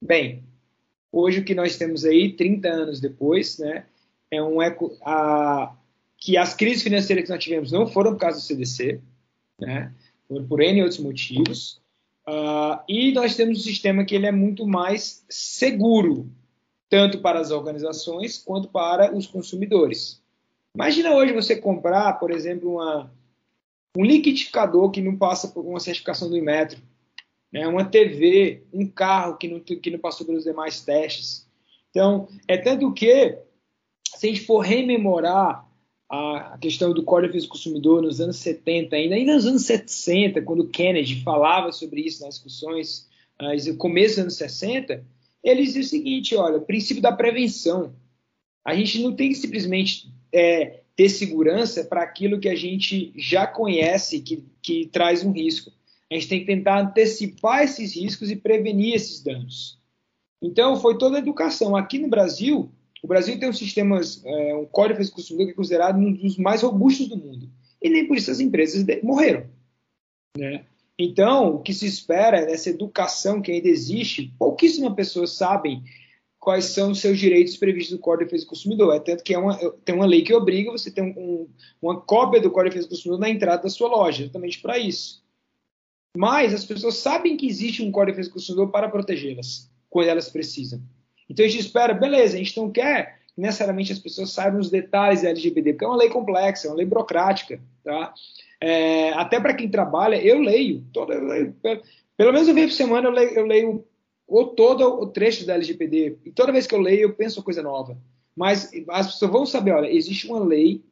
Bem, 0.00 0.42
hoje 1.12 1.40
o 1.40 1.44
que 1.44 1.54
nós 1.54 1.76
temos 1.76 2.04
aí, 2.04 2.32
30 2.32 2.68
anos 2.68 3.00
depois, 3.00 3.58
né, 3.58 3.84
é 4.30 4.42
um 4.42 4.62
eco, 4.62 4.96
a, 5.02 5.74
que 6.22 6.36
as 6.36 6.54
crises 6.54 6.84
financeiras 6.84 7.24
que 7.24 7.30
nós 7.32 7.42
tivemos 7.42 7.72
não 7.72 7.84
foram 7.84 8.12
por 8.12 8.20
causa 8.20 8.38
do 8.38 8.44
CDC, 8.44 9.00
né? 9.58 9.92
foram 10.28 10.46
por 10.46 10.60
N 10.60 10.80
outros 10.80 11.00
motivos. 11.00 11.82
Uh, 12.28 12.78
e 12.88 13.10
nós 13.10 13.34
temos 13.34 13.58
um 13.58 13.62
sistema 13.62 14.04
que 14.04 14.14
ele 14.14 14.26
é 14.26 14.30
muito 14.30 14.64
mais 14.64 15.24
seguro, 15.28 16.30
tanto 16.88 17.20
para 17.20 17.40
as 17.40 17.50
organizações 17.50 18.38
quanto 18.38 18.68
para 18.68 19.12
os 19.12 19.26
consumidores. 19.26 20.22
Imagina 20.72 21.12
hoje 21.12 21.32
você 21.32 21.56
comprar, 21.56 22.12
por 22.20 22.30
exemplo, 22.30 22.74
uma, 22.74 23.12
um 23.96 24.04
liquidificador 24.04 24.92
que 24.92 25.02
não 25.02 25.16
passa 25.16 25.48
por 25.48 25.66
uma 25.66 25.80
certificação 25.80 26.30
do 26.30 26.36
Inmetro, 26.36 26.80
né? 27.52 27.66
uma 27.66 27.84
TV, 27.84 28.62
um 28.72 28.86
carro 28.86 29.36
que 29.38 29.48
não, 29.48 29.58
que 29.58 29.90
não 29.90 29.98
passou 29.98 30.24
pelos 30.24 30.44
demais 30.44 30.82
testes. 30.82 31.48
Então, 31.90 32.28
é 32.46 32.56
tanto 32.56 32.92
que 32.92 33.38
se 34.04 34.28
a 34.28 34.30
gente 34.30 34.46
for 34.46 34.60
rememorar 34.60 35.71
a 36.12 36.58
questão 36.60 36.92
do 36.92 37.02
Código 37.02 37.38
de 37.38 37.48
Consumidor 37.48 38.02
nos 38.02 38.20
anos 38.20 38.36
70, 38.36 38.94
ainda, 38.94 39.14
ainda 39.14 39.34
nos 39.34 39.46
anos 39.46 39.62
60, 39.62 40.42
quando 40.42 40.68
Kennedy 40.68 41.22
falava 41.22 41.72
sobre 41.72 42.02
isso 42.02 42.22
nas 42.22 42.34
discussões 42.34 43.08
no 43.66 43.76
começo 43.76 44.16
dos 44.16 44.18
anos 44.18 44.36
60, 44.36 45.04
ele 45.42 45.62
dizia 45.62 45.80
o 45.80 45.84
seguinte: 45.84 46.36
olha, 46.36 46.58
o 46.58 46.66
princípio 46.66 47.02
da 47.02 47.12
prevenção. 47.12 47.94
A 48.64 48.74
gente 48.76 49.02
não 49.02 49.16
tem 49.16 49.30
que 49.30 49.34
simplesmente 49.34 50.08
é, 50.32 50.82
ter 50.94 51.08
segurança 51.08 51.82
para 51.82 52.02
aquilo 52.02 52.38
que 52.38 52.48
a 52.48 52.54
gente 52.54 53.12
já 53.16 53.46
conhece, 53.46 54.20
que, 54.20 54.44
que 54.62 54.86
traz 54.86 55.24
um 55.24 55.32
risco. 55.32 55.72
A 56.10 56.14
gente 56.14 56.28
tem 56.28 56.40
que 56.40 56.46
tentar 56.46 56.78
antecipar 56.78 57.64
esses 57.64 57.96
riscos 57.96 58.30
e 58.30 58.36
prevenir 58.36 58.94
esses 58.94 59.20
danos. 59.22 59.80
Então, 60.40 60.76
foi 60.76 60.96
toda 60.98 61.16
a 61.16 61.20
educação. 61.20 61.74
Aqui 61.74 61.98
no 61.98 62.08
Brasil, 62.08 62.70
o 63.02 63.08
Brasil 63.08 63.38
tem 63.38 63.48
um 63.48 63.52
sistema, 63.52 64.00
é, 64.24 64.54
um 64.54 64.64
código 64.64 65.02
de 65.02 65.10
consumidor 65.10 65.46
que 65.46 65.52
é 65.52 65.56
considerado 65.56 65.98
um 65.98 66.12
dos 66.12 66.38
mais 66.38 66.62
robustos 66.62 67.08
do 67.08 67.16
mundo. 67.16 67.50
E 67.82 67.90
nem 67.90 68.06
por 68.06 68.16
isso 68.16 68.30
as 68.30 68.38
empresas 68.38 68.86
morreram. 69.02 69.44
Né? 70.38 70.64
Então, 70.96 71.56
o 71.56 71.58
que 71.60 71.74
se 71.74 71.84
espera 71.84 72.38
é 72.38 72.46
nessa 72.46 72.70
educação 72.70 73.42
que 73.42 73.50
ainda 73.50 73.68
existe, 73.68 74.32
pouquíssimas 74.38 74.94
pessoas 74.94 75.32
sabem 75.32 75.82
quais 76.38 76.66
são 76.66 76.92
os 76.92 77.00
seus 77.00 77.18
direitos 77.18 77.56
previstos 77.56 77.92
no 77.92 77.98
Código 77.98 78.24
de 78.24 78.30
Defesa 78.30 78.46
do 78.46 78.50
Consumidor. 78.50 78.94
É 78.94 79.00
tanto 79.00 79.24
que 79.24 79.34
é 79.34 79.38
uma, 79.38 79.56
tem 79.84 79.94
uma 79.94 80.06
lei 80.06 80.22
que 80.22 80.32
obriga 80.32 80.70
você 80.70 80.90
ter 80.90 81.02
um, 81.02 81.10
um, 81.16 81.48
uma 81.80 82.00
cópia 82.00 82.40
do 82.40 82.50
Código 82.50 82.70
de 82.70 82.76
Defesa 82.76 82.88
do 82.88 82.90
Consumidor 82.90 83.20
na 83.20 83.30
entrada 83.30 83.64
da 83.64 83.68
sua 83.68 83.88
loja, 83.88 84.22
justamente 84.22 84.60
para 84.60 84.78
isso. 84.78 85.22
Mas 86.16 86.54
as 86.54 86.64
pessoas 86.64 86.96
sabem 86.96 87.36
que 87.36 87.46
existe 87.46 87.82
um 87.82 87.90
Código 87.90 88.12
de 88.12 88.16
Defesa 88.18 88.30
do 88.30 88.34
Consumidor 88.34 88.70
para 88.70 88.88
protegê-las, 88.88 89.68
quando 89.90 90.08
elas 90.08 90.28
precisam. 90.30 90.80
Então 91.32 91.46
a 91.46 91.48
gente 91.48 91.60
espera, 91.62 91.94
beleza, 91.94 92.36
a 92.36 92.38
gente 92.38 92.56
não 92.58 92.70
quer 92.70 93.18
que 93.34 93.40
necessariamente 93.40 93.90
as 93.90 93.98
pessoas 93.98 94.30
saibam 94.30 94.60
os 94.60 94.68
detalhes 94.68 95.22
da 95.22 95.30
LGPD, 95.30 95.72
porque 95.72 95.84
é 95.86 95.88
uma 95.88 95.96
lei 95.96 96.10
complexa, 96.10 96.68
é 96.68 96.70
uma 96.70 96.76
lei 96.76 96.84
burocrática, 96.84 97.58
tá? 97.82 98.12
É, 98.60 99.12
até 99.14 99.40
para 99.40 99.54
quem 99.54 99.70
trabalha, 99.70 100.22
eu 100.22 100.38
leio, 100.38 100.84
toda, 100.92 101.14
eu 101.14 101.24
leio, 101.24 101.56
pelo 102.16 102.32
menos 102.32 102.48
uma 102.48 102.54
vez 102.54 102.70
por 102.70 102.76
semana 102.76 103.08
eu 103.08 103.12
leio, 103.12 103.30
eu 103.30 103.46
leio 103.46 103.84
ou 104.28 104.48
todo 104.48 104.82
o 105.00 105.06
trecho 105.06 105.46
da 105.46 105.54
LGPD, 105.54 106.18
e 106.26 106.30
toda 106.30 106.52
vez 106.52 106.66
que 106.66 106.74
eu 106.74 106.80
leio 106.80 107.02
eu 107.02 107.14
penso 107.14 107.42
coisa 107.42 107.62
nova. 107.62 107.98
Mas 108.36 108.70
as 108.90 109.12
pessoas 109.12 109.30
vão 109.30 109.46
saber, 109.46 109.72
olha, 109.72 109.90
existe 109.90 110.26
uma 110.26 110.38
lei 110.38 110.82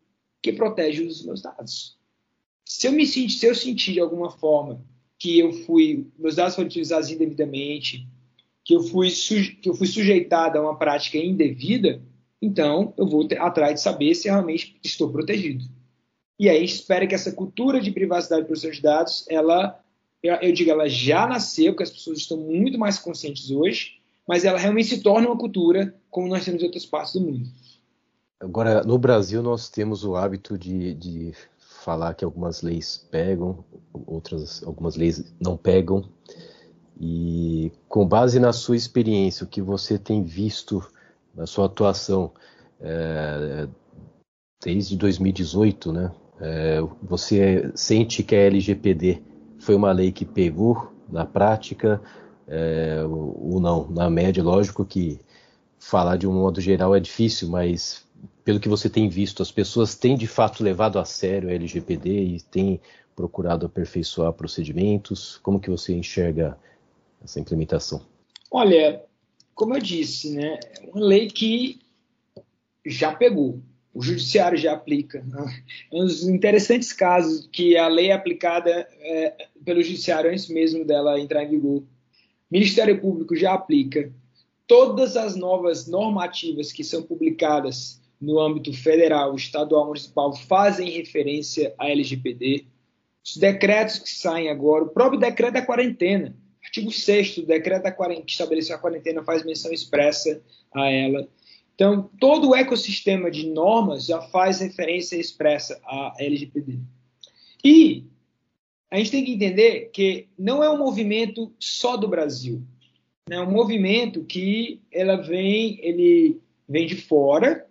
que 0.42 0.52
protege 0.52 1.04
os 1.04 1.24
meus 1.24 1.42
dados. 1.42 1.98
Se 2.64 2.86
eu 2.86 2.92
me 2.92 3.06
sentir, 3.06 3.30
se 3.30 3.46
eu 3.46 3.54
sentir 3.54 3.92
de 3.92 4.00
alguma 4.00 4.30
forma 4.30 4.82
que 5.18 5.38
eu 5.38 5.52
fui, 5.52 6.06
meus 6.18 6.36
dados 6.36 6.54
foram 6.54 6.66
utilizados 6.66 7.10
indevidamente, 7.10 8.06
que 8.70 8.74
eu 8.76 8.84
fui, 8.84 9.10
que 9.10 9.68
eu 9.68 9.74
fui 9.74 9.88
sujeitado 9.88 10.56
a 10.56 10.62
uma 10.62 10.78
prática 10.78 11.18
indevida, 11.18 12.00
então 12.40 12.94
eu 12.96 13.04
vou 13.04 13.26
ter, 13.26 13.40
atrás 13.40 13.74
de 13.74 13.80
saber 13.80 14.14
se 14.14 14.28
realmente 14.28 14.78
estou 14.84 15.10
protegido. 15.10 15.64
E 16.38 16.48
aí 16.48 16.64
espera 16.64 17.04
que 17.04 17.14
essa 17.14 17.32
cultura 17.32 17.80
de 17.80 17.90
privacidade 17.90 18.42
e 18.42 18.44
proteção 18.44 18.70
de 18.70 18.80
dados, 18.80 19.26
ela, 19.28 19.82
eu, 20.22 20.36
eu 20.36 20.52
digo, 20.52 20.70
ela 20.70 20.88
já 20.88 21.26
nasceu, 21.26 21.72
porque 21.72 21.82
as 21.82 21.90
pessoas 21.90 22.18
estão 22.18 22.36
muito 22.36 22.78
mais 22.78 22.96
conscientes 22.96 23.50
hoje, 23.50 23.98
mas 24.24 24.44
ela 24.44 24.56
realmente 24.56 24.90
se 24.90 25.02
torna 25.02 25.26
uma 25.26 25.36
cultura 25.36 25.92
como 26.08 26.28
nós 26.28 26.44
temos 26.44 26.62
em 26.62 26.66
outras 26.66 26.86
partes 26.86 27.14
do 27.14 27.22
mundo. 27.22 27.48
Agora, 28.38 28.84
no 28.84 28.96
Brasil, 28.98 29.42
nós 29.42 29.68
temos 29.68 30.04
o 30.04 30.14
hábito 30.14 30.56
de, 30.56 30.94
de 30.94 31.32
falar 31.58 32.14
que 32.14 32.24
algumas 32.24 32.62
leis 32.62 33.04
pegam, 33.10 33.64
outras, 34.06 34.62
algumas 34.62 34.94
leis 34.94 35.24
não 35.40 35.56
pegam. 35.56 36.08
E 37.00 37.72
com 37.88 38.06
base 38.06 38.38
na 38.38 38.52
sua 38.52 38.76
experiência, 38.76 39.44
o 39.44 39.48
que 39.48 39.62
você 39.62 39.98
tem 39.98 40.22
visto 40.22 40.86
na 41.34 41.46
sua 41.46 41.64
atuação 41.64 42.30
é, 42.78 43.66
desde 44.62 44.96
2018, 44.98 45.92
né? 45.92 46.12
É, 46.38 46.80
você 47.02 47.70
sente 47.74 48.22
que 48.22 48.34
a 48.34 48.40
LGPD 48.40 49.22
foi 49.58 49.74
uma 49.74 49.92
lei 49.92 50.12
que 50.12 50.26
pegou 50.26 50.92
na 51.08 51.24
prática 51.24 52.02
é, 52.46 53.02
ou 53.04 53.58
não? 53.60 53.88
Na 53.90 54.10
média, 54.10 54.42
lógico 54.42 54.84
que 54.84 55.18
falar 55.78 56.18
de 56.18 56.28
um 56.28 56.32
modo 56.34 56.60
geral 56.60 56.94
é 56.94 57.00
difícil, 57.00 57.48
mas 57.48 58.04
pelo 58.44 58.60
que 58.60 58.68
você 58.68 58.90
tem 58.90 59.08
visto, 59.08 59.42
as 59.42 59.50
pessoas 59.50 59.94
têm 59.94 60.16
de 60.16 60.26
fato 60.26 60.62
levado 60.62 60.98
a 60.98 61.04
sério 61.06 61.48
a 61.48 61.52
LGPD 61.52 62.10
e 62.10 62.40
têm 62.42 62.78
procurado 63.16 63.64
aperfeiçoar 63.64 64.32
procedimentos? 64.34 65.38
Como 65.42 65.60
que 65.60 65.70
você 65.70 65.94
enxerga 65.94 66.58
essa 67.22 67.40
implementação? 67.40 68.04
Olha, 68.50 69.04
como 69.54 69.74
eu 69.74 69.80
disse, 69.80 70.30
né, 70.34 70.58
é 70.78 70.86
uma 70.86 71.04
lei 71.04 71.28
que 71.28 71.78
já 72.84 73.14
pegou. 73.14 73.60
O 73.92 74.02
judiciário 74.02 74.56
já 74.56 74.72
aplica. 74.72 75.22
Né? 75.22 75.62
É 75.92 75.96
um 75.96 76.04
dos 76.04 76.28
interessantes 76.28 76.92
casos 76.92 77.48
que 77.52 77.76
a 77.76 77.88
lei 77.88 78.10
é 78.10 78.12
aplicada 78.12 78.70
é, 78.70 79.48
pelo 79.64 79.82
judiciário 79.82 80.30
antes 80.30 80.48
mesmo 80.48 80.84
dela 80.84 81.18
entrar 81.18 81.44
em 81.44 81.50
vigor. 81.50 81.82
Ministério 82.50 83.00
Público 83.00 83.36
já 83.36 83.52
aplica. 83.52 84.12
Todas 84.66 85.16
as 85.16 85.34
novas 85.34 85.86
normativas 85.86 86.72
que 86.72 86.84
são 86.84 87.02
publicadas 87.02 88.00
no 88.20 88.38
âmbito 88.38 88.72
federal, 88.72 89.34
estadual, 89.34 89.86
municipal 89.86 90.34
fazem 90.34 90.90
referência 90.90 91.74
à 91.78 91.88
LGPD. 91.88 92.66
Os 93.24 93.36
decretos 93.36 93.98
que 93.98 94.10
saem 94.10 94.48
agora, 94.48 94.84
o 94.84 94.88
próprio 94.90 95.18
decreto 95.18 95.54
da 95.54 95.62
quarentena, 95.62 96.36
Artigo 96.70 96.92
6 96.92 97.36
do 97.36 97.46
decreto 97.46 97.82
da 97.82 97.90
quarentena, 97.90 98.24
que 98.24 98.30
estabeleceu 98.30 98.76
a 98.76 98.78
quarentena 98.78 99.24
faz 99.24 99.44
menção 99.44 99.72
expressa 99.72 100.40
a 100.72 100.88
ela. 100.88 101.28
Então, 101.74 102.08
todo 102.20 102.50
o 102.50 102.54
ecossistema 102.54 103.28
de 103.28 103.48
normas 103.48 104.06
já 104.06 104.22
faz 104.22 104.60
referência 104.60 105.16
expressa 105.16 105.80
à 105.84 106.14
LGPD. 106.20 106.78
E 107.64 108.04
a 108.88 108.98
gente 108.98 109.10
tem 109.10 109.24
que 109.24 109.32
entender 109.32 109.90
que 109.92 110.28
não 110.38 110.62
é 110.62 110.70
um 110.70 110.78
movimento 110.78 111.52
só 111.58 111.96
do 111.96 112.06
Brasil. 112.06 112.62
É 113.28 113.40
um 113.40 113.50
movimento 113.50 114.24
que 114.24 114.80
ela 114.92 115.16
vem, 115.16 115.80
ele 115.82 116.40
vem 116.68 116.86
de 116.86 116.96
fora 116.96 117.66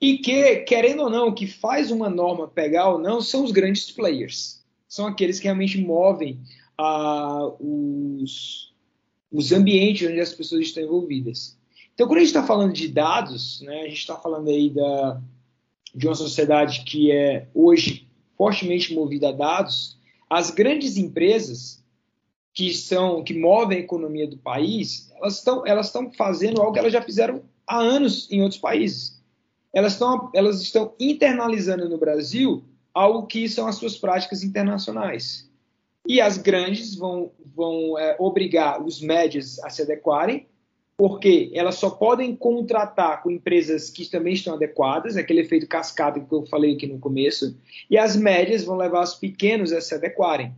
e 0.00 0.18
que, 0.18 0.58
querendo 0.58 1.02
ou 1.02 1.10
não, 1.10 1.34
que 1.34 1.48
faz 1.48 1.90
uma 1.90 2.08
norma 2.08 2.46
pegar 2.46 2.90
ou 2.90 2.98
não, 2.98 3.20
são 3.20 3.42
os 3.42 3.50
grandes 3.50 3.90
players. 3.90 4.64
São 4.86 5.06
aqueles 5.06 5.40
que 5.40 5.44
realmente 5.44 5.78
movem 5.80 6.40
os, 6.78 8.72
os 9.30 9.52
ambientes 9.52 10.08
onde 10.08 10.20
as 10.20 10.32
pessoas 10.32 10.62
estão 10.62 10.82
envolvidas. 10.82 11.58
Então, 11.94 12.06
quando 12.06 12.18
a 12.18 12.20
gente 12.20 12.28
está 12.28 12.44
falando 12.44 12.72
de 12.72 12.88
dados, 12.88 13.60
né, 13.62 13.82
a 13.82 13.88
gente 13.88 13.98
está 13.98 14.16
falando 14.16 14.48
aí 14.48 14.70
da, 14.70 15.20
de 15.94 16.06
uma 16.06 16.14
sociedade 16.14 16.84
que 16.84 17.10
é 17.10 17.48
hoje 17.54 18.08
fortemente 18.36 18.94
movida 18.94 19.28
a 19.28 19.32
dados, 19.32 19.98
as 20.28 20.50
grandes 20.50 20.96
empresas 20.96 21.82
que 22.54 22.72
são 22.72 23.22
que 23.22 23.34
movem 23.34 23.78
a 23.78 23.80
economia 23.80 24.26
do 24.28 24.36
país, 24.36 25.10
elas 25.16 25.38
estão 25.38 25.66
elas 25.66 25.86
estão 25.86 26.12
fazendo 26.12 26.60
algo 26.60 26.72
que 26.72 26.78
elas 26.78 26.92
já 26.92 27.02
fizeram 27.02 27.42
há 27.66 27.78
anos 27.78 28.30
em 28.30 28.42
outros 28.42 28.60
países. 28.60 29.22
Elas 29.72 29.92
estão 29.92 30.30
elas 30.34 30.60
estão 30.60 30.94
internalizando 30.98 31.88
no 31.88 31.98
Brasil 31.98 32.64
algo 32.92 33.26
que 33.26 33.48
são 33.48 33.66
as 33.66 33.76
suas 33.76 33.96
práticas 33.96 34.42
internacionais. 34.42 35.50
E 36.06 36.20
as 36.20 36.36
grandes 36.36 36.94
vão, 36.94 37.32
vão 37.54 37.98
é, 37.98 38.16
obrigar 38.18 38.82
os 38.82 39.00
médios 39.00 39.58
a 39.60 39.70
se 39.70 39.82
adequarem, 39.82 40.46
porque 40.96 41.50
elas 41.54 41.76
só 41.76 41.90
podem 41.90 42.34
contratar 42.34 43.22
com 43.22 43.30
empresas 43.30 43.88
que 43.88 44.08
também 44.10 44.34
estão 44.34 44.54
adequadas, 44.54 45.16
aquele 45.16 45.40
efeito 45.40 45.66
cascata 45.66 46.20
que 46.20 46.32
eu 46.32 46.46
falei 46.46 46.74
aqui 46.74 46.86
no 46.86 46.98
começo, 46.98 47.56
e 47.88 47.96
as 47.96 48.16
médias 48.16 48.64
vão 48.64 48.76
levar 48.76 49.02
os 49.02 49.14
pequenos 49.14 49.72
a 49.72 49.80
se 49.80 49.94
adequarem. 49.94 50.52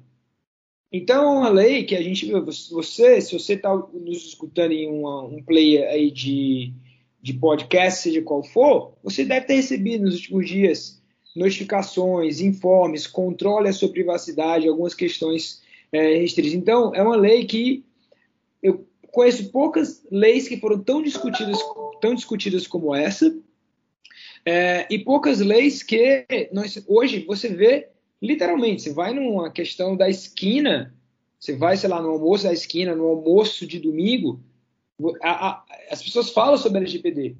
Então, 0.96 1.24
é 1.24 1.38
uma 1.38 1.48
lei 1.48 1.84
que 1.84 1.96
a 1.96 2.02
gente, 2.02 2.30
você, 2.70 3.20
se 3.20 3.36
você 3.36 3.54
está 3.54 3.74
nos 3.74 4.26
escutando 4.26 4.72
em 4.72 4.88
uma, 4.88 5.24
um 5.24 5.42
player 5.42 5.88
aí 5.88 6.10
de, 6.10 6.72
de 7.20 7.32
podcast, 7.34 8.00
seja 8.00 8.22
qual 8.22 8.44
for, 8.44 8.92
você 9.02 9.24
deve 9.24 9.46
ter 9.46 9.54
recebido 9.54 10.04
nos 10.04 10.14
últimos 10.14 10.48
dias 10.48 11.02
notificações, 11.34 12.40
informes, 12.40 13.06
controle 13.06 13.68
a 13.68 13.72
sua 13.72 13.88
privacidade, 13.88 14.68
algumas 14.68 14.94
questões 14.94 15.62
é, 15.90 16.16
restritas. 16.16 16.54
Então, 16.54 16.94
é 16.94 17.02
uma 17.02 17.16
lei 17.16 17.44
que 17.44 17.84
eu 18.62 18.86
conheço 19.10 19.50
poucas 19.50 20.04
leis 20.10 20.46
que 20.48 20.58
foram 20.58 20.78
tão 20.78 21.02
discutidas, 21.02 21.58
tão 22.00 22.14
discutidas 22.14 22.66
como 22.66 22.94
essa, 22.94 23.36
é, 24.46 24.86
e 24.90 24.98
poucas 24.98 25.40
leis 25.40 25.82
que 25.82 26.26
nós, 26.52 26.82
hoje 26.86 27.24
você 27.24 27.48
vê 27.48 27.88
literalmente, 28.20 28.82
você 28.82 28.92
vai 28.92 29.12
numa 29.12 29.50
questão 29.50 29.96
da 29.96 30.08
esquina, 30.08 30.94
você 31.38 31.54
vai, 31.54 31.76
sei 31.76 31.88
lá, 31.88 32.00
no 32.00 32.10
almoço 32.10 32.44
da 32.44 32.52
esquina, 32.52 32.94
no 32.94 33.06
almoço 33.06 33.66
de 33.66 33.78
domingo, 33.78 34.40
a, 35.22 35.48
a, 35.48 35.64
as 35.90 36.02
pessoas 36.02 36.30
falam 36.30 36.56
sobre 36.56 36.78
LGPD 36.78 37.36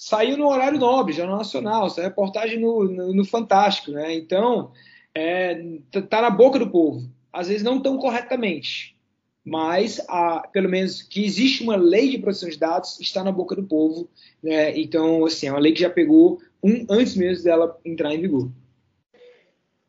saiu 0.00 0.38
no 0.38 0.48
horário 0.48 0.78
nobre, 0.78 1.12
Jornal 1.12 1.36
Nacional, 1.36 1.90
saiu 1.90 2.08
reportagem 2.08 2.58
no, 2.58 2.84
no, 2.84 3.12
no 3.12 3.22
Fantástico, 3.22 3.90
né? 3.90 4.14
Então, 4.14 4.72
é, 5.14 5.62
tá 6.08 6.22
na 6.22 6.30
boca 6.30 6.58
do 6.58 6.70
povo. 6.70 7.06
Às 7.30 7.48
vezes 7.48 7.62
não 7.62 7.82
tão 7.82 7.98
corretamente, 7.98 8.96
mas 9.44 10.00
a, 10.08 10.48
pelo 10.48 10.70
menos 10.70 11.02
que 11.02 11.22
existe 11.22 11.62
uma 11.62 11.76
lei 11.76 12.08
de 12.08 12.16
proteção 12.16 12.48
de 12.48 12.58
dados 12.58 12.98
está 12.98 13.22
na 13.22 13.30
boca 13.30 13.54
do 13.54 13.62
povo. 13.62 14.08
Né? 14.42 14.74
Então, 14.80 15.26
assim, 15.26 15.48
é 15.48 15.52
uma 15.52 15.60
lei 15.60 15.74
que 15.74 15.80
já 15.80 15.90
pegou 15.90 16.40
um 16.62 16.86
antes 16.88 17.14
mesmo 17.14 17.44
dela 17.44 17.78
entrar 17.84 18.14
em 18.14 18.22
vigor. 18.22 18.50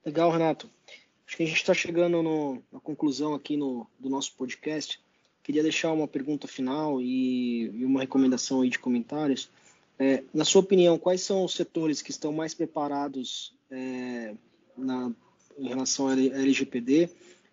Legal, 0.06 0.30
Renato. 0.30 0.70
Acho 1.26 1.38
que 1.38 1.44
a 1.44 1.48
gente 1.48 1.56
está 1.56 1.74
chegando 1.74 2.22
no, 2.22 2.62
na 2.70 2.82
conclusão 2.82 3.34
aqui 3.34 3.56
no, 3.56 3.88
do 3.98 4.10
nosso 4.10 4.36
podcast. 4.36 5.00
queria 5.42 5.64
deixar 5.64 5.94
uma 5.94 6.08
pergunta 6.08 6.50
final 6.50 7.02
e, 7.02 7.72
e 7.74 7.86
uma 7.86 8.02
recomendação 8.02 8.60
aí 8.60 8.70
de 8.70 8.78
comentários. 8.78 9.50
É, 10.04 10.24
na 10.34 10.44
sua 10.44 10.62
opinião, 10.62 10.98
quais 10.98 11.22
são 11.22 11.46
os 11.46 11.54
setores 11.54 12.02
que 12.02 12.10
estão 12.10 12.34
mais 12.34 12.56
preparados 12.56 13.54
é, 13.70 14.34
na, 14.76 15.12
em 15.60 15.68
relação 15.68 16.08
à 16.08 16.14
LGPD? 16.14 17.08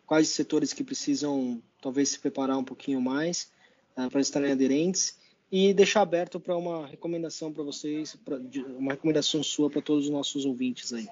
Quais 0.07 0.29
setores 0.29 0.73
que 0.73 0.83
precisam 0.83 1.63
talvez 1.83 2.09
se 2.09 2.19
preparar 2.19 2.57
um 2.57 2.65
pouquinho 2.65 3.03
mais 3.03 3.51
é, 3.95 4.09
para 4.09 4.23
estarem 4.23 4.51
aderentes? 4.51 5.19
E 5.53 5.75
deixar 5.75 6.01
aberto 6.01 6.41
para 6.41 6.57
uma 6.57 6.87
recomendação 6.87 7.53
para 7.53 7.63
vocês, 7.63 8.17
pra, 8.25 8.39
uma 8.79 8.93
recomendação 8.93 9.43
sua 9.43 9.69
para 9.69 9.83
todos 9.83 10.07
os 10.07 10.11
nossos 10.11 10.47
ouvintes 10.47 10.91
aí. 10.95 11.07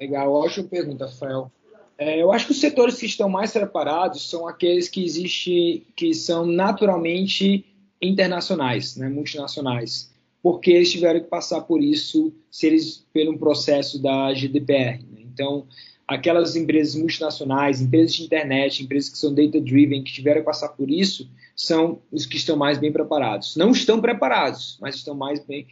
Legal, 0.00 0.32
ótima 0.32 0.68
pergunta, 0.68 1.04
Rafael. 1.04 1.52
É, 1.98 2.18
eu 2.18 2.32
acho 2.32 2.46
que 2.46 2.52
os 2.52 2.60
setores 2.60 2.98
que 2.98 3.04
estão 3.04 3.28
mais 3.28 3.52
preparados 3.52 4.30
são 4.30 4.48
aqueles 4.48 4.88
que 4.88 5.04
existem, 5.04 5.86
que 5.94 6.14
são 6.14 6.46
naturalmente 6.46 7.69
internacionais, 8.00 8.96
né, 8.96 9.08
multinacionais, 9.08 10.10
porque 10.42 10.70
eles 10.70 10.90
tiveram 10.90 11.20
que 11.20 11.26
passar 11.26 11.62
por 11.62 11.82
isso, 11.82 12.32
se 12.50 12.66
eles 12.66 13.06
pelo 13.12 13.38
processo 13.38 14.00
da 14.00 14.32
GDPR. 14.32 15.04
Né? 15.10 15.22
Então, 15.32 15.66
aquelas 16.08 16.56
empresas 16.56 16.94
multinacionais, 16.94 17.80
empresas 17.80 18.14
de 18.14 18.24
internet, 18.24 18.82
empresas 18.82 19.10
que 19.10 19.18
são 19.18 19.34
data-driven, 19.34 20.02
que 20.02 20.12
tiveram 20.12 20.40
que 20.40 20.46
passar 20.46 20.70
por 20.70 20.90
isso, 20.90 21.30
são 21.54 22.00
os 22.10 22.26
que 22.26 22.36
estão 22.36 22.56
mais 22.56 22.78
bem 22.78 22.90
preparados. 22.90 23.54
Não 23.54 23.70
estão 23.70 24.00
preparados, 24.00 24.78
mas 24.80 24.96
estão 24.96 25.14
mais 25.14 25.44
bem 25.44 25.66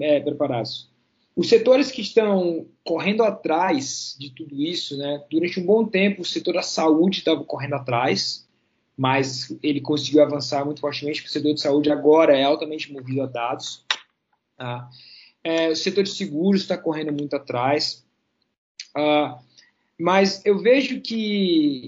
é, 0.00 0.20
preparados. 0.20 0.90
Os 1.34 1.48
setores 1.48 1.90
que 1.90 2.02
estão 2.02 2.66
correndo 2.84 3.22
atrás 3.22 4.14
de 4.18 4.30
tudo 4.30 4.60
isso, 4.60 4.96
né, 4.98 5.22
durante 5.30 5.58
um 5.58 5.64
bom 5.64 5.86
tempo 5.86 6.20
o 6.20 6.24
setor 6.24 6.54
da 6.54 6.62
saúde 6.62 7.18
estava 7.18 7.42
correndo 7.42 7.74
atrás, 7.74 8.46
mas 8.96 9.56
ele 9.62 9.80
conseguiu 9.80 10.22
avançar 10.22 10.64
muito 10.64 10.80
fortemente, 10.80 11.24
o 11.24 11.28
setor 11.28 11.54
de 11.54 11.60
saúde 11.60 11.90
agora 11.90 12.36
é 12.36 12.44
altamente 12.44 12.92
movido 12.92 13.22
a 13.22 13.26
dados. 13.26 13.84
Tá? 14.56 14.88
É, 15.42 15.70
o 15.70 15.76
setor 15.76 16.04
de 16.04 16.10
seguros 16.10 16.62
está 16.62 16.76
correndo 16.76 17.12
muito 17.12 17.34
atrás. 17.34 18.04
Uh, 18.96 19.40
mas 19.98 20.44
eu 20.44 20.58
vejo 20.58 21.00
que 21.00 21.86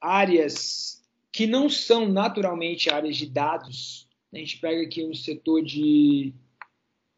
áreas 0.00 1.02
que 1.32 1.46
não 1.46 1.68
são 1.68 2.08
naturalmente 2.08 2.90
áreas 2.90 3.16
de 3.16 3.26
dados, 3.26 4.08
a 4.32 4.38
gente 4.38 4.58
pega 4.58 4.82
aqui 4.82 5.04
um 5.04 5.14
setor 5.14 5.62
de. 5.62 6.34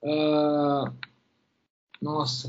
Uh, 0.02 0.92
nossa, 2.00 2.48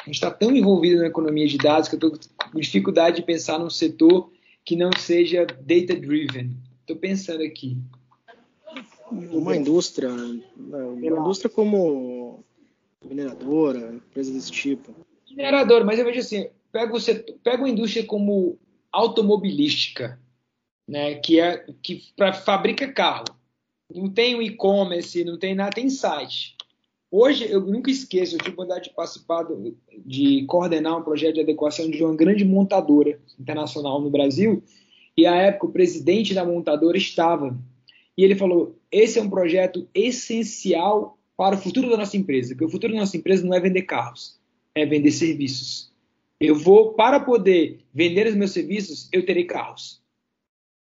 a 0.00 0.06
gente 0.06 0.14
está 0.14 0.30
tão 0.30 0.54
envolvido 0.54 1.00
na 1.00 1.08
economia 1.08 1.46
de 1.46 1.58
dados 1.58 1.88
que 1.88 1.94
eu 1.94 2.08
estou 2.08 2.32
com 2.50 2.60
dificuldade 2.60 3.16
de 3.16 3.22
pensar 3.22 3.58
num 3.58 3.70
setor 3.70 4.30
que 4.64 4.76
não 4.76 4.90
seja 4.96 5.44
data-driven. 5.44 6.56
Estou 6.80 6.96
pensando 6.96 7.42
aqui. 7.42 7.78
Uma 9.10 9.56
indústria, 9.56 10.08
uma 10.08 11.06
indústria 11.06 11.50
como 11.50 12.42
mineradora, 13.04 13.94
empresa 13.94 14.32
desse 14.32 14.50
tipo. 14.50 14.94
Mineradora, 15.28 15.84
mas 15.84 15.98
eu 15.98 16.04
vejo 16.04 16.20
assim, 16.20 16.48
pega, 16.70 16.90
você, 16.90 17.16
pega 17.42 17.62
uma 17.62 17.68
indústria 17.68 18.04
como 18.06 18.58
automobilística, 18.90 20.18
né, 20.88 21.16
que 21.16 21.40
é 21.40 21.66
que 21.82 22.02
pra, 22.16 22.32
fabrica 22.32 22.90
carro. 22.92 23.24
Não 23.94 24.08
tem 24.08 24.34
um 24.34 24.42
e-commerce, 24.42 25.24
não 25.24 25.38
tem 25.38 25.54
nada, 25.54 25.74
tem 25.74 25.90
site. 25.90 26.56
Hoje, 27.14 27.46
eu 27.46 27.60
nunca 27.60 27.90
esqueço, 27.90 28.34
eu 28.34 28.38
tive 28.38 28.52
a 28.52 28.52
oportunidade 28.54 28.88
de 28.88 28.94
participar, 28.96 29.42
do, 29.42 29.76
de 30.02 30.46
coordenar 30.46 30.96
um 30.96 31.02
projeto 31.02 31.34
de 31.34 31.40
adequação 31.42 31.90
de 31.90 32.02
uma 32.02 32.16
grande 32.16 32.42
montadora 32.42 33.20
internacional 33.38 34.00
no 34.00 34.08
Brasil, 34.08 34.62
e 35.14 35.26
à 35.26 35.36
época 35.36 35.66
o 35.66 35.72
presidente 35.72 36.32
da 36.32 36.42
montadora 36.42 36.96
estava. 36.96 37.54
E 38.16 38.24
ele 38.24 38.34
falou: 38.34 38.78
esse 38.90 39.18
é 39.18 39.22
um 39.22 39.28
projeto 39.28 39.86
essencial 39.94 41.18
para 41.36 41.54
o 41.54 41.58
futuro 41.58 41.90
da 41.90 41.98
nossa 41.98 42.16
empresa, 42.16 42.54
porque 42.54 42.64
o 42.64 42.70
futuro 42.70 42.94
da 42.94 43.00
nossa 43.00 43.18
empresa 43.18 43.44
não 43.44 43.52
é 43.52 43.60
vender 43.60 43.82
carros, 43.82 44.40
é 44.74 44.86
vender 44.86 45.10
serviços. 45.10 45.92
Eu 46.40 46.54
vou, 46.54 46.94
para 46.94 47.20
poder 47.20 47.80
vender 47.92 48.26
os 48.26 48.34
meus 48.34 48.52
serviços, 48.52 49.10
eu 49.12 49.26
terei 49.26 49.44
carros. 49.44 50.00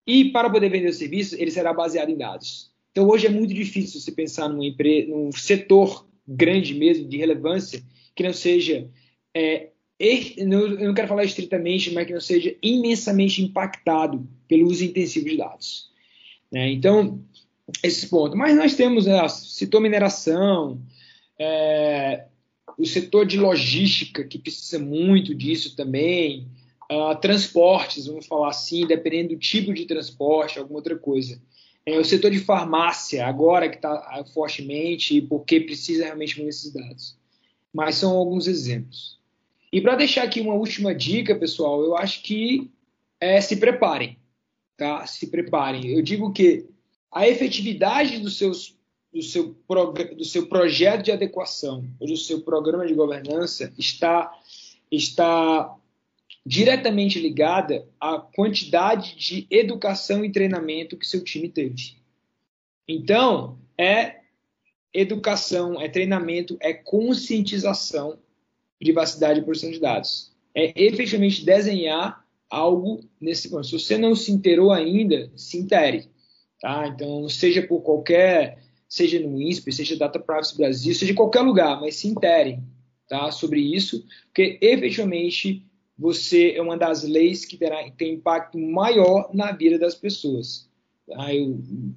E 0.06 0.26
para 0.26 0.48
poder 0.48 0.70
vender 0.70 0.90
os 0.90 0.98
serviços, 0.98 1.40
ele 1.40 1.50
será 1.50 1.74
baseado 1.74 2.10
em 2.10 2.18
dados. 2.18 2.72
Então 2.92 3.08
hoje 3.08 3.26
é 3.26 3.30
muito 3.32 3.52
difícil 3.52 4.00
você 4.00 4.12
pensar 4.12 4.48
numa 4.48 4.66
empresa, 4.66 5.10
num 5.10 5.32
setor 5.32 6.08
grande 6.30 6.74
mesmo, 6.74 7.08
de 7.08 7.18
relevância, 7.18 7.82
que 8.16 8.24
não 8.24 8.34
seja. 8.34 8.88
É, 9.34 9.70
eu 10.00 10.78
não 10.80 10.94
quero 10.94 11.08
falar 11.08 11.26
estritamente, 11.26 11.92
mas 11.92 12.08
que 12.08 12.14
não 12.14 12.22
seja 12.22 12.56
imensamente 12.62 13.42
impactado 13.42 14.28
pelo 14.48 14.68
uso 14.68 14.86
intensivo 14.86 15.28
de 15.28 15.38
dados. 15.38 15.90
Né? 16.52 16.72
Então, 16.72 17.22
esses 17.84 18.06
pontos. 18.10 18.38
Mas 18.38 18.56
nós 18.56 18.76
temos, 18.76 19.06
né, 19.06 19.28
citou 19.28 19.82
mineração, 19.82 20.82
é, 21.38 22.26
o 22.78 22.86
setor 22.86 23.26
de 23.26 23.38
logística, 23.38 24.24
que 24.24 24.40
precisa 24.40 24.80
muito 24.80 25.36
disso 25.36 25.76
também, 25.76 26.48
uh, 26.92 27.16
transportes, 27.20 28.08
vamos 28.08 28.26
falar 28.26 28.50
assim, 28.50 28.88
dependendo 28.88 29.36
do 29.36 29.40
tipo 29.40 29.74
de 29.74 29.86
transporte, 29.86 30.58
alguma 30.58 30.80
outra 30.80 30.98
coisa. 30.98 31.42
É, 31.90 31.98
o 31.98 32.06
setor 32.06 32.30
de 32.30 32.40
farmácia, 32.40 33.26
agora 33.26 33.68
que 33.68 33.78
está 33.78 33.92
ah, 33.92 34.24
fortemente, 34.32 35.20
porque 35.24 35.60
precisa 35.60 36.04
realmente 36.04 36.40
desses 36.44 36.72
dados. 36.72 37.18
Mas 37.74 37.96
são 37.96 38.16
alguns 38.16 38.48
exemplos. 38.48 39.18
E 39.74 39.82
para 39.82 39.96
deixar 39.96 40.24
aqui 40.24 40.40
uma 40.40 40.54
última 40.54 40.94
dica, 40.94 41.36
pessoal, 41.36 41.84
eu 41.84 41.98
acho 41.98 42.22
que 42.22 42.70
é, 43.20 43.42
se 43.42 43.58
preparem, 43.58 44.20
tá? 44.78 45.06
Se 45.08 45.28
preparem. 45.28 45.88
Eu 45.88 46.04
digo 46.04 46.32
que 46.32 46.68
a 47.12 47.28
efetividade 47.28 48.20
dos 48.20 48.38
seus 48.38 48.78
do 49.12 49.24
seu, 49.24 49.56
do 50.16 50.24
seu 50.24 50.46
projeto 50.46 51.06
de 51.06 51.12
adequação 51.12 51.84
ou 52.00 52.08
do 52.08 52.16
seu 52.16 52.42
programa 52.42 52.86
de 52.86 52.94
governança 52.94 53.74
está, 53.76 54.32
está 54.92 55.76
diretamente 56.46 57.20
ligada 57.20 57.88
à 58.00 58.18
quantidade 58.18 59.16
de 59.16 59.46
educação 59.50 60.24
e 60.24 60.32
treinamento 60.32 60.98
que 60.98 61.06
seu 61.06 61.24
time 61.24 61.50
teve. 61.50 61.98
Então, 62.88 63.60
é 63.78 64.20
educação, 64.94 65.80
é 65.80 65.88
treinamento, 65.88 66.58
é 66.60 66.74
conscientização, 66.74 68.18
privacidade 68.80 69.40
e 69.40 69.44
proteção 69.44 69.72
de 69.72 69.80
dados. 69.80 70.32
É 70.56 70.74
efetivamente 70.82 71.46
desenhar 71.46 72.26
algo 72.50 73.02
nesse 73.22 73.50
ponto. 73.50 73.66
Se 73.66 73.74
você 73.74 73.98
não 73.98 74.16
se 74.16 74.32
inteirou 74.32 74.72
ainda, 74.72 75.32
se 75.36 75.58
intere. 75.58 76.10
Tá? 76.60 76.88
Então, 76.88 77.30
seja 77.30 77.62
por 77.62 77.82
qualquer 77.82 78.58
seja 78.90 79.20
no 79.20 79.40
INSPE, 79.40 79.72
seja 79.72 79.96
Data 79.96 80.20
Privacy 80.20 80.58
Brasil, 80.58 80.96
seja 80.96 81.12
em 81.12 81.16
qualquer 81.16 81.42
lugar, 81.42 81.80
mas 81.80 81.96
se 81.96 82.08
interem 82.08 82.64
tá, 83.08 83.32
sobre 83.32 83.62
isso, 83.62 84.04
porque 84.26 84.58
efetivamente 84.60 85.64
você 86.00 86.54
é 86.56 86.62
uma 86.62 86.78
das 86.78 87.04
leis 87.04 87.44
que 87.44 87.58
terá, 87.58 87.78
tem 87.92 88.14
impacto 88.14 88.58
maior 88.58 89.30
na 89.34 89.52
vida 89.52 89.78
das 89.78 89.94
pessoas. 89.94 90.70
Tá? 91.06 91.28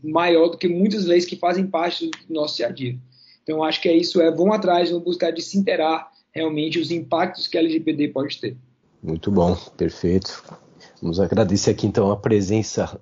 Maior 0.02 0.48
do 0.48 0.58
que 0.58 0.66
muitas 0.68 1.04
leis 1.04 1.24
que 1.24 1.36
fazem 1.36 1.68
parte 1.68 2.10
do 2.26 2.34
nosso 2.34 2.56
dia 2.56 2.66
a 2.66 2.70
dia. 2.70 2.98
Então, 3.44 3.62
acho 3.62 3.80
que 3.80 3.88
é 3.88 3.96
isso, 3.96 4.20
é 4.20 4.30
vão 4.30 4.52
atrás, 4.52 4.90
vão 4.90 5.00
buscar 5.00 5.30
de 5.30 5.40
se 5.40 5.56
interar 5.56 6.10
realmente 6.32 6.80
os 6.80 6.90
impactos 6.90 7.46
que 7.46 7.56
a 7.56 7.60
LGPD 7.60 8.08
pode 8.08 8.40
ter. 8.40 8.56
Muito 9.00 9.30
bom, 9.30 9.54
perfeito. 9.76 10.42
Vamos 11.00 11.20
agradecer 11.20 11.70
aqui 11.70 11.86
então 11.86 12.10
a 12.10 12.16
presença 12.16 13.00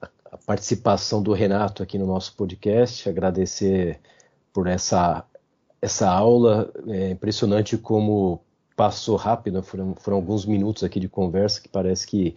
a 0.00 0.38
participação 0.38 1.22
do 1.22 1.32
Renato 1.32 1.82
aqui 1.82 1.98
no 1.98 2.06
nosso 2.06 2.34
podcast, 2.36 3.08
agradecer 3.08 4.00
por 4.52 4.66
essa, 4.66 5.24
essa 5.80 6.08
aula. 6.08 6.72
É 6.88 7.10
impressionante 7.10 7.76
como 7.76 8.42
passou 8.76 9.16
rápido, 9.16 9.62
foram, 9.62 9.94
foram 9.94 10.16
alguns 10.16 10.44
minutos 10.44 10.84
aqui 10.84 10.98
de 10.98 11.08
conversa 11.08 11.60
que 11.60 11.68
parece 11.68 12.06
que 12.06 12.34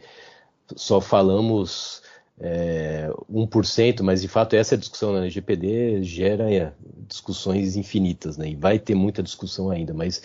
só 0.76 1.00
falamos 1.00 2.02
é, 2.40 3.10
1%, 3.32 4.02
mas 4.02 4.22
de 4.22 4.28
fato 4.28 4.56
essa 4.56 4.78
discussão 4.78 5.14
na 5.14 5.20
LGPD 5.20 6.04
gera 6.04 6.52
é, 6.52 6.74
discussões 7.08 7.76
infinitas, 7.76 8.38
né? 8.38 8.50
E 8.50 8.56
vai 8.56 8.80
ter 8.80 8.96
muita 8.96 9.24
discussão 9.24 9.70
ainda, 9.70 9.94
mas 9.94 10.22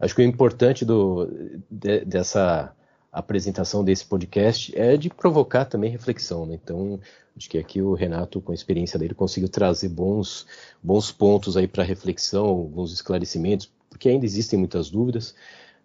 acho 0.00 0.14
que 0.14 0.22
o 0.22 0.24
importante 0.24 0.84
do, 0.84 1.28
de, 1.70 2.04
dessa 2.04 2.74
apresentação 3.12 3.84
desse 3.84 4.06
podcast 4.06 4.76
é 4.76 4.96
de 4.96 5.10
provocar 5.10 5.66
também 5.66 5.90
reflexão. 5.90 6.46
Né? 6.46 6.58
Então, 6.62 6.98
acho 7.36 7.48
que 7.48 7.58
aqui 7.58 7.82
o 7.82 7.92
Renato, 7.92 8.40
com 8.40 8.52
a 8.52 8.54
experiência 8.54 8.98
dele, 8.98 9.14
conseguiu 9.14 9.50
trazer 9.50 9.90
bons, 9.90 10.46
bons 10.82 11.12
pontos 11.12 11.56
aí 11.56 11.68
para 11.68 11.84
reflexão, 11.84 12.46
alguns 12.46 12.90
esclarecimentos, 12.90 13.70
porque 13.92 14.08
ainda 14.08 14.24
existem 14.24 14.58
muitas 14.58 14.90
dúvidas, 14.90 15.34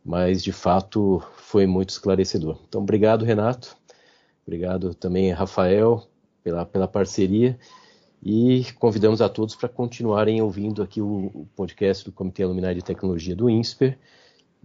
mas 0.04 0.42
de 0.42 0.54
fato 0.54 1.22
foi 1.36 1.68
muito 1.68 1.90
esclarecedor. 1.90 2.58
Então, 2.68 2.82
obrigado, 2.82 3.26
Renato. 3.26 3.76
Obrigado 4.46 4.94
também, 4.96 5.30
Rafael, 5.32 6.08
pela, 6.42 6.66
pela 6.66 6.88
parceria. 6.88 7.60
E 8.24 8.66
convidamos 8.80 9.22
a 9.22 9.30
todos 9.30 9.56
para 9.56 9.70
continuarem 9.70 10.42
ouvindo 10.42 10.82
aqui 10.82 11.02
o, 11.02 11.30
o 11.34 11.48
podcast 11.56 12.06
do 12.06 12.12
Comitê 12.12 12.46
Luminar 12.46 12.74
de 12.74 12.82
Tecnologia 12.82 13.36
do 13.36 13.50
INSPER 13.50 13.98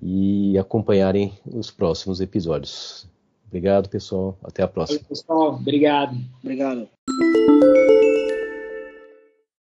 e 0.01 0.57
acompanharem 0.57 1.32
os 1.45 1.70
próximos 1.70 2.20
episódios. 2.20 3.09
Obrigado, 3.49 3.88
pessoal. 3.88 4.38
Até 4.43 4.62
a 4.62 4.68
próxima. 4.68 5.01
Valeu, 5.01 5.09
pessoal. 5.09 5.55
Obrigado. 5.55 6.16
Obrigado. 6.43 6.88